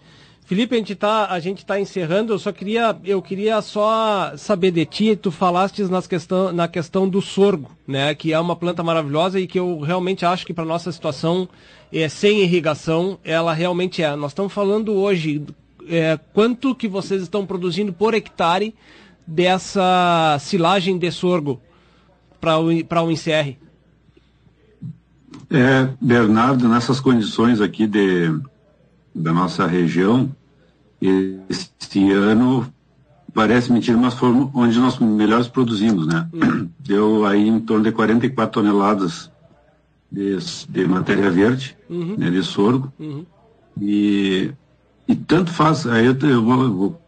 [0.47, 2.33] Felipe, a gente está tá encerrando.
[2.33, 5.15] Eu só queria eu queria só saber de ti.
[5.15, 8.15] Tu falaste nas questão, na questão do sorgo, né?
[8.15, 11.49] Que é uma planta maravilhosa e que eu realmente acho que para nossa situação
[11.93, 14.17] é sem irrigação, ela realmente é.
[14.17, 15.43] Nós estamos falando hoje
[15.89, 18.75] é, quanto que vocês estão produzindo por hectare
[19.27, 21.61] dessa silagem de sorgo
[22.41, 23.57] para o para o INCR.
[25.51, 28.33] É, Bernardo, nessas condições aqui de
[29.15, 30.35] da nossa região,
[31.49, 32.67] este ano
[33.35, 36.29] parece mentira, mas foi onde nós melhores produzimos, né?
[36.33, 36.69] Uhum.
[36.79, 39.31] Deu aí em torno de 44 toneladas
[40.11, 40.37] de,
[40.69, 42.17] de matéria verde, uhum.
[42.17, 42.93] né, de sorgo.
[42.99, 43.25] Uhum.
[43.81, 44.53] E,
[45.07, 47.01] e tanto faz, aí eu, eu, vou, vou,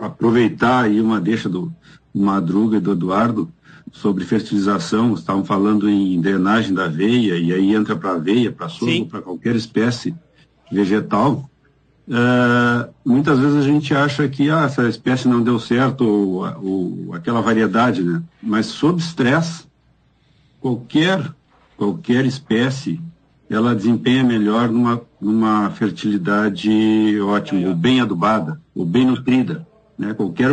[0.00, 1.72] aproveitar aí uma deixa do
[2.14, 3.50] Madruga e do Eduardo
[3.92, 9.06] sobre fertilização, estavam falando em drenagem da aveia, e aí entra para aveia, para sorgo,
[9.06, 10.14] para qualquer espécie
[10.70, 11.48] vegetal.
[12.06, 17.14] Uh, muitas vezes a gente acha que ah, essa espécie não deu certo, ou, ou
[17.14, 18.22] aquela variedade, né?
[18.42, 19.64] Mas sob estresse,
[20.60, 21.32] qualquer,
[21.76, 23.00] qualquer espécie,
[23.54, 29.66] ela desempenha melhor numa, numa fertilidade ótima, ou bem adubada, ou bem nutrida.
[29.98, 30.12] Né?
[30.12, 30.50] Qualquer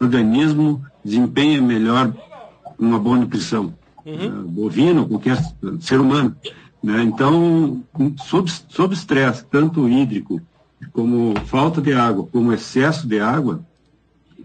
[0.00, 2.12] organismo desempenha melhor
[2.78, 3.74] uma boa nutrição.
[4.04, 4.40] Uhum.
[4.40, 5.38] Uh, bovino, qualquer
[5.80, 6.36] ser humano.
[6.82, 7.02] Né?
[7.02, 7.82] Então,
[8.24, 10.40] sob, sob estresse, tanto hídrico
[10.92, 13.64] como falta de água, como excesso de água,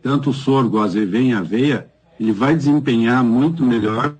[0.01, 4.15] tanto o sorgo, a azeveia, a aveia, ele vai desempenhar muito melhor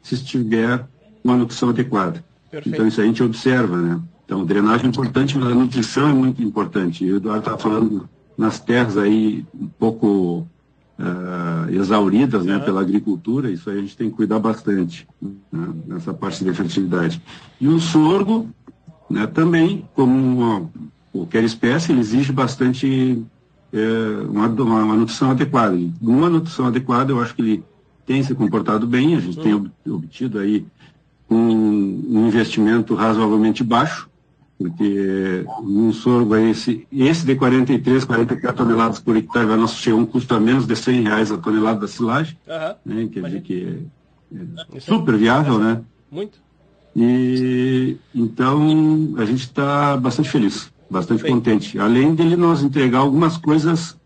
[0.00, 0.86] se estiver
[1.24, 2.24] uma nutrição adequada.
[2.54, 2.74] Perfeito.
[2.74, 4.00] Então isso a gente observa, né?
[4.24, 7.04] Então drenagem é importante, mas a nutrição é muito importante.
[7.04, 10.46] E o Eduardo está falando nas terras aí um pouco
[10.98, 16.12] uh, exauridas né, pela agricultura, isso aí a gente tem que cuidar bastante né, nessa
[16.12, 17.20] parte da fertilidade.
[17.60, 18.48] E o sorgo,
[19.10, 20.70] né, também, como uma,
[21.12, 23.22] qualquer espécie, ele exige bastante
[23.72, 25.76] é, uma, uma, nutrição adequada.
[25.76, 27.64] E uma nutrição adequada, eu acho que ele
[28.06, 29.54] tem se comportado bem, a gente tem
[29.86, 30.66] obtido aí
[31.30, 34.08] um, investimento razoavelmente baixo,
[34.58, 40.34] porque um sorgo esse, esse de 43, 44 toneladas por hectare vai nosso um custo
[40.34, 42.94] a menos de 100 reais a tonelada da silagem, uhum.
[42.94, 43.82] né, quer dizer que
[44.34, 45.80] é, é super viável, né?
[46.10, 46.38] Muito.
[46.96, 51.78] E então a gente está bastante feliz bastante contente.
[51.78, 53.98] Além dele nos entregar algumas coisas,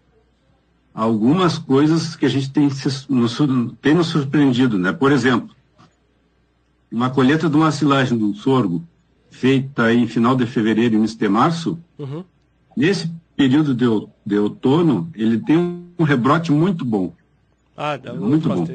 [0.95, 2.69] algumas coisas que a gente tem,
[3.09, 3.39] nos,
[3.81, 4.93] tem nos surpreendido, né?
[4.93, 5.55] Por exemplo,
[6.91, 8.83] uma colheita de uma silagem do sorgo
[9.31, 12.25] feita em final de fevereiro e início de março, uhum.
[12.77, 13.85] nesse período de,
[14.27, 15.57] de outono, ele tem
[15.99, 17.13] um rebrote muito bom.
[17.77, 18.67] Ah, dá muito bom.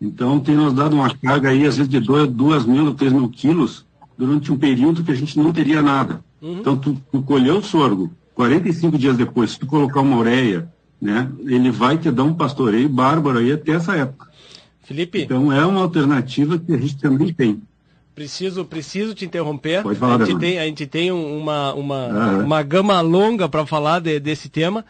[0.00, 3.28] Então tem nos dado uma carga aí, às vezes, de 2 mil ou 3 mil
[3.28, 3.84] quilos,
[4.16, 6.24] durante um período que a gente não teria nada.
[6.40, 6.58] Uhum.
[6.58, 10.70] Então, tu, tu colheu o sorgo, 45 dias depois, se tu colocar uma ureia,
[11.00, 14.25] né, ele vai te dar um pastoreio bárbaro aí até essa época.
[14.86, 15.22] Felipe.
[15.22, 17.60] Então, é uma alternativa que a gente também tem.
[18.14, 19.82] Preciso, preciso te interromper.
[19.82, 22.44] Pode falar, a gente tem, a gente tem uma, uma, ah, é.
[22.44, 24.84] uma gama longa para falar de, desse tema.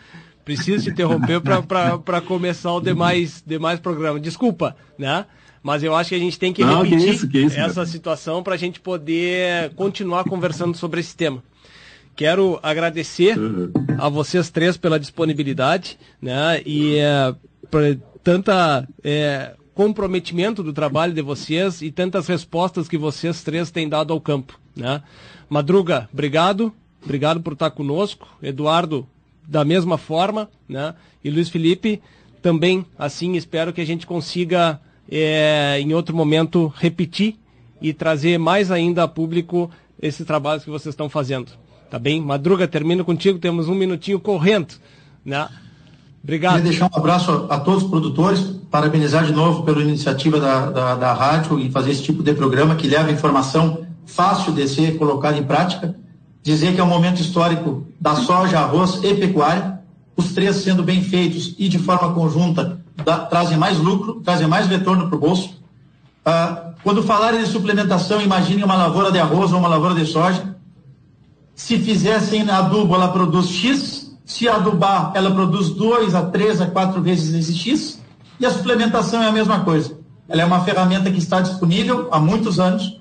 [0.45, 4.21] Preciso te interromper para começar o demais, demais programa.
[4.21, 5.25] Desculpa, né?
[5.63, 7.75] Mas eu acho que a gente tem que Não, repetir que isso, que isso, essa
[7.75, 7.87] cara.
[7.87, 11.43] situação para a gente poder continuar conversando sobre esse tema.
[12.15, 13.73] Quero agradecer uhum.
[13.99, 16.61] a vocês três pela disponibilidade, né?
[16.65, 17.35] E é,
[17.71, 17.83] por
[18.23, 24.11] tanta é, comprometimento do trabalho de vocês e tantas respostas que vocês três têm dado
[24.11, 25.03] ao campo, né?
[25.51, 26.73] Madruga, obrigado,
[27.05, 28.27] obrigado por estar conosco.
[28.43, 29.07] Eduardo,
[29.47, 30.95] da mesma forma, né?
[31.23, 32.01] E Luiz Felipe,
[32.41, 34.81] também assim espero que a gente consiga
[35.11, 37.37] é, em outro momento repetir
[37.81, 39.71] e trazer mais ainda a público
[40.01, 41.53] esses trabalhos que vocês estão fazendo.
[41.91, 42.19] Tá bem?
[42.23, 44.73] Madruga, termino contigo, temos um minutinho correndo.
[45.23, 45.47] Né?
[46.27, 46.57] Obrigado.
[46.57, 50.95] Queria deixar um abraço a todos os produtores, parabenizar de novo pela iniciativa da, da,
[50.97, 55.39] da rádio e fazer esse tipo de programa que leva informação fácil de ser colocada
[55.39, 55.95] em prática.
[56.43, 59.77] Dizer que é um momento histórico da soja, arroz e pecuária
[60.17, 64.67] os três sendo bem feitos e de forma conjunta dá, trazem mais lucro, trazem mais
[64.67, 65.55] retorno para o bolso.
[66.25, 70.57] Ah, quando falarem de suplementação, imaginem uma lavoura de arroz ou uma lavoura de soja.
[71.55, 74.06] Se fizessem adubo, ela produz X.
[74.27, 78.03] Se adubar, ela produz 2 a 3 a 4 vezes esse X.
[78.41, 79.97] E a suplementação é a mesma coisa.
[80.29, 83.01] Ela é uma ferramenta que está disponível há muitos anos,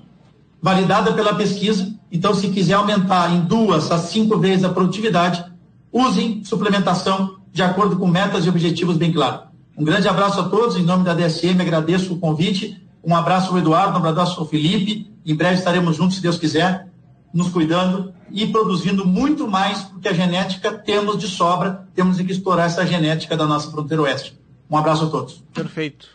[0.62, 1.92] validada pela pesquisa.
[2.12, 5.44] Então, se quiser aumentar em duas a cinco vezes a produtividade,
[5.92, 9.46] usem suplementação de acordo com metas e objetivos bem claros.
[9.76, 12.80] Um grande abraço a todos, em nome da DSM, agradeço o convite.
[13.04, 15.10] Um abraço ao Eduardo, um abraço ao Felipe.
[15.26, 16.88] Em breve estaremos juntos, se Deus quiser,
[17.36, 22.64] nos cuidando e produzindo muito mais, porque a genética temos de sobra, temos que explorar
[22.64, 24.34] essa genética da nossa fronteira oeste.
[24.70, 25.44] Um abraço a todos.
[25.52, 26.08] Perfeito.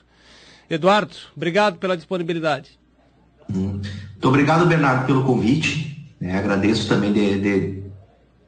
[0.68, 2.72] Eduardo, obrigado pela disponibilidade.
[3.48, 3.88] Muito
[4.24, 6.12] obrigado, Bernardo, pelo convite.
[6.20, 7.84] É, agradeço também de, de,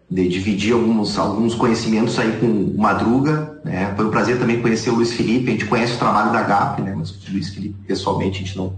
[0.10, 3.62] de, dividir alguns, alguns conhecimentos aí com o Madruga.
[3.64, 3.94] Né?
[3.96, 5.50] Foi um prazer também conhecer o Luiz Felipe.
[5.50, 6.96] A gente conhece o trabalho da GAP, né?
[6.98, 8.76] mas o Luiz Felipe pessoalmente a gente não,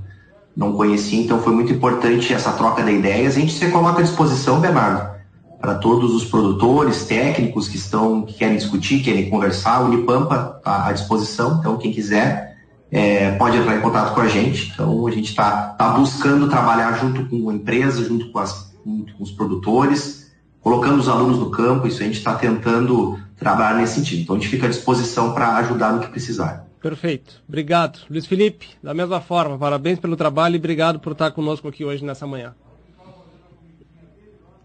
[0.56, 3.36] não conhecia, então foi muito importante essa troca de ideias.
[3.36, 5.16] A gente se coloca à disposição, Bernardo,
[5.60, 9.82] para todos os produtores, técnicos que estão, que querem discutir, querem conversar.
[9.82, 12.56] O Unipampa está à disposição, então quem quiser
[12.92, 14.72] é, pode entrar em contato com a gente.
[14.74, 19.14] Então a gente está tá buscando trabalhar junto com a empresa, junto com, as, junto
[19.16, 21.88] com os produtores, colocando os alunos no campo.
[21.88, 24.22] Isso a gente está tentando trabalhar nesse sentido.
[24.22, 26.65] Então a gente fica à disposição para ajudar no que precisar.
[26.86, 27.42] Perfeito.
[27.48, 27.98] Obrigado.
[28.12, 32.06] Luiz Felipe, da mesma forma, parabéns pelo trabalho e obrigado por estar conosco aqui hoje
[32.06, 32.54] nessa manhã.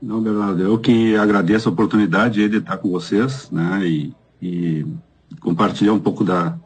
[0.02, 4.86] Não, Bernardo, eu que agradeço a oportunidade de estar com vocês, né, e, e
[5.40, 6.58] compartilhar um pouco da,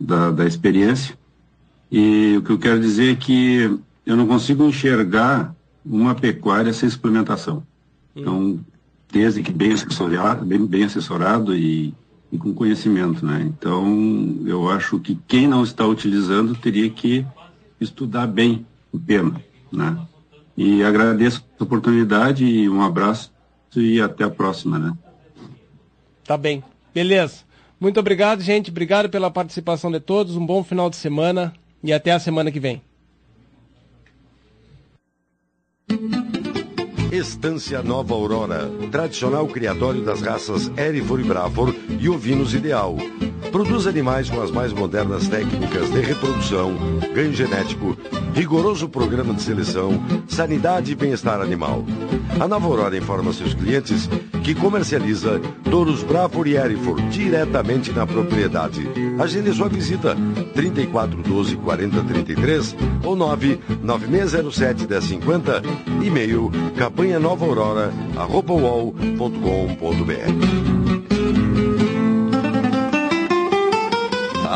[0.00, 1.18] da, da, experiência.
[1.92, 5.54] E o que eu quero dizer é que eu não consigo enxergar
[5.84, 7.58] uma pecuária sem suplementação.
[7.58, 8.20] Hum.
[8.22, 8.60] Então,
[9.12, 11.92] desde que bem assessorado, bem, bem assessorado e,
[12.30, 13.42] e com conhecimento, né?
[13.42, 17.26] Então, eu acho que quem não está utilizando teria que
[17.80, 19.40] estudar bem o tema,
[19.72, 19.98] né?
[20.56, 23.32] E agradeço a oportunidade e um abraço
[23.74, 24.92] e até a próxima, né?
[26.24, 26.62] Tá bem.
[26.92, 27.44] Beleza.
[27.80, 28.70] Muito obrigado, gente.
[28.70, 30.36] Obrigado pela participação de todos.
[30.36, 32.82] Um bom final de semana e até a semana que vem.
[37.12, 42.96] Estância Nova Aurora, tradicional criatório das raças Erifor e Brafor e ovinos ideal.
[43.50, 46.76] Produz animais com as mais modernas técnicas de reprodução,
[47.14, 47.96] ganho genético,
[48.34, 49.92] rigoroso programa de seleção,
[50.28, 51.82] sanidade e bem-estar animal.
[52.38, 54.06] A Nova Aurora informa seus clientes
[54.44, 55.40] que comercializa
[55.70, 58.86] touros Brafor e Erifor diretamente na propriedade.
[59.18, 60.14] Agende sua visita
[60.54, 65.62] 3412 4033 ou 99607 1050,
[66.02, 66.50] e-mail
[66.98, 68.54] campanha nova aurora, arroba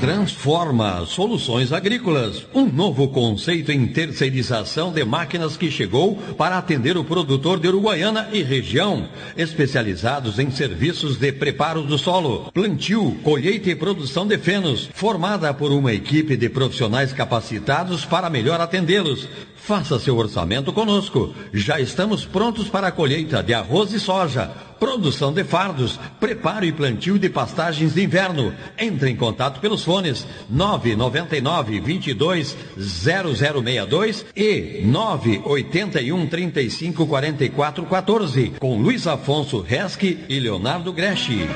[0.00, 7.02] Transforma Soluções Agrícolas, um novo conceito em terceirização de máquinas que chegou para atender o
[7.02, 13.74] produtor de Uruguaiana e região, especializados em serviços de preparo do solo, plantio, colheita e
[13.74, 19.28] produção de fenos, formada por uma equipe de profissionais capacitados para melhor atendê-los
[19.68, 21.34] Faça seu orçamento conosco.
[21.52, 24.50] Já estamos prontos para a colheita de arroz e soja,
[24.80, 28.54] produção de fardos, preparo e plantio de pastagens de inverno.
[28.78, 39.06] Entre em contato pelos fones 999 22 0062 e 981 35 44 14 com Luiz
[39.06, 41.46] Afonso Resque e Leonardo Greschi.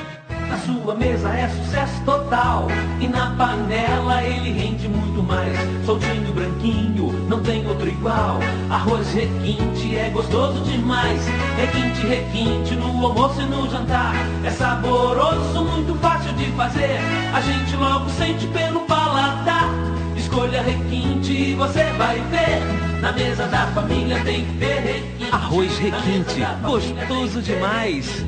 [0.53, 2.67] Na sua mesa é sucesso total
[3.01, 7.02] E na panela ele rende muito mais Soltinho, branquinho,
[7.33, 8.39] não tem outro igual.
[8.69, 11.19] Arroz requinte é gostoso demais.
[11.57, 14.13] Requinte, requinte no almoço e no jantar.
[14.43, 16.99] É saboroso, muito fácil de fazer.
[17.33, 19.69] A gente logo sente pelo paladar.
[20.15, 23.01] Escolha requinte e você vai ver.
[23.01, 25.33] Na mesa da família tem que ter requinte.
[25.33, 28.23] Arroz requinte, gostoso demais.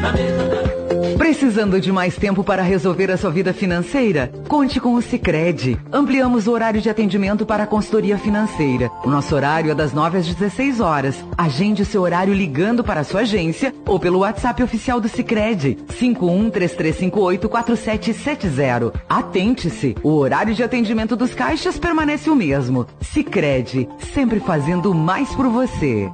[0.00, 0.77] Na mesa da
[1.16, 4.30] Precisando de mais tempo para resolver a sua vida financeira?
[4.48, 5.78] Conte com o Sicredi.
[5.92, 8.90] Ampliamos o horário de atendimento para a consultoria financeira.
[9.04, 11.16] O nosso horário é das 9 às 16 horas.
[11.36, 15.78] Agende o seu horário ligando para a sua agência ou pelo WhatsApp oficial do Sicredi
[15.92, 18.92] 5133584770.
[19.08, 22.86] Atente-se, o horário de atendimento dos caixas permanece o mesmo.
[23.00, 26.10] Sicredi, sempre fazendo mais por você.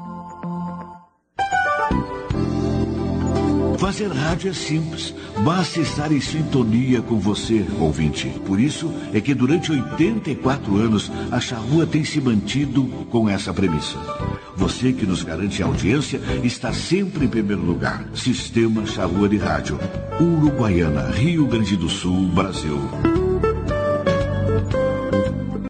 [3.79, 5.15] Fazer rádio é simples,
[5.45, 8.29] basta estar em sintonia com você, ouvinte.
[8.47, 13.99] Por isso é que durante 84 anos a Charrua tem se mantido com essa premissa.
[14.57, 18.09] Você que nos garante audiência está sempre em primeiro lugar.
[18.15, 19.79] Sistema Charrua de Rádio.
[20.21, 22.79] Uruguaiana, Rio Grande do Sul, Brasil.